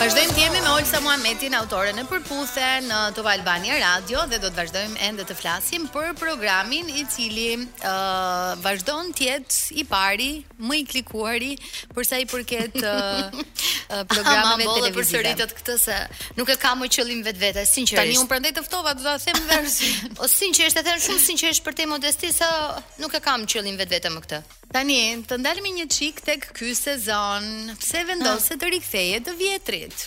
Vazhdojmë 0.00 0.32
të 0.36 0.40
jemi 0.46 0.62
me 0.64 0.70
Olsa 0.74 1.00
Muhametin, 1.04 1.56
autore 1.58 1.92
në 1.96 2.06
përputhe 2.08 2.68
në 2.86 3.00
Top 3.18 3.28
Albania 3.28 3.76
Radio 3.82 4.24
dhe 4.30 4.38
do 4.40 4.48
të 4.50 4.60
vazhdojmë 4.62 4.96
ende 5.10 5.26
të 5.28 5.36
flasim 5.40 5.86
për 5.92 6.14
programin 6.20 6.88
i 6.88 7.04
cili 7.12 7.50
ë 7.58 7.60
uh, 7.60 8.52
vazhdon 8.64 9.12
të 9.18 9.26
jetë 9.26 9.76
i 9.82 9.84
pari, 9.90 10.30
më 10.58 10.80
i 10.80 10.86
klikuari 10.94 11.50
për 11.92 12.08
sa 12.08 12.20
i 12.22 12.26
përket 12.32 12.80
uh, 12.80 13.28
uh 13.36 14.00
programeve 14.10 14.64
televizive. 14.64 14.92
po, 14.94 15.00
përsëritet 15.00 15.52
këtë 15.58 15.74
se 15.82 15.96
nuk 16.38 16.52
e 16.54 16.56
kam 16.62 16.78
më 16.80 16.88
qëllim 16.94 17.20
vetvete, 17.26 17.64
sinqerisht. 17.68 18.00
Tani 18.06 18.20
un 18.22 18.28
prandaj 18.30 18.52
të 18.56 18.62
ftova, 18.68 18.94
do 18.96 19.02
ta 19.04 19.18
them 19.20 19.42
vërsi. 19.50 19.90
o 20.22 20.28
sinqerisht, 20.30 20.78
e 20.80 20.84
them 20.86 21.02
shumë 21.02 21.20
sinqerisht 21.26 21.64
për 21.66 21.74
te 21.82 21.88
modestisë, 21.90 22.48
nuk 23.02 23.18
e 23.18 23.20
kam 23.26 23.44
qëllim 23.50 23.76
vetvete 23.82 24.10
me 24.14 24.22
këtë. 24.24 24.40
Tani, 24.70 24.96
të 25.26 25.36
ndalmi 25.42 25.70
një 25.80 25.84
qik 25.90 26.20
tek 26.22 26.44
ky 26.54 26.68
sezon, 26.78 27.48
pse 27.82 28.04
vendose 28.10 28.54
ah. 28.54 28.58
të 28.60 28.68
rikëtheje 28.76 29.18
të 29.26 29.34
vjetrit? 29.40 30.04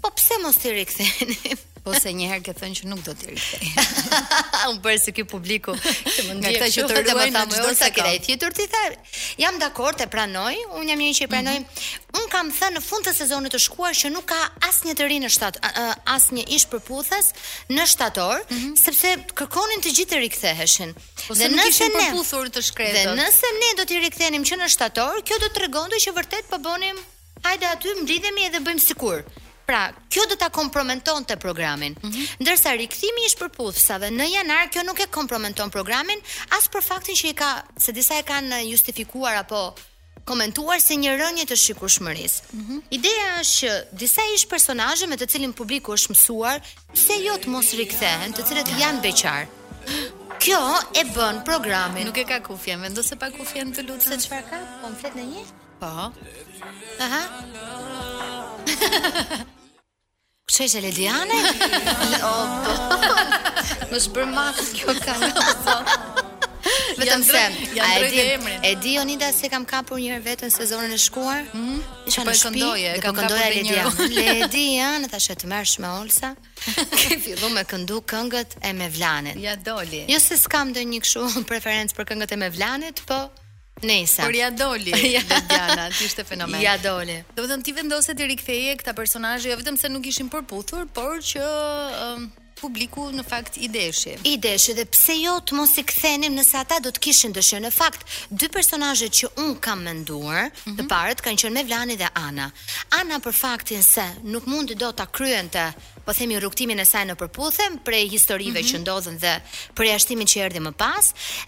Po 0.00 0.14
pse 0.16 0.38
mos 0.46 0.56
të 0.62 0.72
rikëthejnim? 0.78 1.64
Po 1.86 1.92
se 2.02 2.10
një 2.18 2.26
herë 2.26 2.42
ke 2.48 2.52
thënë 2.58 2.76
që 2.80 2.86
nuk 2.90 3.02
do 3.06 3.12
të 3.14 3.28
rikthej. 3.30 3.68
Unë 4.72 4.80
bëj 4.82 4.94
se 5.04 5.12
ky 5.14 5.22
publiku 5.30 5.70
që 5.76 6.24
më 6.26 6.32
ndjek 6.40 6.64
që 6.74 6.86
të 6.90 6.96
rruaj 7.06 7.26
më 7.36 7.42
çdo 7.52 7.68
sa 7.78 7.90
ke 7.94 8.02
ai 8.02 8.16
tjetër 8.24 8.56
ti 8.58 8.64
thar. 8.72 8.96
Jam 9.38 9.60
dakord 9.62 10.02
e 10.02 10.08
pranoj. 10.10 10.56
Unë 10.80 10.90
jam 10.90 11.04
një 11.04 11.10
që 11.20 11.28
e 11.28 11.30
pranoj. 11.36 11.54
Mhm. 11.60 11.84
Unë 12.18 12.32
kam 12.32 12.50
thënë 12.56 12.80
në 12.80 12.82
fund 12.88 13.06
të 13.06 13.14
sezonit 13.20 13.54
të 13.54 13.60
shkuar 13.68 13.94
që 14.00 14.10
nuk 14.16 14.26
ka 14.32 14.40
asnjë 14.66 14.96
të 14.98 15.08
rinë 15.14 15.26
në 15.28 15.32
shtat, 15.36 15.60
asnjë 16.16 16.46
ish 16.58 16.66
përputhës 16.74 17.30
në 17.76 17.86
shtator, 17.94 18.42
mhm. 18.50 18.74
sepse 18.82 19.14
kërkonin 19.38 19.86
të 19.86 19.94
gjithë 20.00 20.16
të 20.16 20.20
riktheheshin. 20.26 20.96
Po 21.28 21.38
dhe 21.38 21.52
nëse 21.54 21.90
ne 21.94 22.12
do 22.18 22.20
të 22.26 22.62
rikthehemi, 22.66 22.98
dhe 22.98 23.16
nëse 23.22 23.54
ne 23.62 23.70
do 23.82 23.86
të 23.92 24.02
rikthehemi 24.08 24.42
që 24.50 24.58
në 24.64 24.72
shtator, 24.74 25.22
kjo 25.22 25.38
do 25.44 25.52
të 25.52 25.60
tregonte 25.60 26.02
që 26.02 26.16
vërtet 26.18 26.50
po 26.50 26.58
bënim 26.66 26.98
Hajde 27.46 27.66
aty 27.68 27.92
mblidhemi 28.00 28.46
edhe 28.48 28.58
bëjmë 28.64 28.82
sikur. 28.82 29.20
Pra, 29.66 29.90
kjo 30.10 30.26
do 30.30 30.36
ta 30.38 30.48
kompromentonte 30.48 31.34
programin. 31.36 31.94
Mm 32.02 32.10
-hmm. 32.10 32.28
Ndërsa 32.40 32.70
rikthimi 32.78 33.22
i 33.26 33.30
shpërputhsave 33.30 34.08
në 34.10 34.24
janar 34.32 34.68
kjo 34.70 34.82
nuk 34.82 35.00
e 35.00 35.06
kompromenton 35.06 35.70
programin 35.70 36.20
as 36.58 36.68
për 36.68 36.82
faktin 36.82 37.14
që 37.14 37.26
i 37.30 37.34
ka 37.34 37.62
se 37.78 37.92
disa 37.92 38.14
e 38.18 38.22
kanë 38.22 38.60
justifikuar 38.72 39.34
apo 39.36 39.74
komentuar 40.24 40.80
se 40.80 40.94
një 40.94 41.10
rënje 41.20 41.44
të 41.48 41.56
shikueshmërisë. 41.64 42.42
Mm 42.52 42.60
-hmm. 42.62 42.80
Ideja 42.90 43.26
është 43.40 43.58
që 43.58 43.70
disa 43.92 44.22
ish 44.36 44.46
personazhe 44.48 45.06
me 45.06 45.16
të 45.16 45.26
cilin 45.28 45.52
publiku 45.52 45.92
është 45.92 46.08
mësuar 46.12 46.60
se 46.94 47.14
jo 47.26 47.32
të 47.34 47.46
mos 47.48 47.72
rikthehen, 47.72 48.32
të 48.34 48.42
cilët 48.48 48.68
janë 48.80 49.00
beqar. 49.02 49.46
Kjo 50.38 50.62
e 51.00 51.04
bën 51.04 51.44
programin. 51.44 52.06
Nuk 52.06 52.16
e 52.18 52.24
ka 52.24 52.38
kufjen, 52.42 52.80
vendose 52.82 53.16
pa 53.16 53.26
kufjen 53.38 53.72
të 53.74 53.80
lutem. 53.88 54.20
Se 54.20 54.28
çfarë 54.28 54.48
ka? 54.50 54.58
Po 54.82 54.86
fletë 55.00 55.16
në 55.20 55.24
një? 55.32 55.44
Po. 55.80 55.92
Aha. 57.06 57.22
Kështë 60.46 60.78
e 60.78 60.90
gjele 60.94 61.14
Më 63.90 63.98
shpërë 64.04 64.26
matë 64.34 64.64
kjo 64.76 64.94
ka 65.02 65.16
po. 65.64 65.74
Vetëm 66.98 67.22
se 67.26 67.40
a 67.82 67.88
e 67.96 68.06
di 68.10 68.52
e 68.70 68.70
di 68.82 68.92
Onida 68.98 69.30
se 69.32 69.48
kam 69.50 69.64
kapur 69.66 69.98
një 70.02 70.14
herë 70.16 70.22
vetën 70.24 70.50
sezonin 70.50 70.94
e 70.94 70.98
shkuar. 70.98 71.44
Ëh, 71.50 71.80
çfarë 72.14 72.34
shpëndoi? 72.40 72.84
E 72.84 72.92
po 72.94 73.08
kam 73.08 73.18
kapur 73.24 73.38
një 73.38 73.74
herë. 73.74 74.12
Le 74.12 74.48
di 74.50 74.66
në 75.02 75.10
tash 75.12 75.30
e 75.34 75.36
të 75.38 75.50
marrsh 75.50 75.76
me 75.82 75.90
Olsa. 76.00 76.32
Ke 76.98 77.18
filluar 77.22 77.52
me 77.56 77.64
këndu 77.70 78.00
këngët 78.10 78.58
e 78.66 78.74
Mevlanit. 78.78 79.38
Ja 79.42 79.56
doli. 79.58 80.04
Jo 80.10 80.18
se 80.22 80.38
s'kam 80.42 80.70
ndonjë 80.74 81.02
kështu 81.06 81.26
preferencë 81.50 81.98
për 81.98 82.10
këngët 82.12 82.34
e 82.38 82.40
Mevlanit, 82.46 83.02
po 83.10 83.24
Nesa. 83.82 84.22
Por 84.24 84.34
ja 84.34 84.50
doli 84.50 84.92
Lidiana, 84.92 85.88
ti 85.98 86.04
ishte 86.04 86.24
fenomen. 86.24 86.60
Ja 86.64 86.78
doli. 86.80 87.24
Do 87.36 87.44
të 87.44 87.48
thon 87.50 87.62
ti 87.66 87.74
vendose 87.76 88.14
të 88.16 88.28
riktheje 88.32 88.72
këta 88.80 88.94
personazhe, 88.96 89.50
jo 89.52 89.58
vetëm 89.60 89.76
se 89.76 89.90
nuk 89.92 90.06
ishin 90.08 90.30
përputhur, 90.32 90.86
por 90.96 91.20
që 91.20 91.42
um, 91.44 92.24
publiku 92.56 93.10
në 93.12 93.24
fakt 93.28 93.58
i 93.60 93.68
deshi. 93.68 94.14
I 94.30 94.38
deshi 94.40 94.72
dhe 94.78 94.86
pse 94.88 95.18
jo 95.20 95.34
të 95.44 95.58
mos 95.60 95.74
i 95.76 95.84
kthenim 95.84 96.32
nëse 96.38 96.56
ata 96.56 96.78
do 96.80 96.88
të 96.88 97.02
kishin 97.04 97.36
dëshirë. 97.36 97.66
Në 97.66 97.72
fakt, 97.76 98.06
dy 98.32 98.48
personazhe 98.48 99.10
që 99.12 99.34
un 99.44 99.52
kam 99.60 99.84
menduar, 99.84 100.46
mm 100.46 100.56
-hmm. 100.62 100.78
të 100.78 100.88
parët 100.92 101.20
kanë 101.20 101.42
qenë 101.42 101.54
Mevlani 101.58 101.98
dhe 102.00 102.08
Ana. 102.24 102.48
Ana 103.00 103.20
për 103.20 103.32
faktin 103.34 103.82
se 103.82 104.06
nuk 104.24 104.46
mundi 104.46 104.74
dot 104.74 104.96
ta 104.96 105.06
kryente 105.06 105.72
po 106.06 106.12
themi 106.16 106.40
rrugtimin 106.40 106.80
e 106.80 106.84
saj 106.84 107.04
në 107.04 107.14
përputhem 107.20 107.76
prej 107.84 108.08
historive 108.08 108.60
mm 108.60 108.64
-hmm. 108.64 108.72
që 108.72 108.80
ndodhen 108.80 109.18
dhe 109.24 109.34
përjashtimin 109.76 110.26
që 110.32 110.36
erdhi 110.46 110.60
më 110.64 110.72
pas, 110.82 111.04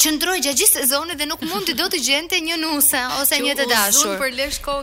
qëndroi 0.02 0.40
gjatë 0.42 0.58
gjithë 0.64 0.82
sezonit 0.82 1.20
dhe 1.20 1.28
nuk 1.30 1.44
mundi 1.46 1.76
dot 1.78 1.92
të 1.94 2.00
gjente 2.02 2.38
një 2.42 2.56
nuse 2.62 3.02
ose 3.20 3.38
një 3.46 3.54
të 3.60 3.68
dashur. 3.70 4.16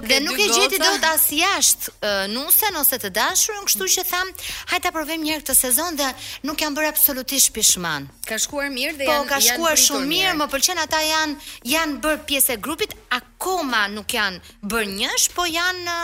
Dhe 0.07 0.19
nuk 0.23 0.39
e 0.39 0.47
gjeti 0.55 0.79
dot 0.83 1.07
as 1.11 1.25
jashtë 1.35 2.13
nusen 2.37 2.79
ose 2.79 3.01
të 3.03 3.11
dashurën, 3.17 3.65
kështu 3.67 3.89
që 3.97 4.05
tham, 4.13 4.31
hajtë 4.73 4.85
ta 4.87 4.93
provojmë 4.95 5.25
një 5.27 5.35
herë 5.35 5.45
këtë 5.49 5.59
sezon 5.59 5.99
dhe 5.99 6.13
nuk 6.47 6.63
jam 6.63 6.77
bërë 6.77 6.93
absolutisht 6.93 7.51
pishman. 7.57 8.07
Ka 8.29 8.39
shkuar 8.39 8.71
mirë 8.71 8.99
dhe 9.01 9.09
po, 9.09 9.13
janë 9.13 9.25
po, 9.25 9.31
ka 9.33 9.43
shkuar 9.49 9.75
janë 9.75 9.85
shumë 9.89 10.11
mirë, 10.15 10.37
më 10.39 10.51
pëlqen 10.55 10.83
ata 10.87 11.03
janë 11.09 11.53
janë 11.75 11.99
bërë 12.07 12.25
pjesë 12.31 12.55
e 12.55 12.63
grupit, 12.69 12.95
akoma 13.19 13.83
nuk 13.97 14.15
janë 14.19 14.59
bërë 14.71 14.95
njësh, 15.01 15.31
po 15.35 15.51
janë 15.51 15.99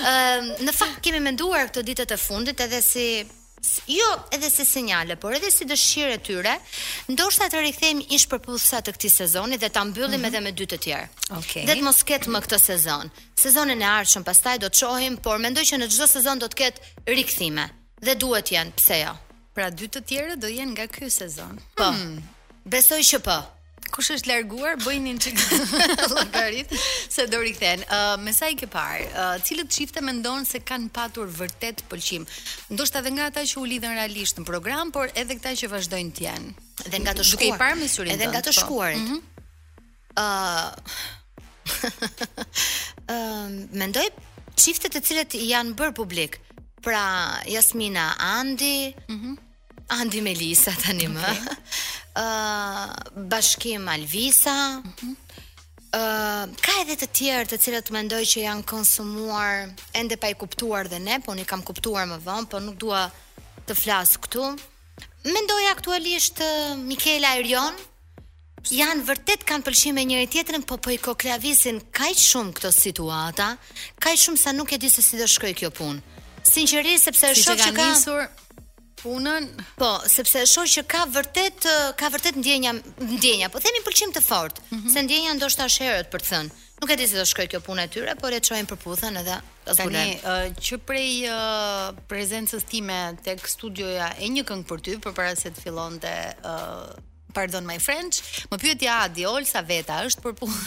uh, 0.00 0.54
në 0.66 0.76
fakt 0.76 1.00
kemi 1.04 1.20
menduar 1.28 1.68
këto 1.70 1.84
ditët 1.86 2.14
e 2.16 2.20
fundit 2.20 2.62
edhe 2.64 2.80
si 2.84 3.08
jo 3.90 4.06
edhe 4.30 4.48
si 4.52 4.62
sinjale, 4.64 5.16
por 5.20 5.34
edhe 5.36 5.50
si 5.50 5.66
dëshirë 5.66 6.16
e 6.16 6.18
tyre, 6.24 6.52
ndoshta 7.10 7.48
të 7.50 7.64
rikëthejmë 7.64 8.06
ish 8.14 8.28
përputhësa 8.30 8.80
të 8.86 8.94
këtij 8.96 9.12
sezoni 9.16 9.58
dhe 9.60 9.72
ta 9.74 9.82
mbyllim 9.84 10.20
mm 10.20 10.24
-hmm. 10.24 10.36
edhe 10.36 10.40
me 10.46 10.54
dy 10.58 10.66
të 10.70 10.78
tjerë. 10.84 11.08
Okej. 11.12 11.40
Okay. 11.42 11.66
Dhe 11.68 11.74
të 11.80 11.84
mos 11.88 12.00
ketë 12.08 12.30
më 12.32 12.40
këtë 12.46 12.58
sezon. 12.68 13.10
Sezonin 13.42 13.82
e 13.82 13.88
ardhshëm 13.98 14.24
pastaj 14.24 14.56
do 14.62 14.68
të 14.72 14.78
shohim, 14.80 15.14
por 15.24 15.38
mendoj 15.38 15.64
që 15.70 15.76
në 15.82 15.86
çdo 15.94 16.06
sezon 16.06 16.38
do 16.38 16.46
të 16.46 16.56
ketë 16.62 16.80
rikthime 17.06 17.64
dhe 18.06 18.14
duhet 18.14 18.46
janë 18.56 18.72
pse 18.80 18.96
jo? 19.04 19.12
Ja? 19.12 19.14
Pra 19.56 19.70
dy 19.72 19.86
të 19.88 20.00
tjera 20.04 20.34
do 20.36 20.44
jenë 20.52 20.68
nga 20.76 20.84
ky 20.92 21.08
sezon. 21.08 21.56
Po. 21.80 21.84
Hmm. 21.96 22.18
Besoj 22.68 22.98
që 23.08 23.18
po. 23.24 23.36
Kush 23.94 24.10
është 24.12 24.28
larguar, 24.28 24.74
bëjnë 24.84 25.04
një 25.16 25.20
çik 25.22 25.38
llogarit 26.10 26.68
se 26.76 27.24
do 27.32 27.38
rikthehen. 27.40 27.80
Ëh, 27.86 27.90
uh, 27.94 28.16
me 28.20 28.32
sa 28.36 28.48
i 28.52 28.56
ke 28.58 28.66
parë, 28.68 29.04
uh, 29.06 29.36
cilët 29.46 29.70
çifte 29.72 30.00
mendon 30.04 30.44
se 30.44 30.58
kanë 30.60 30.88
patur 30.92 31.26
vërtet 31.32 31.80
pëlqim? 31.88 32.26
Ndoshta 32.74 32.98
edhe 33.00 33.10
nga 33.16 33.24
ata 33.30 33.40
që 33.48 33.56
u 33.62 33.64
lidhën 33.70 33.94
realisht 33.96 34.36
në 34.42 34.44
program, 34.50 34.90
por 34.92 35.04
edhe 35.14 35.34
këta 35.38 35.52
që 35.62 35.66
vazhdojnë 35.72 36.10
të 36.18 36.22
jenë. 36.26 36.48
Dhe 36.92 36.98
nga 37.06 37.12
të 37.16 37.22
shkuar. 37.24 37.38
Duke 37.38 37.46
i 37.46 37.48
parë 37.64 37.76
me 37.80 37.86
syrin. 37.94 38.12
Edhe 38.18 38.26
nga 38.34 38.40
të 38.44 38.50
po. 38.50 38.56
shkuarit. 38.58 39.00
Ëh. 39.00 39.04
Mhm. 39.06 39.18
Ëh, 43.08 43.48
mendoj 43.86 44.06
çiftet 44.58 44.90
të 44.98 45.00
cilët 45.08 45.32
janë 45.48 45.72
bërë 45.80 45.96
publik. 46.02 46.32
Pra, 46.86 47.00
Jasmina, 47.50 48.04
Andi, 48.22 48.92
mm 49.10 49.16
-hmm. 49.22 49.34
Andi 49.88 50.20
Melisa 50.20 50.74
tani 50.86 51.08
më. 51.12 51.20
Okay. 51.32 51.42
Uh, 52.16 52.94
bashkim 53.28 53.88
Alvisa. 53.92 54.80
Mm 54.80 55.10
uh, 55.92 56.44
ka 56.64 56.72
edhe 56.80 56.94
të 57.02 57.08
tjerë 57.18 57.50
të 57.50 57.58
cilët 57.60 57.90
mendoj 57.92 58.22
që 58.30 58.40
janë 58.46 58.64
konsumuar 58.66 59.68
ende 59.92 60.16
pa 60.16 60.30
i 60.32 60.36
kuptuar 60.40 60.88
dhe 60.88 60.96
ne, 60.98 61.18
po 61.20 61.34
unë 61.34 61.44
kam 61.44 61.60
kuptuar 61.62 62.06
më 62.08 62.16
vonë, 62.24 62.48
po 62.50 62.60
nuk 62.64 62.78
dua 62.80 63.02
të 63.68 63.76
flas 63.76 64.14
këtu. 64.16 64.46
Mendoj 65.28 65.68
aktualisht 65.74 66.40
uh, 66.40 66.72
Mikela 66.88 67.34
Erion, 67.36 67.76
janë 68.72 69.04
vërtet 69.10 69.44
kanë 69.44 69.92
me 69.92 70.04
njëri 70.08 70.32
tjetrin, 70.32 70.62
po 70.62 70.78
po 70.78 70.96
i 70.96 70.96
koklavisin 70.96 71.82
kaq 71.92 72.16
shumë 72.16 72.52
këto 72.56 72.72
situata, 72.72 73.50
kaq 74.00 74.16
shumë 74.24 74.40
sa 74.40 74.52
nuk 74.56 74.72
e 74.72 74.78
di 74.78 74.88
se 74.88 75.02
si 75.02 75.18
do 75.20 75.26
shkojë 75.28 75.54
kjo 75.54 75.70
punë. 75.70 76.00
Sinqerisht 76.42 77.04
sepse 77.12 77.28
është 77.36 77.58
si 77.60 77.60
që 77.60 77.72
ka 77.76 77.92
nisur 77.92 78.24
punën. 79.06 79.48
Po, 79.80 79.88
sepse 80.16 80.38
e 80.42 80.48
shoh 80.54 80.68
që 80.76 80.82
ka 80.90 81.04
vërtet 81.14 81.66
ka 82.00 82.10
vërtet 82.14 82.38
ndjenja 82.42 82.72
ndjenja, 82.98 83.48
po 83.54 83.62
themi 83.62 83.82
pëlqim 83.86 84.14
të 84.16 84.22
fortë, 84.28 84.62
mm 84.66 84.78
-hmm. 84.80 84.92
se 84.92 85.02
ndjenja 85.06 85.32
ndoshta 85.38 85.66
herët 85.76 86.08
për 86.14 86.20
të 86.24 86.28
thënë. 86.32 86.52
Nuk 86.80 86.90
e 86.92 86.96
di 87.00 87.06
se 87.10 87.16
do 87.20 87.24
shkoj 87.30 87.46
kjo 87.52 87.60
punë 87.66 87.82
e 87.86 87.88
tyre, 87.92 88.12
por 88.20 88.32
e 88.36 88.40
çojmë 88.48 88.68
për 88.72 88.78
puthën 88.84 89.14
edhe. 89.22 89.36
Tani 89.64 90.04
uh, 90.16 90.48
që 90.66 90.74
prej 90.88 91.12
uh, 91.32 91.96
prezencës 92.10 92.64
time 92.72 92.98
tek 93.26 93.40
studioja 93.54 94.08
e 94.20 94.26
një 94.34 94.42
këngë 94.48 94.68
për 94.70 94.78
ty, 94.84 94.92
përpara 95.04 95.32
se 95.42 95.48
të 95.54 95.60
fillonte 95.64 96.12
uh, 96.44 96.88
Pardon 97.40 97.64
my 97.72 97.76
friend, 97.86 98.12
më 98.50 98.56
pyet 98.62 98.80
ja 98.86 98.94
Adi 99.04 99.24
Olsa 99.34 99.60
veta 99.70 99.96
është 100.06 100.20
për 100.24 100.34
punë. 100.40 100.60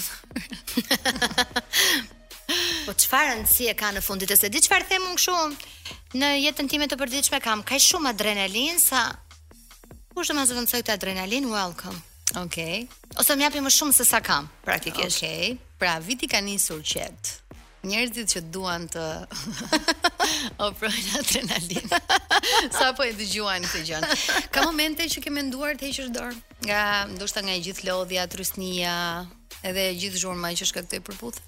po 2.85 2.91
çfarë 3.01 3.31
ansi 3.37 3.63
e 3.69 3.73
ka 3.79 3.87
në 3.95 4.01
fundit 4.07 4.29
se 4.41 4.47
di 4.53 4.59
çfarë 4.65 4.85
them 4.91 5.03
unë 5.11 5.21
këtu? 5.23 5.78
Në 6.17 6.29
jetën 6.43 6.67
time 6.69 6.87
të 6.89 6.97
përditshme 6.99 7.39
kam 7.43 7.61
kaq 7.69 7.81
shumë 7.83 8.11
adrenalin 8.13 8.79
sa 8.81 9.03
kush 10.13 10.31
do 10.31 10.35
më 10.37 10.45
zëvendësoj 10.49 10.81
këtë 10.81 10.95
adrenalin? 10.97 11.47
Welcome. 11.53 11.97
Okej. 12.39 12.83
Okay. 12.85 12.87
Ose 13.21 13.37
më 13.37 13.47
japi 13.47 13.61
më 13.65 13.71
shumë 13.73 13.95
se 13.97 14.05
sa 14.05 14.19
kam, 14.23 14.49
praktikisht. 14.65 15.21
Okej. 15.23 15.53
Okay. 15.53 15.77
Pra 15.79 15.95
viti 16.03 16.27
ka 16.27 16.41
nisur 16.43 16.81
qet. 16.85 17.37
Njerëzit 17.87 18.27
që 18.33 18.41
duan 18.51 18.89
të 18.91 19.03
ofrojnë 20.65 21.13
adrenalin. 21.21 21.93
sa 22.77 22.89
po 22.97 23.05
e 23.07 23.13
dëgjuan 23.15 23.63
këtë 23.63 23.85
gjë. 23.87 24.01
Ka 24.51 24.65
momente 24.67 25.07
që 25.07 25.23
ke 25.23 25.31
menduar 25.31 25.77
të 25.79 25.87
heqësh 25.93 26.11
dorë 26.17 26.67
nga 26.67 26.83
ndoshta 27.13 27.45
nga 27.45 27.55
e 27.55 27.63
gjithë 27.69 27.87
lodhja, 27.87 28.27
trysnia, 28.27 28.97
edhe 29.63 29.87
gjithë 30.01 30.25
zhurma 30.25 30.51
që 30.59 30.67
shkaktoi 30.73 30.99
përputhje. 31.07 31.47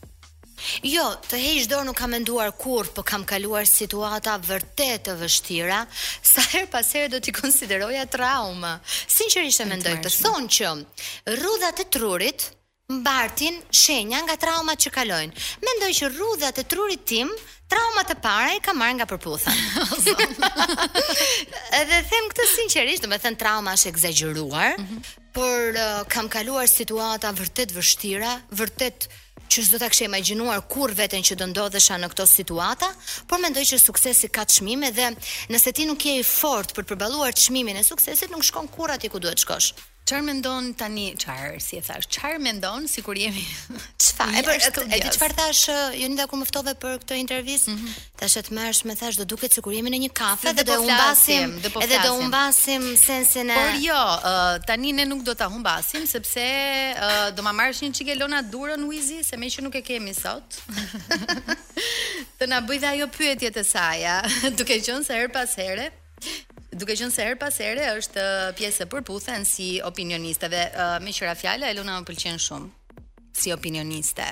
Jo, 0.85 1.05
të 1.27 1.39
hej 1.41 1.63
dorë 1.69 1.87
nuk 1.87 1.97
kam 2.01 2.13
menduar 2.13 2.51
kur, 2.59 2.89
po 2.95 3.03
kam 3.07 3.23
kaluar 3.27 3.67
situata 3.69 4.37
vërtet 4.45 5.05
të 5.07 5.15
vështira, 5.21 5.83
sa 6.21 6.43
her 6.53 6.67
pas 6.73 6.87
herë 6.95 7.11
do 7.15 7.21
t'i 7.25 7.33
konsideroja 7.35 8.05
trauma. 8.13 8.75
Sinqerisht 8.89 9.63
e 9.65 9.69
mendoj 9.71 9.97
të 10.05 10.13
thonë 10.19 10.51
që 10.57 10.73
rrudhat 11.37 11.81
e 11.81 11.87
trurit 11.93 12.49
mbartin 12.91 13.57
shenja 13.71 14.19
nga 14.27 14.35
traumat 14.39 14.79
që 14.83 14.91
kalojnë. 14.93 15.43
Mendoj 15.63 15.91
që 16.01 16.09
rrudhat 16.15 16.61
e 16.63 16.67
trurit 16.73 17.05
tim 17.13 17.33
Traumat 17.71 18.09
e 18.11 18.15
para 18.19 18.49
i 18.51 18.59
ka 18.59 18.73
marrë 18.75 18.97
nga 18.97 19.05
përputhën. 19.07 19.59
Edhe 21.77 21.99
them 22.09 22.25
këtë 22.33 22.47
sinqerisht, 22.51 23.05
do 23.05 23.07
të 23.13 23.19
them 23.23 23.37
trauma 23.39 23.77
është 23.77 23.91
egzageruar, 23.93 24.73
mm 24.75 24.87
-hmm. 24.87 24.99
por 25.37 25.55
uh, 25.79 26.01
kam 26.13 26.27
kaluar 26.35 26.67
situata 26.67 27.31
vërtet 27.39 27.71
vështira, 27.77 28.33
vërtet 28.59 29.07
vështira, 29.07 29.19
që 29.51 29.63
s'do 29.67 29.79
ta 29.83 29.87
kishë 29.91 30.05
imagjinuar 30.07 30.61
kur 30.71 30.93
veten 30.95 31.25
që 31.27 31.35
do 31.41 31.47
ndodhesha 31.51 31.97
në 31.99 32.09
këtë 32.13 32.27
situata, 32.31 32.87
por 33.27 33.43
mendoj 33.43 33.65
që 33.73 33.81
suksesi 33.83 34.29
ka 34.37 34.47
çmime 34.53 34.93
dhe 34.95 35.11
nëse 35.51 35.75
ti 35.75 35.87
nuk 35.89 36.07
je 36.07 36.15
i 36.21 36.25
fortë 36.31 36.77
për 36.77 36.87
të 36.87 36.91
përballuar 36.93 37.35
çmimin 37.45 37.81
e 37.83 37.87
suksesit, 37.91 38.31
nuk 38.31 38.47
shkon 38.47 38.71
kurrë 38.77 38.99
aty 38.99 39.11
ku 39.11 39.19
duhet 39.19 39.39
të 39.41 39.45
shkosh. 39.45 39.69
Çfarë 40.05 40.23
mendon 40.25 40.71
tani 40.73 41.03
çfarë 41.19 41.59
si 41.61 41.77
e 41.77 41.81
thash 41.85 42.07
çfarë 42.15 42.39
mendon 42.41 42.85
sikur 42.89 43.15
jemi 43.21 43.43
çfarë 44.01 44.39
e 44.41 44.41
bësh 44.47 44.65
e 44.81 44.99
di 45.05 45.11
çfarë 45.13 45.35
thash 45.37 45.61
ju 45.99 46.07
nda 46.15 46.25
ku 46.31 46.39
më 46.41 46.47
ftove 46.49 46.73
për 46.81 46.95
këtë 47.03 47.19
intervistë 47.21 47.69
mm 47.69 47.77
-hmm. 47.77 47.99
tash 48.17 48.37
e 48.41 48.43
mersh 48.57 48.81
me 48.89 48.95
thash 48.97 49.19
do 49.21 49.25
duket 49.33 49.53
sikur 49.53 49.71
jemi 49.77 49.93
në 49.93 49.99
një 50.05 50.09
kafe 50.21 50.53
dhe 50.57 50.65
do 50.67 50.73
po 50.73 50.81
humbasim 50.87 51.55
po 51.73 51.81
edhe 51.85 51.99
do 52.05 52.11
humbasim 52.17 52.89
sensin 53.05 53.49
e 53.53 53.61
por 53.61 53.69
jo 53.85 54.01
tani 54.67 54.91
ne 54.99 55.05
nuk 55.09 55.21
do 55.29 55.33
ta 55.43 55.47
humbasim 55.53 56.07
sepse 56.13 56.45
do 57.37 57.41
ma 57.47 57.53
marrësh 57.61 57.81
një 57.85 57.93
çikelona 58.01 58.39
durë 58.53 58.75
në 58.81 58.85
Wizi 58.93 59.23
se 59.23 59.35
më 59.41 59.47
që 59.55 59.59
nuk 59.69 59.75
e 59.75 59.81
kemi 59.89 60.13
sot 60.23 60.49
të 62.41 62.45
na 62.49 62.57
bëjë 62.69 62.87
ajo 62.93 63.07
pyetjet 63.17 63.57
e 63.57 63.65
saj 63.73 64.01
duke 64.59 64.75
qenë 64.87 65.05
se 65.07 65.13
her 65.19 65.29
pas 65.37 65.49
here 65.63 65.87
duke 66.79 66.95
qenë 66.95 67.11
se 67.13 67.23
her 67.27 67.37
pas 67.39 67.55
here 67.59 67.87
është 67.97 68.21
uh, 68.21 68.51
pjesë 68.57 68.85
e 68.85 68.89
përputhen 68.91 69.45
si 69.47 69.69
opinionisteve. 69.83 70.63
Uh, 70.71 70.97
me 71.03 71.13
qira 71.13 71.33
fjala 71.35 71.69
Elona 71.73 71.97
më 71.99 72.07
pëlqen 72.07 72.39
shumë 72.39 73.03
si 73.37 73.51
opinioniste. 73.55 74.27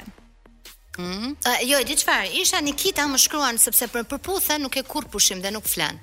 Mm? 0.99 1.33
Uh, 1.33 1.49
jo, 1.67 1.79
di 1.87 1.95
çfarë? 1.99 2.31
Isha 2.41 2.59
Nikita 2.63 3.05
më 3.07 3.19
shkruan 3.25 3.57
sepse 3.61 3.87
për 3.91 4.07
përputhen 4.11 4.63
nuk 4.65 4.77
e 4.81 4.85
kur 4.87 5.07
pushim 5.11 5.39
dhe 5.43 5.51
nuk 5.55 5.67
flan. 5.67 5.99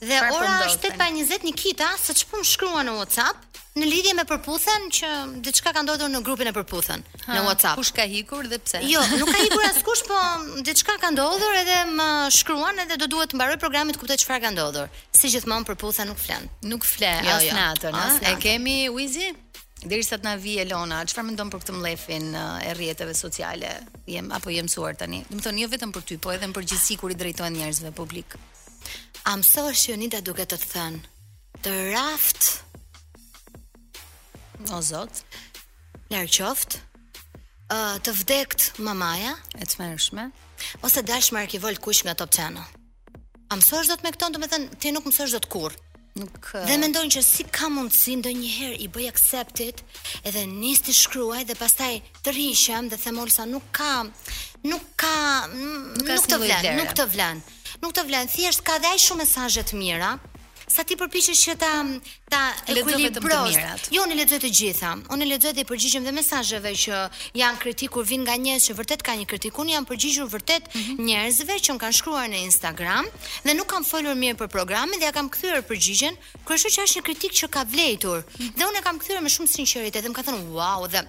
Dhe 0.00 0.14
Far 0.20 0.30
ora 0.36 0.54
po 0.62 0.70
është 0.70 0.92
8:20 0.94 1.44
Nikita, 1.50 1.88
se 2.00 2.14
çpun 2.14 2.42
shkruan 2.46 2.86
në 2.86 2.92
WhatsApp, 3.00 3.47
në 3.76 3.86
lidhje 3.86 4.12
me 4.16 4.24
përputhen 4.26 4.86
që 4.94 5.08
diçka 5.44 5.72
ka 5.76 5.82
ndodhur 5.84 6.10
në 6.12 6.22
grupin 6.24 6.48
e 6.50 6.54
përputhen 6.56 7.02
ha, 7.26 7.34
në 7.36 7.40
WhatsApp. 7.46 7.76
Kush 7.80 7.92
ka 7.96 8.04
hikur 8.08 8.48
dhe 8.50 8.58
pse? 8.64 8.80
Jo, 8.88 9.02
nuk 9.20 9.28
ka 9.28 9.40
hikur 9.42 9.64
askush, 9.70 10.04
po 10.08 10.18
diçka 10.66 10.96
ka 11.02 11.10
ndodhur 11.14 11.56
edhe 11.60 11.80
më 11.92 12.08
shkruan 12.38 12.80
edhe 12.84 12.98
do 13.02 13.08
duhet 13.12 13.32
të 13.34 13.38
mbaroj 13.38 13.58
programin 13.62 13.94
të 13.96 14.00
kuptoj 14.02 14.16
çfarë 14.22 14.46
ka 14.48 14.54
ndodhur. 14.54 14.88
Si 15.16 15.30
gjithmonë 15.32 15.68
përputha 15.68 16.06
nuk 16.08 16.20
flan. 16.22 16.48
Nuk 16.68 16.86
fle 16.88 17.12
jo, 17.26 17.36
as 17.36 17.44
natën, 17.44 17.92
jo, 17.92 17.98
as. 17.98 18.22
E 18.32 18.36
kemi 18.42 18.78
Wizi? 18.94 19.32
Derisa 19.78 20.16
të 20.18 20.26
na 20.26 20.32
vi 20.42 20.56
Elona, 20.58 21.04
çfarë 21.06 21.28
mendon 21.28 21.52
për 21.52 21.60
këtë 21.62 21.74
mlefin 21.76 22.32
eh, 22.34 22.64
e 22.66 22.72
rrjeteve 22.74 23.12
sociale? 23.14 23.76
Jem 24.10 24.32
apo 24.34 24.50
jem 24.50 24.66
suar 24.68 24.96
tani? 24.98 25.20
Do 25.30 25.36
të 25.38 25.44
thonë 25.46 25.62
jo 25.62 25.68
vetëm 25.70 25.92
për 25.94 26.06
ty, 26.08 26.16
po 26.18 26.32
edhe 26.34 26.48
për 26.56 26.66
gjithë 26.72 26.82
sikur 26.88 27.14
i 27.14 27.18
drejtohen 27.20 27.54
njerëzve 27.60 27.92
publik. 27.94 28.34
Amsohesh 29.30 29.86
që 29.90 30.00
nida 30.02 30.24
duke 30.26 30.42
të 30.50 30.58
thënë 30.64 31.14
Të 31.62 31.70
raft 31.90 32.44
O 34.72 34.82
zot. 34.82 35.24
Lart 36.10 36.30
qoft. 36.38 36.80
Uh, 37.72 37.98
të 38.00 38.14
vdekt 38.22 38.78
mamaja 38.80 39.34
e 39.60 39.66
të 39.68 39.76
mërshme 39.82 40.28
ose 40.80 41.02
dashë 41.04 41.34
arkivol 41.36 41.42
arkivoll 41.42 41.78
kush 41.84 42.00
nga 42.06 42.14
top 42.16 42.30
channel 42.32 42.64
a 43.52 43.58
mësosh 43.60 43.90
do 43.90 43.96
të 44.00 44.06
me 44.06 44.12
këton 44.14 44.34
domethënë 44.38 44.68
me 44.70 44.78
ti 44.80 44.92
nuk 44.94 45.04
mësosh 45.04 45.34
do 45.36 45.40
të 45.44 45.50
kur 45.52 45.74
nuk, 46.16 46.46
uh... 46.56 46.62
dhe 46.64 46.78
mendojnë 46.80 47.12
që 47.18 47.22
si 47.26 47.44
ka 47.52 47.68
mundsi 47.68 48.16
ndonjëherë 48.22 48.80
i 48.80 48.88
bëj 48.96 49.10
akseptit 49.10 49.84
edhe 50.26 50.46
njës 50.54 50.80
të 50.88 50.96
shkruaj 50.96 51.44
dhe 51.50 51.58
pastaj 51.60 51.90
të 52.24 52.34
rishëm 52.38 52.88
dhe 52.88 52.96
them 53.04 53.20
sa 53.36 53.44
nuk 53.52 53.68
ka 53.76 53.92
nuk 54.64 54.86
ka 55.04 55.14
nuk, 55.52 56.00
nuk, 56.08 56.26
të 56.32 56.40
vlen, 56.40 56.72
nuk 56.80 56.96
të 57.02 57.06
vlen 57.12 57.44
nuk 57.84 57.92
të 58.00 58.06
vlen 58.08 58.32
thjesht 58.32 58.64
ka 58.64 58.80
dhaj 58.80 58.96
shumë 59.04 59.24
mesazhe 59.26 59.62
të 59.68 59.76
mira 59.84 60.16
sa 60.68 60.84
ti 60.88 60.96
përpiqesh 61.00 61.44
që 61.44 61.58
ta 61.60 61.76
ta 62.32 62.52
ekuilibrojë. 62.70 63.64
Jo, 63.96 64.02
unë 64.06 64.16
lexoj 64.20 64.38
të 64.42 64.48
gjitha. 64.60 64.90
Unë 65.14 65.28
lexoj 65.32 65.52
dhe 65.56 65.64
përgjigjem 65.70 66.06
dhe 66.06 66.12
mesazheve 66.16 66.72
që 66.84 67.00
janë 67.40 67.60
kritik 67.62 67.92
kur 67.94 68.04
vin 68.08 68.22
nga 68.26 68.36
njerëz 68.40 68.66
që 68.68 68.76
vërtet 68.78 69.04
kanë 69.06 69.22
një 69.22 69.28
kritik. 69.30 69.58
Unë 69.62 69.74
jam 69.76 69.86
përgjigjur 69.88 70.28
vërtet 70.34 70.68
mm 70.68 70.80
-hmm. 70.80 71.04
njerëzve 71.08 71.54
që 71.66 71.70
më 71.74 71.78
kanë 71.84 71.96
shkruar 71.98 72.26
në 72.32 72.38
Instagram 72.48 73.04
dhe 73.44 73.54
nuk 73.58 73.66
kam 73.72 73.84
folur 73.92 74.14
mirë 74.22 74.36
për 74.40 74.48
programin 74.56 74.98
dhe 75.00 75.06
ja 75.08 75.12
kam 75.12 75.28
kthyer 75.34 75.62
përgjigjen, 75.70 76.14
kryeshtu 76.46 76.68
që 76.74 76.80
është 76.84 76.96
një 76.98 77.04
kritik 77.08 77.32
që 77.38 77.46
ka 77.54 77.62
vlerëtuar. 77.72 78.20
Mm 78.24 78.30
-hmm. 78.36 78.56
Dhe 78.58 78.62
unë 78.68 78.78
e 78.78 78.82
kam 78.88 78.96
kthyer 79.02 79.20
me 79.24 79.28
shumë 79.34 79.48
sinqeritet 79.56 80.02
dhe 80.04 80.08
më 80.10 80.16
ka 80.18 80.22
thënë 80.26 80.42
wow 80.58 80.80
dhe 80.94 81.00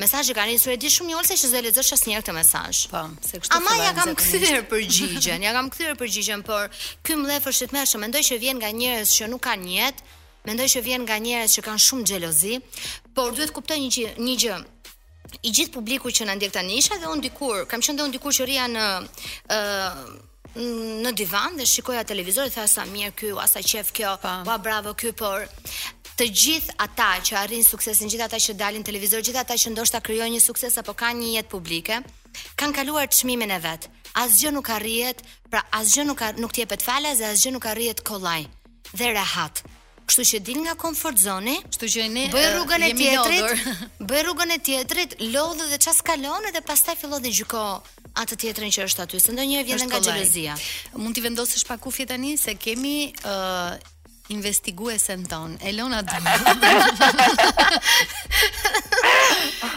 mesazhi 0.00 0.32
kanë 0.38 0.52
nisur 0.54 0.70
edhe 0.76 0.88
shumë 0.94 1.08
njëolse 1.10 1.34
që 1.40 1.46
do 1.52 1.56
e 1.56 1.62
lexosh 1.66 1.92
asnjëherë 1.96 2.22
këtë 2.24 2.34
mesazh. 2.40 2.78
Po, 2.92 3.00
se 3.28 3.34
kështu. 3.40 3.56
Ama 3.56 3.72
ja 3.84 3.90
kam 3.98 4.10
kthyer 4.20 4.62
përgjigjen. 4.72 5.40
Ja 5.46 5.52
kam 5.56 5.66
kthyer 5.72 5.94
përgjigjen, 6.00 6.40
por 6.48 6.62
ky 7.04 7.12
mbledh 7.20 7.42
mëshëm 7.76 7.98
mendoj 8.04 8.20
që 8.28 8.34
vjen 8.44 8.56
nga 8.60 8.68
njerëz 8.80 9.08
që 9.18 9.22
nuk 9.32 9.42
kanë 9.48 9.66
jetë, 9.80 10.00
Mendoj 10.46 10.68
që 10.74 10.82
vjen 10.84 11.02
nga 11.02 11.16
njerëz 11.18 11.56
që 11.58 11.64
kanë 11.66 11.82
shumë 11.82 12.06
xhelozi, 12.10 12.56
por 13.14 13.34
duhet 13.34 13.50
kuptoj 13.56 13.78
një 13.82 13.90
gjë, 13.96 14.10
një 14.22 14.34
gjë. 14.42 14.58
I 15.42 15.50
gjithë 15.52 15.74
publiku 15.74 16.08
që 16.14 16.24
na 16.28 16.34
ndjek 16.38 16.54
tani 16.54 16.78
isha 16.78 16.96
dhe 17.00 17.08
un 17.10 17.20
dikur, 17.20 17.66
kam 17.68 17.82
qenë 17.84 17.98
dhe 17.98 18.04
un 18.06 18.14
dikur 18.14 18.32
që 18.32 18.46
rria 18.48 18.66
në 18.70 18.84
ë 19.52 19.60
uh, 19.82 20.04
në 20.58 21.10
divan 21.12 21.58
dhe 21.60 21.66
shikoja 21.68 22.00
televizor 22.08 22.46
Dhe 22.48 22.54
thasa 22.54 22.80
sa 22.82 22.86
mirë 22.88 23.10
ky, 23.14 23.28
asa 23.38 23.60
qef 23.62 23.90
kjo, 23.94 24.14
pa 24.22 24.54
bravo 24.62 24.94
ky, 24.98 25.12
por 25.12 25.44
të 26.18 26.26
gjithë 26.42 26.74
ata 26.82 27.10
që 27.22 27.36
arrin 27.42 27.62
suksesin, 27.62 28.08
gjithë 28.10 28.26
ata 28.26 28.40
që 28.42 28.56
dalin 28.58 28.82
televizor, 28.86 29.20
gjithë 29.22 29.42
ata 29.44 29.58
që 29.60 29.74
ndoshta 29.76 30.00
krijojnë 30.00 30.38
një 30.38 30.42
sukses 30.42 30.80
apo 30.80 30.96
kanë 30.98 31.20
një 31.20 31.28
jetë 31.36 31.52
publike, 31.52 32.00
kanë 32.58 32.74
kaluar 32.80 33.06
çmimin 33.12 33.52
e 33.54 33.60
vet. 33.62 33.86
Asgjë 34.18 34.50
nuk 34.56 34.72
arrihet, 34.74 35.22
pra 35.52 35.62
asgjë 35.78 36.08
nuk 36.08 36.18
ka, 36.18 36.32
nuk 36.42 36.56
t'jepet 36.56 36.82
fale, 36.82 37.12
asgjë 37.14 37.54
nuk 37.54 37.68
arrihet 37.70 38.02
kollaj 38.08 38.48
dhe 38.96 39.12
rehat. 39.14 39.62
Kështu 40.08 40.24
që 40.24 40.38
dil 40.48 40.62
nga 40.64 40.72
comfort 40.80 41.20
zone, 41.20 41.58
kështu 41.68 41.88
që 41.94 42.04
ne 42.14 42.22
bëj 42.32 42.44
rrugën 42.54 42.84
e 42.86 42.88
tjetrit, 42.96 43.64
bëj 44.08 44.22
rrugën 44.24 44.54
e 44.54 44.58
tjetrit, 44.64 45.12
lodh 45.34 45.60
dhe 45.68 45.78
çfarë 45.84 45.98
skalon 45.98 46.48
dhe 46.54 46.62
pastaj 46.70 46.96
fillon 47.02 47.20
të 47.26 47.34
gjyko 47.40 47.62
atë 48.22 48.38
tjetrën 48.44 48.72
që 48.76 48.86
është 48.88 49.04
aty, 49.04 49.20
se 49.26 49.36
ndonjëherë 49.36 49.68
vjen 49.68 49.84
nga 49.90 50.00
xhelozia. 50.06 50.56
Mund 50.96 51.18
t'i 51.18 51.24
vendosësh 51.28 51.68
pa 51.68 51.76
kufje 51.84 52.08
tani 52.14 52.32
se 52.40 52.56
kemi 52.64 52.96
ë 53.20 53.97
investiguese 54.34 55.14
në 55.16 55.28
tonë, 55.28 55.56
Elona 55.70 56.02
Dumë. 56.04 56.34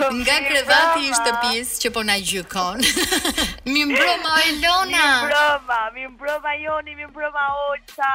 Nga 0.02 0.36
krevati 0.46 1.04
i 1.08 1.12
shtëpis 1.16 1.76
që 1.82 1.92
po 1.96 2.02
na 2.08 2.16
gjykon. 2.20 2.82
mi 3.72 3.84
mbroma 3.88 4.34
Elona. 4.50 5.04
Mi 5.04 5.22
mbroma, 5.22 5.80
mi 5.98 6.08
mbroma 6.10 6.54
Joni, 6.64 6.96
mi 6.98 7.06
mbroma 7.08 7.46
Olca. 7.70 8.10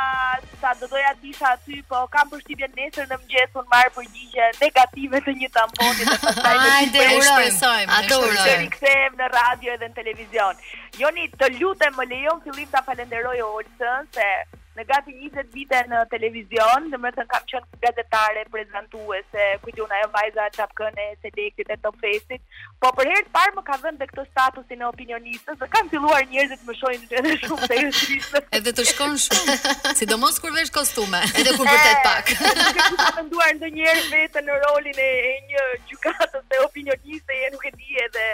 Sa 0.61 0.74
do 0.80 0.91
doja 0.93 1.14
sa 1.39 1.55
aty, 1.57 1.80
po 1.89 2.03
kam 2.12 2.28
përshtypjen 2.32 2.74
nesër 2.76 3.09
në 3.11 3.18
mëngjes 3.22 3.57
un 3.62 3.66
marr 3.72 3.91
përgjigje 3.97 4.51
negative 4.61 5.22
të 5.26 5.37
një 5.41 5.51
tamponi 5.57 6.05
dhe 6.11 6.18
pastaj 6.26 6.84
do 6.84 6.99
të 6.99 7.24
shpresojmë. 7.30 7.89
Ato 8.01 8.20
do 8.20 8.30
të 8.37 8.95
në 9.20 9.30
radio 9.37 9.72
edhe 9.78 9.89
në 9.89 9.99
televizion. 10.03 10.61
Joni, 11.01 11.30
të 11.39 11.53
lutem 11.61 11.97
më 11.97 12.09
lejon 12.12 12.45
fillim 12.45 12.68
ta 12.74 12.84
falenderoj 12.91 13.39
Olcën 13.51 14.11
se 14.16 14.28
në 14.77 14.85
gati 14.85 15.12
20 15.18 15.53
vite 15.57 15.79
në 15.89 16.03
televizion, 16.12 16.91
në 16.93 16.99
më 17.01 17.11
të 17.16 17.24
kam 17.31 17.45
qënë 17.53 17.79
gazetare, 17.85 18.43
prezentuese, 18.53 19.47
kujtë 19.62 19.83
unë 19.87 19.97
ajo 19.99 20.11
vajza, 20.12 20.47
se 20.53 21.07
selektit 21.24 21.70
e 21.72 21.79
top 21.81 21.97
face-it, 22.03 22.43
po 22.83 22.91
për 22.99 23.11
herë 23.12 23.31
të 23.31 23.35
parë 23.37 23.57
më 23.57 23.64
ka 23.70 23.79
dhënë 23.85 23.99
dhe 24.03 24.09
këto 24.11 24.24
statusin 24.29 24.85
e 24.85 24.87
opinionistës, 24.91 25.59
dhe 25.62 25.68
kam 25.77 25.89
filluar 25.93 26.29
njerëzit 26.29 26.66
më 26.68 26.77
shojnë 26.83 27.09
të 27.12 27.22
edhe 27.22 27.35
shumë 27.47 27.70
të 27.72 27.81
jështë. 27.81 28.45
edhe 28.61 28.77
të 28.81 28.87
shkon 28.93 29.16
shumë, 29.24 29.57
sidomos 30.03 30.37
kur 30.45 30.53
vesh 30.59 30.74
kostume, 30.77 31.22
edhe 31.41 31.57
kur 31.57 31.72
për 31.72 32.01
pak. 32.05 32.35
Nuk 32.43 32.61
të 32.61 32.89
ku 32.91 33.01
ka 33.01 33.11
mënduar 33.16 33.57
në 33.62 33.72
njerë 33.81 34.05
vetë 34.12 34.45
në 34.51 34.61
rolin 34.66 35.03
e, 35.09 35.11
një 35.53 35.66
gjukatës 35.91 36.43
dhe 36.53 36.62
opinioniste, 36.68 37.41
e 37.49 37.55
nuk 37.57 37.64
e 37.64 37.72
di 37.81 37.97
edhe 38.05 38.29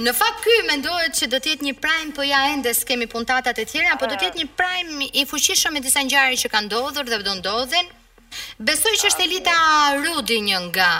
Në 0.00 0.12
fakt 0.16 0.42
ky 0.44 0.54
mendohet 0.68 1.14
që 1.16 1.28
do 1.32 1.38
të 1.40 1.54
jetë 1.54 1.64
një 1.66 1.70
prime, 1.80 2.10
po 2.16 2.24
ja 2.28 2.42
ende 2.52 2.72
s'kemi 2.76 3.06
puntatat 3.08 3.56
e 3.56 3.64
tjera, 3.68 3.94
po 3.96 4.08
do 4.08 4.12
të 4.20 4.26
jetë 4.28 4.40
një 4.42 4.50
prime 4.58 5.08
i 5.16 5.24
fuqishëm 5.30 5.72
me 5.76 5.80
disa 5.84 6.02
ngjarje 6.04 6.40
që 6.42 6.50
kanë 6.52 6.68
ndodhur 6.68 7.08
dhe 7.08 7.22
do 7.24 7.38
ndodhen. 7.38 7.88
Besoj 8.60 8.92
që 9.00 9.08
është 9.14 9.24
Elita 9.30 9.54
Rudi 10.04 10.42
një 10.50 10.60
nga 10.68 10.90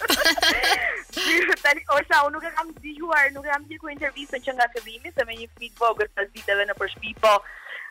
ju 1.20 1.58
tani 1.66 1.86
osha 1.98 2.24
unë 2.26 2.34
nuk 2.38 2.48
e 2.48 2.54
kam 2.60 2.72
dëgjuar 2.86 3.30
nuk 3.38 3.46
e 3.50 3.54
kam 3.54 3.68
dëgjuar 3.70 3.94
intervistën 3.98 4.44
që 4.48 4.56
nga 4.58 4.70
Kevini 4.74 5.14
se 5.18 5.28
me 5.30 5.38
një 5.42 5.50
fik 5.60 5.78
vogël 5.84 6.10
pas 6.18 6.26
viteve 6.34 6.66
në 6.72 6.78
përshpi 6.82 7.14
po 7.22 7.36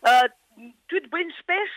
ë 0.09 0.19
ty 0.91 0.99
të 0.99 1.07
bëjnë 1.15 1.39
shpesh 1.43 1.77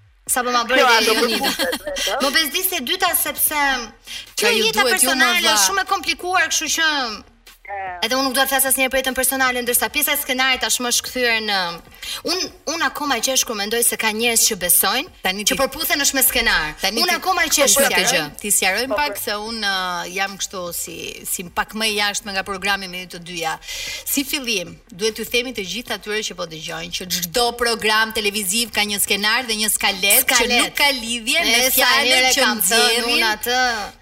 sa 0.31 0.39
po 0.43 0.49
ma 0.55 0.63
bëri 0.63 0.79
deri 0.79 1.19
tani. 1.19 1.37
Po. 1.43 1.49
Mo 2.23 2.27
bezdisë 2.35 2.79
e 2.79 2.85
dyta 2.87 3.11
sepse 3.19 3.59
kjo 4.39 4.51
jeta 4.55 4.87
personale 4.87 5.51
është 5.55 5.65
shumë 5.67 5.83
e 5.85 5.89
komplikuar, 5.91 6.47
kështu 6.53 6.69
që 6.77 6.87
Edhe 8.01 8.15
unë 8.17 8.25
nuk 8.25 8.33
duhet 8.33 8.49
të 8.49 8.55
thasë 8.55 8.69
asnjëherë 8.71 8.99
për 9.09 9.15
personale, 9.17 9.61
ndërsa 9.61 9.87
pjesa 9.93 10.15
e 10.15 10.17
skenarit 10.17 10.63
tashmë 10.65 10.89
është 10.89 11.03
kthyer 11.05 11.43
në 11.45 11.57
Un 12.25 12.39
un 12.73 12.81
akoma 12.85 13.19
qesh 13.21 13.43
kur 13.45 13.53
mendoj 13.59 13.83
se 13.85 13.97
ka 14.01 14.09
njerëz 14.17 14.45
që 14.47 14.55
besojnë, 14.63 15.11
tani 15.21 15.43
që 15.45 15.55
përputhen 15.59 16.01
është 16.01 16.15
me 16.17 16.23
skenar. 16.25 16.71
Un 16.89 17.09
akoma 17.13 17.43
po, 17.45 17.51
qesh 17.57 17.75
për 17.77 17.85
po, 17.85 17.91
këtë 17.93 18.07
gjë. 18.09 18.23
Ti 18.41 18.51
sqaroj 18.55 18.87
po, 18.89 18.97
pak 18.97 19.19
se 19.21 19.35
un 19.37 19.59
uh, 19.61 20.01
jam 20.09 20.33
kështu 20.39 20.61
si 20.73 20.95
si 21.29 21.45
pak 21.53 21.75
më 21.77 21.91
jashtë 21.99 22.25
me 22.25 22.33
nga 22.35 22.43
programi 22.47 22.89
me 22.89 23.03
të 23.05 23.21
dyja. 23.27 23.53
Si 23.61 24.23
fillim, 24.25 24.73
duhet 24.89 25.13
t'ju 25.19 25.27
themi 25.29 25.53
të 25.53 25.63
gjithë 25.75 25.99
atyre 25.99 26.23
që 26.25 26.37
po 26.39 26.47
dëgjojnë 26.55 26.95
që 26.97 27.07
çdo 27.19 27.45
program 27.61 28.11
televiziv 28.17 28.73
ka 28.73 28.81
një 28.89 28.97
skenar 29.05 29.45
dhe 29.45 29.59
një 29.61 29.69
skalet, 29.75 30.25
skalet. 30.25 30.41
që 30.41 30.65
nuk 30.65 30.75
ka 30.81 30.89
lidhje 30.97 31.45
me 31.51 31.69
fjalën 31.77 32.27
që 32.35 32.49
nxjerrin 32.49 33.23
atë, 33.31 33.59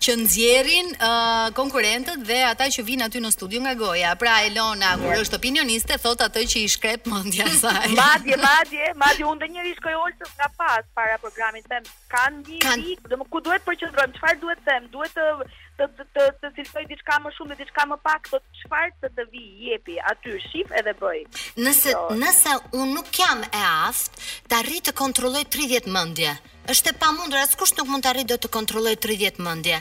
që 0.07 0.17
nxjerrin 0.23 0.87
uh, 0.95 1.47
konkurentët 1.59 2.23
dhe 2.31 2.39
ata 2.53 2.71
që 2.79 2.87
vinë 2.93 3.09
aty 3.11 3.25
në 3.27 3.35
studio 3.35 3.58
nga 3.65 3.73
goja. 3.75 4.11
Pra 4.19 4.41
Elona 4.47 4.95
yeah. 4.95 5.03
kur 5.03 5.21
është 5.23 5.39
opinioniste 5.39 5.97
thot 6.03 6.21
atë 6.25 6.43
që 6.51 6.61
i 6.65 6.69
shkrep 6.75 7.07
mendja 7.11 7.47
saj. 7.59 7.89
madje, 8.01 8.37
madje, 8.43 8.89
madje 9.03 9.25
unë 9.27 9.39
ndonjëri 9.41 9.73
shkoj 9.79 9.95
Olsës 9.99 10.33
nga 10.39 10.47
pas 10.59 10.89
para 10.97 11.19
programit 11.23 11.65
them, 11.71 11.87
kanë 12.11 12.45
një 12.45 12.59
kan... 12.63 12.85
ku 13.33 13.41
duhet 13.45 13.63
të 13.63 13.69
përqendrojmë, 13.71 14.15
çfarë 14.19 14.39
duhet 14.43 14.63
them, 14.67 14.89
duhet 14.93 15.17
të 15.17 15.31
të 15.79 15.85
të 15.95 16.03
të, 16.15 16.23
të 16.43 16.47
cilësoj 16.55 16.83
diçka 16.91 17.15
më 17.23 17.29
shumë 17.37 17.53
dhe 17.55 17.61
diçka 17.61 17.85
më 17.87 17.97
pak, 18.03 18.27
thot 18.33 18.43
çfarë 18.65 18.91
të 18.99 19.07
të 19.15 19.23
vi 19.31 19.45
jepi 19.69 19.95
aty, 20.11 20.33
shif 20.49 20.73
edhe 20.75 20.93
bëj. 20.99 21.23
Nëse 21.63 21.95
nëse 22.19 22.55
unë 22.75 22.91
nuk 22.97 23.11
jam 23.15 23.45
e 23.47 23.63
aft, 23.69 24.19
të 24.51 24.59
arrij 24.59 24.81
të 24.89 24.95
kontrolloj 24.99 25.45
30 25.55 25.87
mendje 25.95 26.35
është 26.71 26.91
e 26.93 26.97
pamundur, 27.01 27.39
askush 27.43 27.73
nuk 27.77 27.89
mund 27.89 28.05
të 28.05 28.11
arrijë 28.13 28.37
të 28.43 28.49
kontrollojë 28.53 28.99
30 29.05 29.41
mendje. 29.45 29.79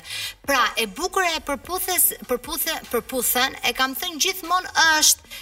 Pra, 0.49 0.61
e 0.81 0.87
bukura 1.01 1.31
e 1.37 1.43
përputhes, 1.49 2.09
përputhe, 2.31 2.75
përputhen, 2.93 3.57
e 3.69 3.75
kam 3.79 3.95
thënë 4.01 4.21
gjithmonë 4.25 4.73
është 4.89 5.39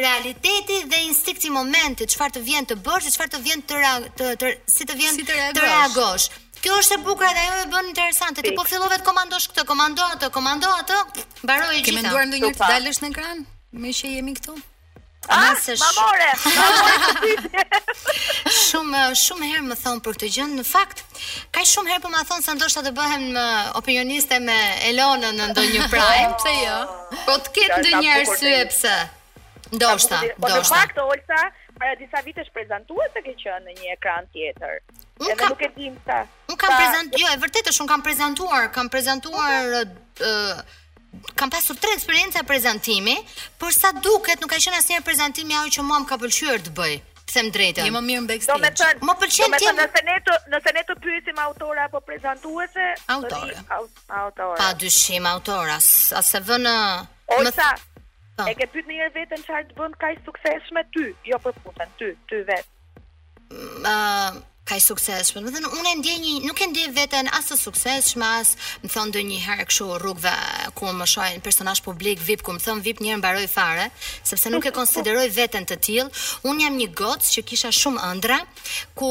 realiteti 0.00 0.76
dhe 0.88 1.00
instikti 1.08 1.48
i 1.50 1.54
momentit, 1.56 2.12
çfarë 2.14 2.36
të 2.38 2.44
vjen 2.46 2.68
të 2.70 2.76
bësh, 2.86 3.10
çfarë 3.16 3.34
të 3.34 3.40
vjen 3.46 3.64
të, 3.68 3.80
ra, 3.84 3.92
të, 4.18 4.30
të 4.40 4.52
si 4.76 4.86
të 4.88 4.96
vjen 5.00 5.16
si 5.18 5.26
të, 5.28 5.38
të 5.56 5.64
reagosh. 5.66 6.30
Kjo 6.60 6.76
është 6.82 6.96
e 6.98 7.00
bukur 7.06 7.24
dhe 7.36 7.44
ajo 7.48 7.60
e 7.64 7.68
bën 7.72 7.86
interesante. 7.88 8.42
Ti 8.44 8.52
po 8.56 8.64
fillove 8.68 8.98
të 9.00 9.04
komandosh 9.08 9.48
këtë, 9.50 9.64
komando 9.70 10.04
atë, 10.16 10.28
komando 10.36 10.68
atë, 10.82 10.98
mbaroi 11.44 11.78
gjithë. 11.80 11.86
Ke 11.88 11.96
menduar 11.98 12.28
ndonjëherë 12.28 12.60
të 12.60 12.72
dalësh 12.76 13.00
në 13.04 13.12
ekran? 13.14 13.46
Me 13.80 13.92
që 13.96 14.12
jemi 14.18 14.34
këtu? 14.36 14.56
Ëh, 14.60 14.69
Ah, 15.30 15.52
Nëse 15.54 15.74
mamore, 15.78 16.28
shumë 18.50 19.02
shumë 19.20 19.50
herë 19.52 19.66
më 19.68 19.76
thon 19.78 20.00
për 20.02 20.16
këtë 20.18 20.30
gjë. 20.36 20.46
Në 20.58 20.64
fakt, 20.66 21.02
ka 21.54 21.62
shumë 21.70 21.92
herë 21.94 22.02
po 22.06 22.10
më 22.10 22.22
thon 22.30 22.42
se 22.42 22.56
ndoshta 22.58 22.82
të 22.82 22.90
bëhem 22.98 23.28
opinioniste 23.80 24.40
me 24.48 24.56
Elonën 24.90 25.38
në 25.38 25.46
ndonjë 25.52 25.86
prime, 25.92 26.32
pse 26.40 26.54
jo? 26.58 26.80
Po 27.28 27.36
të 27.46 27.54
ketë 27.60 27.78
ndonjë 27.84 28.16
po 28.16 28.16
po 28.16 28.34
arsye 28.34 28.58
pse. 28.72 28.96
Ndoshta, 29.78 30.18
po 30.18 30.50
ndoshta. 30.50 30.50
Po 30.50 30.50
në 30.50 30.66
fakt, 30.72 31.00
Olsa, 31.04 31.40
para 31.78 31.94
disa 32.02 32.24
vitesh 32.26 32.50
prezantuese 32.56 33.22
ke 33.22 33.36
qenë 33.44 33.62
në 33.70 33.76
një 33.78 33.94
ekran 33.94 34.26
tjetër. 34.34 34.80
Unë 35.22 35.38
nuk 35.46 35.62
e 35.62 35.70
dim 35.78 35.94
sa. 36.10 36.24
Unë 36.50 36.58
kam 36.64 36.74
prezantuar, 36.80 37.22
jo, 37.22 37.30
e 37.30 37.38
vërtetë 37.46 37.70
është 37.74 37.84
unë 37.86 37.94
kam 37.94 38.04
prezantuar, 38.10 38.70
kam 38.74 38.90
prezantuar 38.90 39.82
kam 41.34 41.50
pasur 41.50 41.76
tre 41.76 41.90
eksperienca 41.94 42.42
prezantimi, 42.46 43.14
por 43.58 43.72
sa 43.76 43.92
duket 43.92 44.40
nuk 44.40 44.50
ka 44.52 44.58
qenë 44.62 44.80
asnjëherë 44.80 45.06
prezantimi 45.06 45.56
ajo 45.58 45.72
që 45.76 45.84
mua 45.86 45.98
më 46.04 46.08
ka 46.10 46.18
pëlqyer 46.22 46.64
të 46.68 46.74
bëj. 46.78 46.96
Them 47.30 47.48
drejtën. 47.54 47.86
Jo 47.86 47.92
më 47.94 48.00
mirë 48.08 48.22
mbaj 48.24 48.38
Do 48.50 48.56
më 48.58 48.70
thon, 48.78 49.04
më 49.06 49.14
pëlqen 49.22 49.52
ti. 49.60 49.68
Nëse 49.76 50.00
ne 50.06 50.16
të, 50.26 50.32
nëse 50.54 50.72
ne 50.78 50.82
të 50.88 50.96
pyesim 51.04 51.38
autora 51.44 51.84
apo 51.86 52.00
prezantuese, 52.06 52.88
autore. 53.14 53.60
Autore. 54.08 54.58
Pa 54.58 54.72
dyshim 54.80 55.28
autoras, 55.30 55.86
a 56.18 56.22
se 56.26 56.40
vën 56.48 56.64
në 56.66 56.74
Ojta. 57.30 57.68
Sa... 58.40 58.48
E 58.50 58.56
ke 58.58 58.66
pyet 58.72 58.86
ndonjëherë 58.88 59.14
vetën 59.20 59.42
çfarë 59.46 59.70
të 59.70 59.78
bën 59.78 59.94
kaj 60.02 60.14
suksesshme 60.26 60.86
ty, 60.94 61.06
jo 61.30 61.38
për 61.46 61.54
ty, 62.00 62.10
ty 62.30 62.42
vetë. 62.48 62.78
Ëm, 63.50 63.66
mm, 63.66 64.40
Kaj 64.70 64.80
suksesshme. 64.86 65.40
Do 65.42 65.50
të 65.50 65.54
thonë 65.64 65.70
unë 65.74 65.92
ndjej 65.98 66.12
një, 66.22 66.32
nuk 66.46 66.60
e 66.62 66.66
ndjej 66.70 66.90
veten 66.94 67.26
as 67.34 67.48
të 67.48 67.56
suksesshme 67.58 68.22
asë, 68.22 68.58
më 68.84 68.90
thon 68.94 69.08
ndonjëherë 69.10 69.64
kështu 69.66 69.86
rrugëve 69.98 70.34
ku 70.78 70.86
më 70.94 71.08
shohin 71.10 71.42
personazh 71.42 71.80
publik 71.82 72.20
VIP, 72.22 72.44
ku 72.46 72.54
më 72.54 72.62
thon 72.62 72.82
VIP 72.84 73.00
një 73.02 73.10
herë 73.10 73.18
mbaroi 73.24 73.48
fare, 73.50 73.88
sepse 74.30 74.52
nuk 74.54 74.68
e 74.70 74.70
konsideroj 74.76 75.24
veten 75.40 75.66
të 75.66 75.76
till. 75.88 76.12
Un 76.46 76.62
jam 76.62 76.76
një 76.78 76.86
gocë 77.02 77.32
që 77.34 77.44
kisha 77.50 77.72
shumë 77.80 78.04
ëndra, 78.12 78.36
ku 78.98 79.08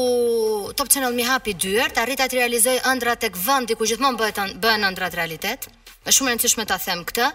Top 0.80 0.88
Channel 0.88 1.12
mi 1.20 1.28
hapi 1.28 1.52
dyert, 1.60 2.00
arrita 2.00 2.24
të 2.30 2.40
realizoj 2.40 2.78
ëndrat 2.94 3.20
tek 3.26 3.36
vendi 3.44 3.76
ku 3.76 3.84
gjithmonë 3.90 4.32
bëhen 4.64 4.88
ëndrat 4.88 5.20
realitet. 5.20 5.68
Është 6.00 6.16
shumë 6.16 6.30
e 6.30 6.32
rëndësishme 6.32 6.64
ta 6.64 6.76
them 6.82 7.00
këtë. 7.04 7.26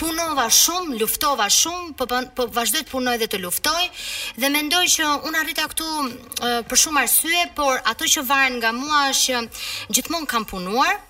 Punova 0.00 0.44
shumë, 0.52 0.98
luftova 1.00 1.46
shumë, 1.50 1.94
po 1.96 2.04
po 2.36 2.44
vazhdoj 2.52 2.82
të 2.84 2.90
punoj 2.92 3.14
dhe 3.22 3.28
të 3.32 3.38
luftoj 3.40 3.84
dhe 4.42 4.50
mendoj 4.56 4.82
që 4.94 5.06
un 5.30 5.38
arrita 5.40 5.64
këtu 5.72 5.86
uh, 5.88 6.58
për 6.68 6.82
shumë 6.82 7.00
arsye, 7.04 7.46
por 7.56 7.80
ato 7.94 8.04
që 8.12 8.24
varen 8.28 8.58
nga 8.60 8.74
mua 8.76 9.06
është 9.14 9.24
që 9.24 9.94
gjithmonë 9.96 10.28
kam 10.34 10.44
punuar, 10.52 11.00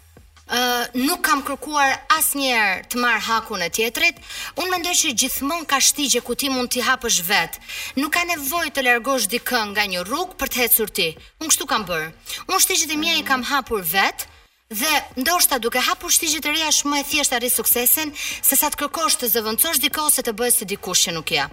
Uh, 0.50 0.82
nuk 0.98 1.20
kam 1.28 1.44
kërkuar 1.46 1.92
asnjëherë 2.10 2.80
të 2.90 2.98
marr 2.98 3.20
hakun 3.22 3.60
e 3.62 3.68
tjetrit. 3.70 4.16
Unë 4.58 4.72
mendoj 4.72 4.96
që 4.98 5.12
gjithmonë 5.22 5.68
ka 5.70 5.78
shtigje 5.78 6.24
ku 6.26 6.34
ti 6.34 6.48
mund 6.50 6.72
t'i 6.74 6.82
hapësh 6.82 7.20
vet. 7.28 7.60
Nuk 8.00 8.10
ka 8.16 8.24
nevojë 8.26 8.72
të 8.74 8.82
largosh 8.88 9.28
dikën 9.30 9.70
nga 9.76 9.84
një 9.86 10.02
rrugë 10.08 10.34
për 10.40 10.50
të 10.50 10.62
hecur 10.64 10.90
ti. 10.90 11.06
Unë 11.38 11.52
kështu 11.54 11.68
kam 11.70 11.86
bërë. 11.86 12.10
Unë 12.50 12.60
shtigjet 12.66 12.96
e 12.96 12.98
mia 12.98 13.14
i 13.20 13.22
kam 13.30 13.46
hapur 13.46 13.86
vet. 13.94 14.26
Dhe 14.70 15.02
ndoshta 15.16 15.58
duke 15.58 15.80
hapur 15.82 16.12
ushtigje 16.12 16.38
të 16.44 16.52
reja 16.52 16.68
është 16.70 16.90
më 16.90 16.98
e 17.00 17.04
thjeshtë 17.10 17.36
arrit 17.40 17.52
suksesin 17.54 18.12
sesa 18.22 18.68
të 18.70 18.78
kërkosh 18.84 19.16
të 19.18 19.28
zëvendësosh 19.32 19.80
diku 19.84 20.04
ose 20.10 20.22
të 20.22 20.34
bëhesh 20.38 20.60
se 20.62 20.68
dikush 20.72 21.02
që 21.08 21.14
nuk 21.16 21.32
je. 21.34 21.46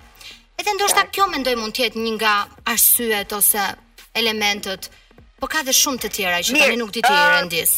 Edhe 0.61 0.75
ndoshta 0.77 1.07
kjo 1.09 1.25
mendoj 1.31 1.55
mund 1.57 1.73
të 1.79 1.83
jetë 1.87 2.03
një 2.03 2.11
nga 2.19 2.33
arsyet 2.73 3.33
ose 3.39 3.63
elementët, 4.21 4.89
po 5.41 5.49
ka 5.49 5.63
dhe 5.65 5.73
shumë 5.79 6.03
të 6.05 6.11
tjera 6.17 6.43
që 6.45 6.59
tani 6.61 6.77
nuk 6.83 6.93
di 6.97 7.01
ti 7.07 7.13
uh, 7.13 7.23
rendis. 7.33 7.73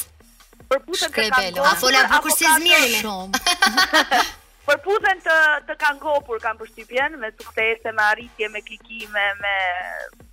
Për 0.67 1.55
A 1.71 1.73
fola 1.79 2.03
bukur 2.15 2.35
si 2.35 2.45
zmirimi. 2.55 2.99
Shumë. 2.99 4.35
Për 4.69 4.77
puthen 4.85 5.17
të, 5.25 5.35
të 5.65 5.73
kanë 5.81 6.01
gopur, 6.03 6.37
kanë 6.43 6.59
përshqipjen, 6.59 7.15
me 7.17 7.31
suktese, 7.33 7.89
me 7.97 8.03
arritje, 8.11 8.49
me 8.53 8.59
klikime, 8.61 9.23
me 9.41 9.53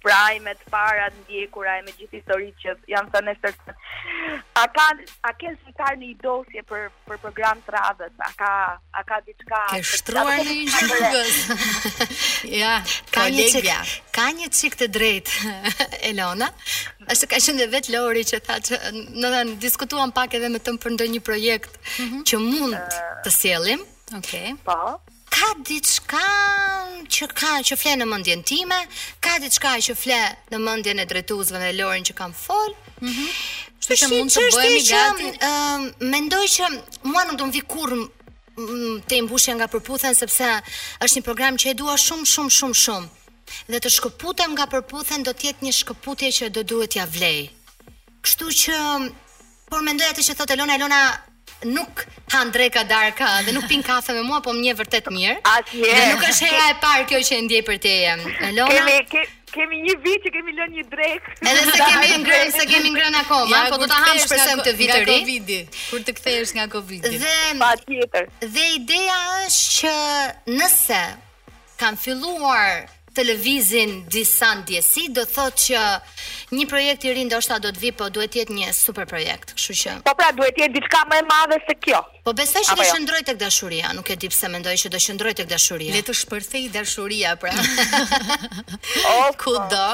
prajme, 0.05 0.53
të 0.61 0.68
parat, 0.74 1.14
në 1.22 1.30
djekura, 1.30 1.78
e 1.80 1.84
me 1.87 1.95
gjithë 1.97 2.18
histori 2.18 2.51
që 2.61 2.74
janë 2.93 3.14
të 3.14 3.22
nështërësën. 3.30 3.78
A, 4.61 4.64
ka, 4.76 4.84
a 5.24 5.32
kënë 5.41 5.57
si 5.62 5.72
tarë 5.78 5.97
një 6.03 6.11
dosje 6.20 6.64
për, 6.68 6.84
për 7.09 7.22
program 7.24 7.64
të 7.64 7.74
radhës? 7.78 8.12
A 8.28 8.30
ka, 8.37 8.53
a 9.01 9.05
ka 9.09 9.22
diçka? 9.30 9.62
Ke 9.72 9.80
shtruar 9.95 10.28
në 10.37 10.59
një 10.61 10.84
një 10.93 11.09
një 11.14 11.24
Ja, 12.61 12.74
ka 13.16 13.24
një, 13.32 13.49
cik, 13.57 13.72
ka 14.20 14.28
një 14.37 14.53
cik 14.61 14.76
të 14.82 14.91
drejtë, 15.01 15.57
Elona. 16.12 16.53
A 17.09 17.16
ka 17.24 17.41
shënë 17.41 17.64
dhe 17.64 17.70
vetë 17.78 17.97
lori 17.97 18.28
që 18.28 18.45
tha 18.51 18.61
që 18.68 18.82
në 19.16 19.32
dhe 19.32 19.43
në 19.49 19.57
diskutuam 19.64 20.12
pak 20.12 20.37
edhe 20.37 20.53
me 20.53 20.61
të 20.61 20.76
më 20.76 20.84
përndoj 20.84 21.09
një 21.16 21.24
projekt 21.30 21.80
mm 21.80 22.03
-hmm. 22.05 22.22
që 22.28 22.45
mund 22.53 22.99
të 23.24 23.30
sielim. 23.41 23.80
Uh, 23.80 23.93
Okej. 24.15 24.41
Okay. 24.41 24.57
Po. 24.65 25.01
Ka 25.37 25.47
diçka 25.67 26.23
që 27.13 27.27
ka 27.35 27.55
që 27.67 27.75
flet 27.77 27.99
në 28.01 28.07
mendjen 28.09 28.43
time, 28.47 28.77
ka 29.21 29.33
diçka 29.43 29.73
që 29.85 29.97
flet 29.99 30.53
në 30.55 30.59
mendjen 30.63 31.03
e 31.03 31.07
drejtuesve 31.11 31.59
dhe 31.61 31.73
Lorin 31.77 32.07
që 32.07 32.15
kam 32.19 32.33
fol. 32.35 32.75
Mhm. 33.03 33.11
Mm 33.11 33.31
Kështu 33.87 33.95
që 34.03 34.07
mund 34.11 34.33
të 34.35 34.43
bëhemi 34.51 34.81
gati. 34.91 35.27
Ëm 35.47 35.83
mendoj 36.11 36.45
që 36.51 36.71
mua 37.07 37.23
nuk 37.29 37.37
do 37.39 37.45
të 37.47 37.53
vi 37.55 37.61
kurr 37.71 38.01
të 39.07 39.19
mbushja 39.27 39.53
nga 39.61 39.69
përputhen 39.71 40.17
sepse 40.19 40.49
është 41.05 41.21
një 41.21 41.25
program 41.29 41.59
që 41.61 41.71
e 41.71 41.75
dua 41.79 41.95
shumë 42.03 42.27
shumë 42.33 42.55
shumë 42.59 42.79
shumë. 42.83 43.07
Dhe 43.71 43.79
të 43.85 43.93
shkëputem 43.95 44.57
nga 44.57 44.67
përputhen 44.73 45.23
do 45.23 45.31
të 45.39 45.51
jetë 45.53 45.67
një 45.69 45.75
shkëputje 45.79 46.31
që 46.39 46.51
do 46.57 46.67
duhet 46.73 46.99
ja 46.99 47.07
vlej. 47.07 47.47
Kështu 48.27 48.47
që 48.63 48.77
por 49.71 49.87
mendoj 49.87 50.11
atë 50.15 50.27
që 50.31 50.39
thotë 50.41 50.59
Elona, 50.59 50.81
Elona 50.81 51.03
nuk 51.65 52.07
han 52.29 52.51
dreka 52.53 52.85
darka 52.85 53.27
dhe 53.47 53.53
nuk 53.53 53.67
pin 53.69 53.83
kafe 53.83 54.13
me 54.13 54.21
mua, 54.27 54.41
po 54.45 54.53
më 54.53 54.61
një 54.61 54.75
vërtet 54.77 55.09
mirë. 55.11 55.41
Atje. 55.45 55.89
Dhe 55.89 56.05
nuk 56.13 56.23
është 56.29 56.47
hera 56.51 56.67
e 56.71 56.75
parë 56.85 57.07
kjo 57.11 57.21
që 57.29 57.37
e 57.39 57.43
ndjej 57.47 57.63
për 57.65 57.77
te. 57.83 57.95
Elona. 58.51 58.73
Kemi 58.77 58.97
ke, 59.09 59.23
kemi 59.57 59.79
një 59.87 59.95
vit 60.05 60.27
që 60.27 60.33
kemi 60.37 60.53
lënë 60.57 60.75
një 60.77 60.85
drek. 60.95 61.31
Edhe 61.41 61.63
se 61.71 61.79
kemi 61.83 62.19
ngrënë, 62.25 62.51
se 62.59 62.67
kemi 62.73 62.91
ngrënë 62.97 63.23
akoma, 63.25 63.57
ja, 63.57 63.63
po 63.73 63.79
do 63.81 63.89
ta 63.91 64.03
ham 64.05 64.19
shpresoj 64.25 64.59
këtë 64.63 64.75
vit 64.81 64.91
të 64.93 64.99
ri. 64.99 65.07
Nga 65.07 65.21
Covidi. 65.23 65.61
Kur 65.91 66.03
të 66.09 66.17
kthehesh 66.19 66.57
nga 66.59 66.67
Covidi. 66.75 67.19
Dhe 67.23 67.55
patjetër. 67.63 68.29
Dhe 68.57 68.67
ideja 68.81 69.21
është 69.47 69.79
që 69.79 69.97
nëse 70.59 71.03
kam 71.81 71.97
filluar 72.01 72.87
të 73.17 73.25
lëvizin 73.31 73.93
disa 74.12 74.51
ndjesi, 74.61 75.07
do 75.17 75.23
thotë 75.25 75.62
që 75.67 75.81
një 76.57 76.67
projekt 76.69 77.07
i 77.09 77.14
ri 77.17 77.23
ndoshta 77.29 77.57
do 77.64 77.71
të 77.73 77.81
vi, 77.83 77.91
po 77.97 78.11
duhet 78.12 78.35
të 78.35 78.43
jetë 78.43 78.57
një 78.57 78.69
super 78.77 79.09
projekt, 79.09 79.55
kështu 79.57 79.77
që. 79.83 79.95
Po 80.07 80.12
pra, 80.19 80.29
duhet 80.37 80.57
të 80.59 80.64
jetë 80.67 80.77
diçka 80.77 81.01
më 81.11 81.21
e 81.23 81.25
madhe 81.31 81.59
se 81.64 81.77
kjo. 81.85 82.01
Po 82.27 82.35
besoj 82.37 82.64
se 82.67 82.75
do 82.77 82.83
të 82.83 82.85
jo? 82.85 82.93
shndroj 82.99 83.21
tek 83.31 83.39
dashuria, 83.41 83.93
nuk 83.97 84.11
e 84.11 84.17
di 84.23 84.29
pse 84.33 84.51
mendoj 84.53 84.75
që 84.83 84.91
do 84.93 84.99
të 84.99 85.05
shndroj 85.07 85.35
tek 85.41 85.49
dashuria. 85.55 85.95
Le 85.97 86.03
të 86.11 86.17
shpërthej 86.21 86.69
dashuria 86.77 87.33
pra. 87.41 87.55
o 89.12 89.21
ku 89.43 89.55
do. 89.75 89.89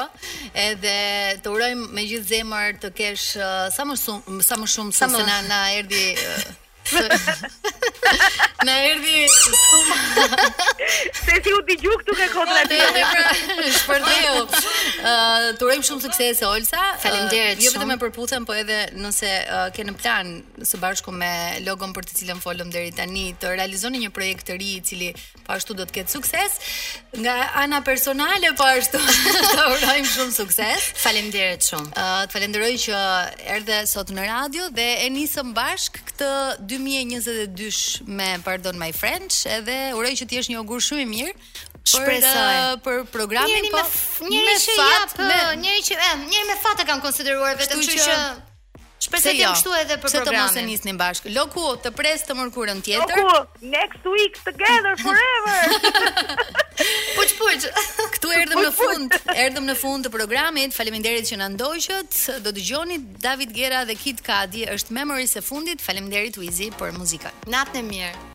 edhe 0.67 0.97
të 1.43 1.47
urojmë 1.53 1.85
me 1.95 2.03
gjithë 2.09 2.27
zemër 2.33 2.75
të 2.83 2.89
kesh 2.99 3.25
uh, 3.39 3.71
sa 3.75 3.83
më 3.89 3.97
shumë 4.03 4.43
sa 4.49 4.55
më 4.61 4.67
shumë 4.75 4.93
sa 4.99 5.07
më... 5.07 5.17
se 5.17 5.23
na, 5.29 5.37
na 5.49 5.61
erdhi 5.79 6.05
uh, 6.13 6.51
Na 8.67 8.73
erdhi 8.85 9.25
shumë. 9.31 10.37
Se 10.87 11.39
ti 11.43 11.51
u 11.55 11.59
digju 11.67 11.91
këtu 12.01 12.15
ke 12.15 12.27
kodra 12.33 12.63
ti. 12.69 12.77
Ë, 12.77 13.97
Ëh, 14.33 15.47
turojm 15.59 15.83
shumë 15.83 16.03
sukses 16.05 16.41
Olsa. 16.47 16.83
Faleminderit. 17.03 17.61
Jo 17.63 17.73
vetëm 17.75 17.95
e 17.95 17.99
përputhem, 18.01 18.45
po 18.47 18.55
edhe 18.59 18.81
nëse 18.99 19.31
ke 19.75 19.85
në 19.87 19.95
plan 20.01 20.33
së 20.63 20.79
bashku 20.83 21.15
me 21.15 21.31
logon 21.65 21.95
për 21.95 22.07
të 22.11 22.19
cilën 22.21 22.43
folëm 22.43 22.71
deri 22.73 22.91
tani 22.95 23.29
të 23.41 23.55
realizoni 23.57 24.03
një 24.05 24.11
projekt 24.15 24.47
të 24.51 24.59
ri 24.59 24.69
i 24.77 24.83
cili 24.87 25.11
po 25.43 25.57
ashtu 25.57 25.75
do 25.75 25.87
të 25.89 25.97
ketë 26.01 26.15
sukses. 26.17 26.59
Nga 27.19 27.35
ana 27.63 27.81
personale 27.85 28.53
po 28.59 28.67
ashtu. 28.67 29.01
Të 29.53 29.59
urojm 29.69 30.05
shumë 30.07 30.31
sukses. 30.33 30.85
Faleminderit 31.03 31.65
shumë. 31.67 31.89
Ë, 31.93 32.05
uh, 32.05 32.25
falenderoj 32.31 32.71
që 32.85 33.01
erdhe 33.55 33.81
sot 33.91 34.09
në 34.15 34.25
radio 34.29 34.69
dhe 34.73 34.87
e 35.05 35.09
nisëm 35.13 35.51
bashkë 35.55 36.01
këtë 36.09 36.31
2022 36.79 38.03
me 38.07 38.39
pardon 38.43 38.77
my 38.77 38.91
french 38.95 39.35
edhe 39.49 39.93
uroj 39.97 40.13
që 40.21 40.27
ti 40.29 40.39
jesh 40.39 40.49
një 40.53 40.61
ogur 40.61 40.81
shumë 40.81 41.05
i 41.05 41.09
mirë 41.09 41.35
shpresoj 41.83 42.47
për, 42.85 42.97
uh, 43.01 43.03
për 43.03 43.03
programin 43.13 43.69
po 43.73 44.31
njëri 44.31 44.57
që 44.67 44.79
jap 44.79 45.19
njëri 45.65 45.85
që 45.91 45.99
njëri 46.25 46.49
me 46.51 46.57
fat 46.65 46.81
e 46.81 46.87
kam 46.91 47.03
konsideruar 47.05 47.57
vetëm 47.59 47.83
që, 47.85 47.99
që 48.07 48.17
Shpesh 49.03 49.25
e 49.27 49.33
kem 49.35 49.41
jo, 49.41 49.49
kështu 49.55 49.71
edhe 49.81 49.95
për 49.99 50.07
programin. 50.07 50.23
Se 50.23 50.31
të 50.31 50.33
mos 50.37 50.55
e 50.55 50.61
nisnim 50.67 50.99
bashkë. 50.99 51.31
Loku 51.35 51.63
të 51.83 51.91
pres 51.97 52.23
të 52.27 52.37
mërkurën 52.39 52.79
tjetër. 52.85 53.19
Loku, 53.19 53.63
next 53.73 54.07
week 54.15 54.39
together 54.47 54.95
forever. 55.03 56.31
Puç 57.17 57.35
puç. 57.37 57.67
Ktu 58.15 58.31
erdhëm 58.39 58.63
në 58.63 58.71
fund, 58.79 59.19
erdhëm 59.33 59.67
në 59.73 59.77
fund 59.83 60.07
të 60.07 60.13
programit. 60.13 60.75
Faleminderit 60.77 61.27
që 61.29 61.41
na 61.43 61.51
ndoqët. 61.53 62.21
Do 62.45 62.55
dëgjoni 62.55 63.01
David 63.27 63.51
Gera 63.55 63.83
dhe 63.89 63.97
Kit 63.99 64.23
Kadi 64.25 64.65
është 64.71 64.95
memories 65.01 65.35
e 65.35 65.43
fundit. 65.45 65.83
Faleminderit 65.83 66.39
Wizi 66.41 66.71
për 66.79 66.95
muzikën. 66.97 67.43
Natën 67.53 67.83
e 67.83 67.89
mirë. 67.91 68.29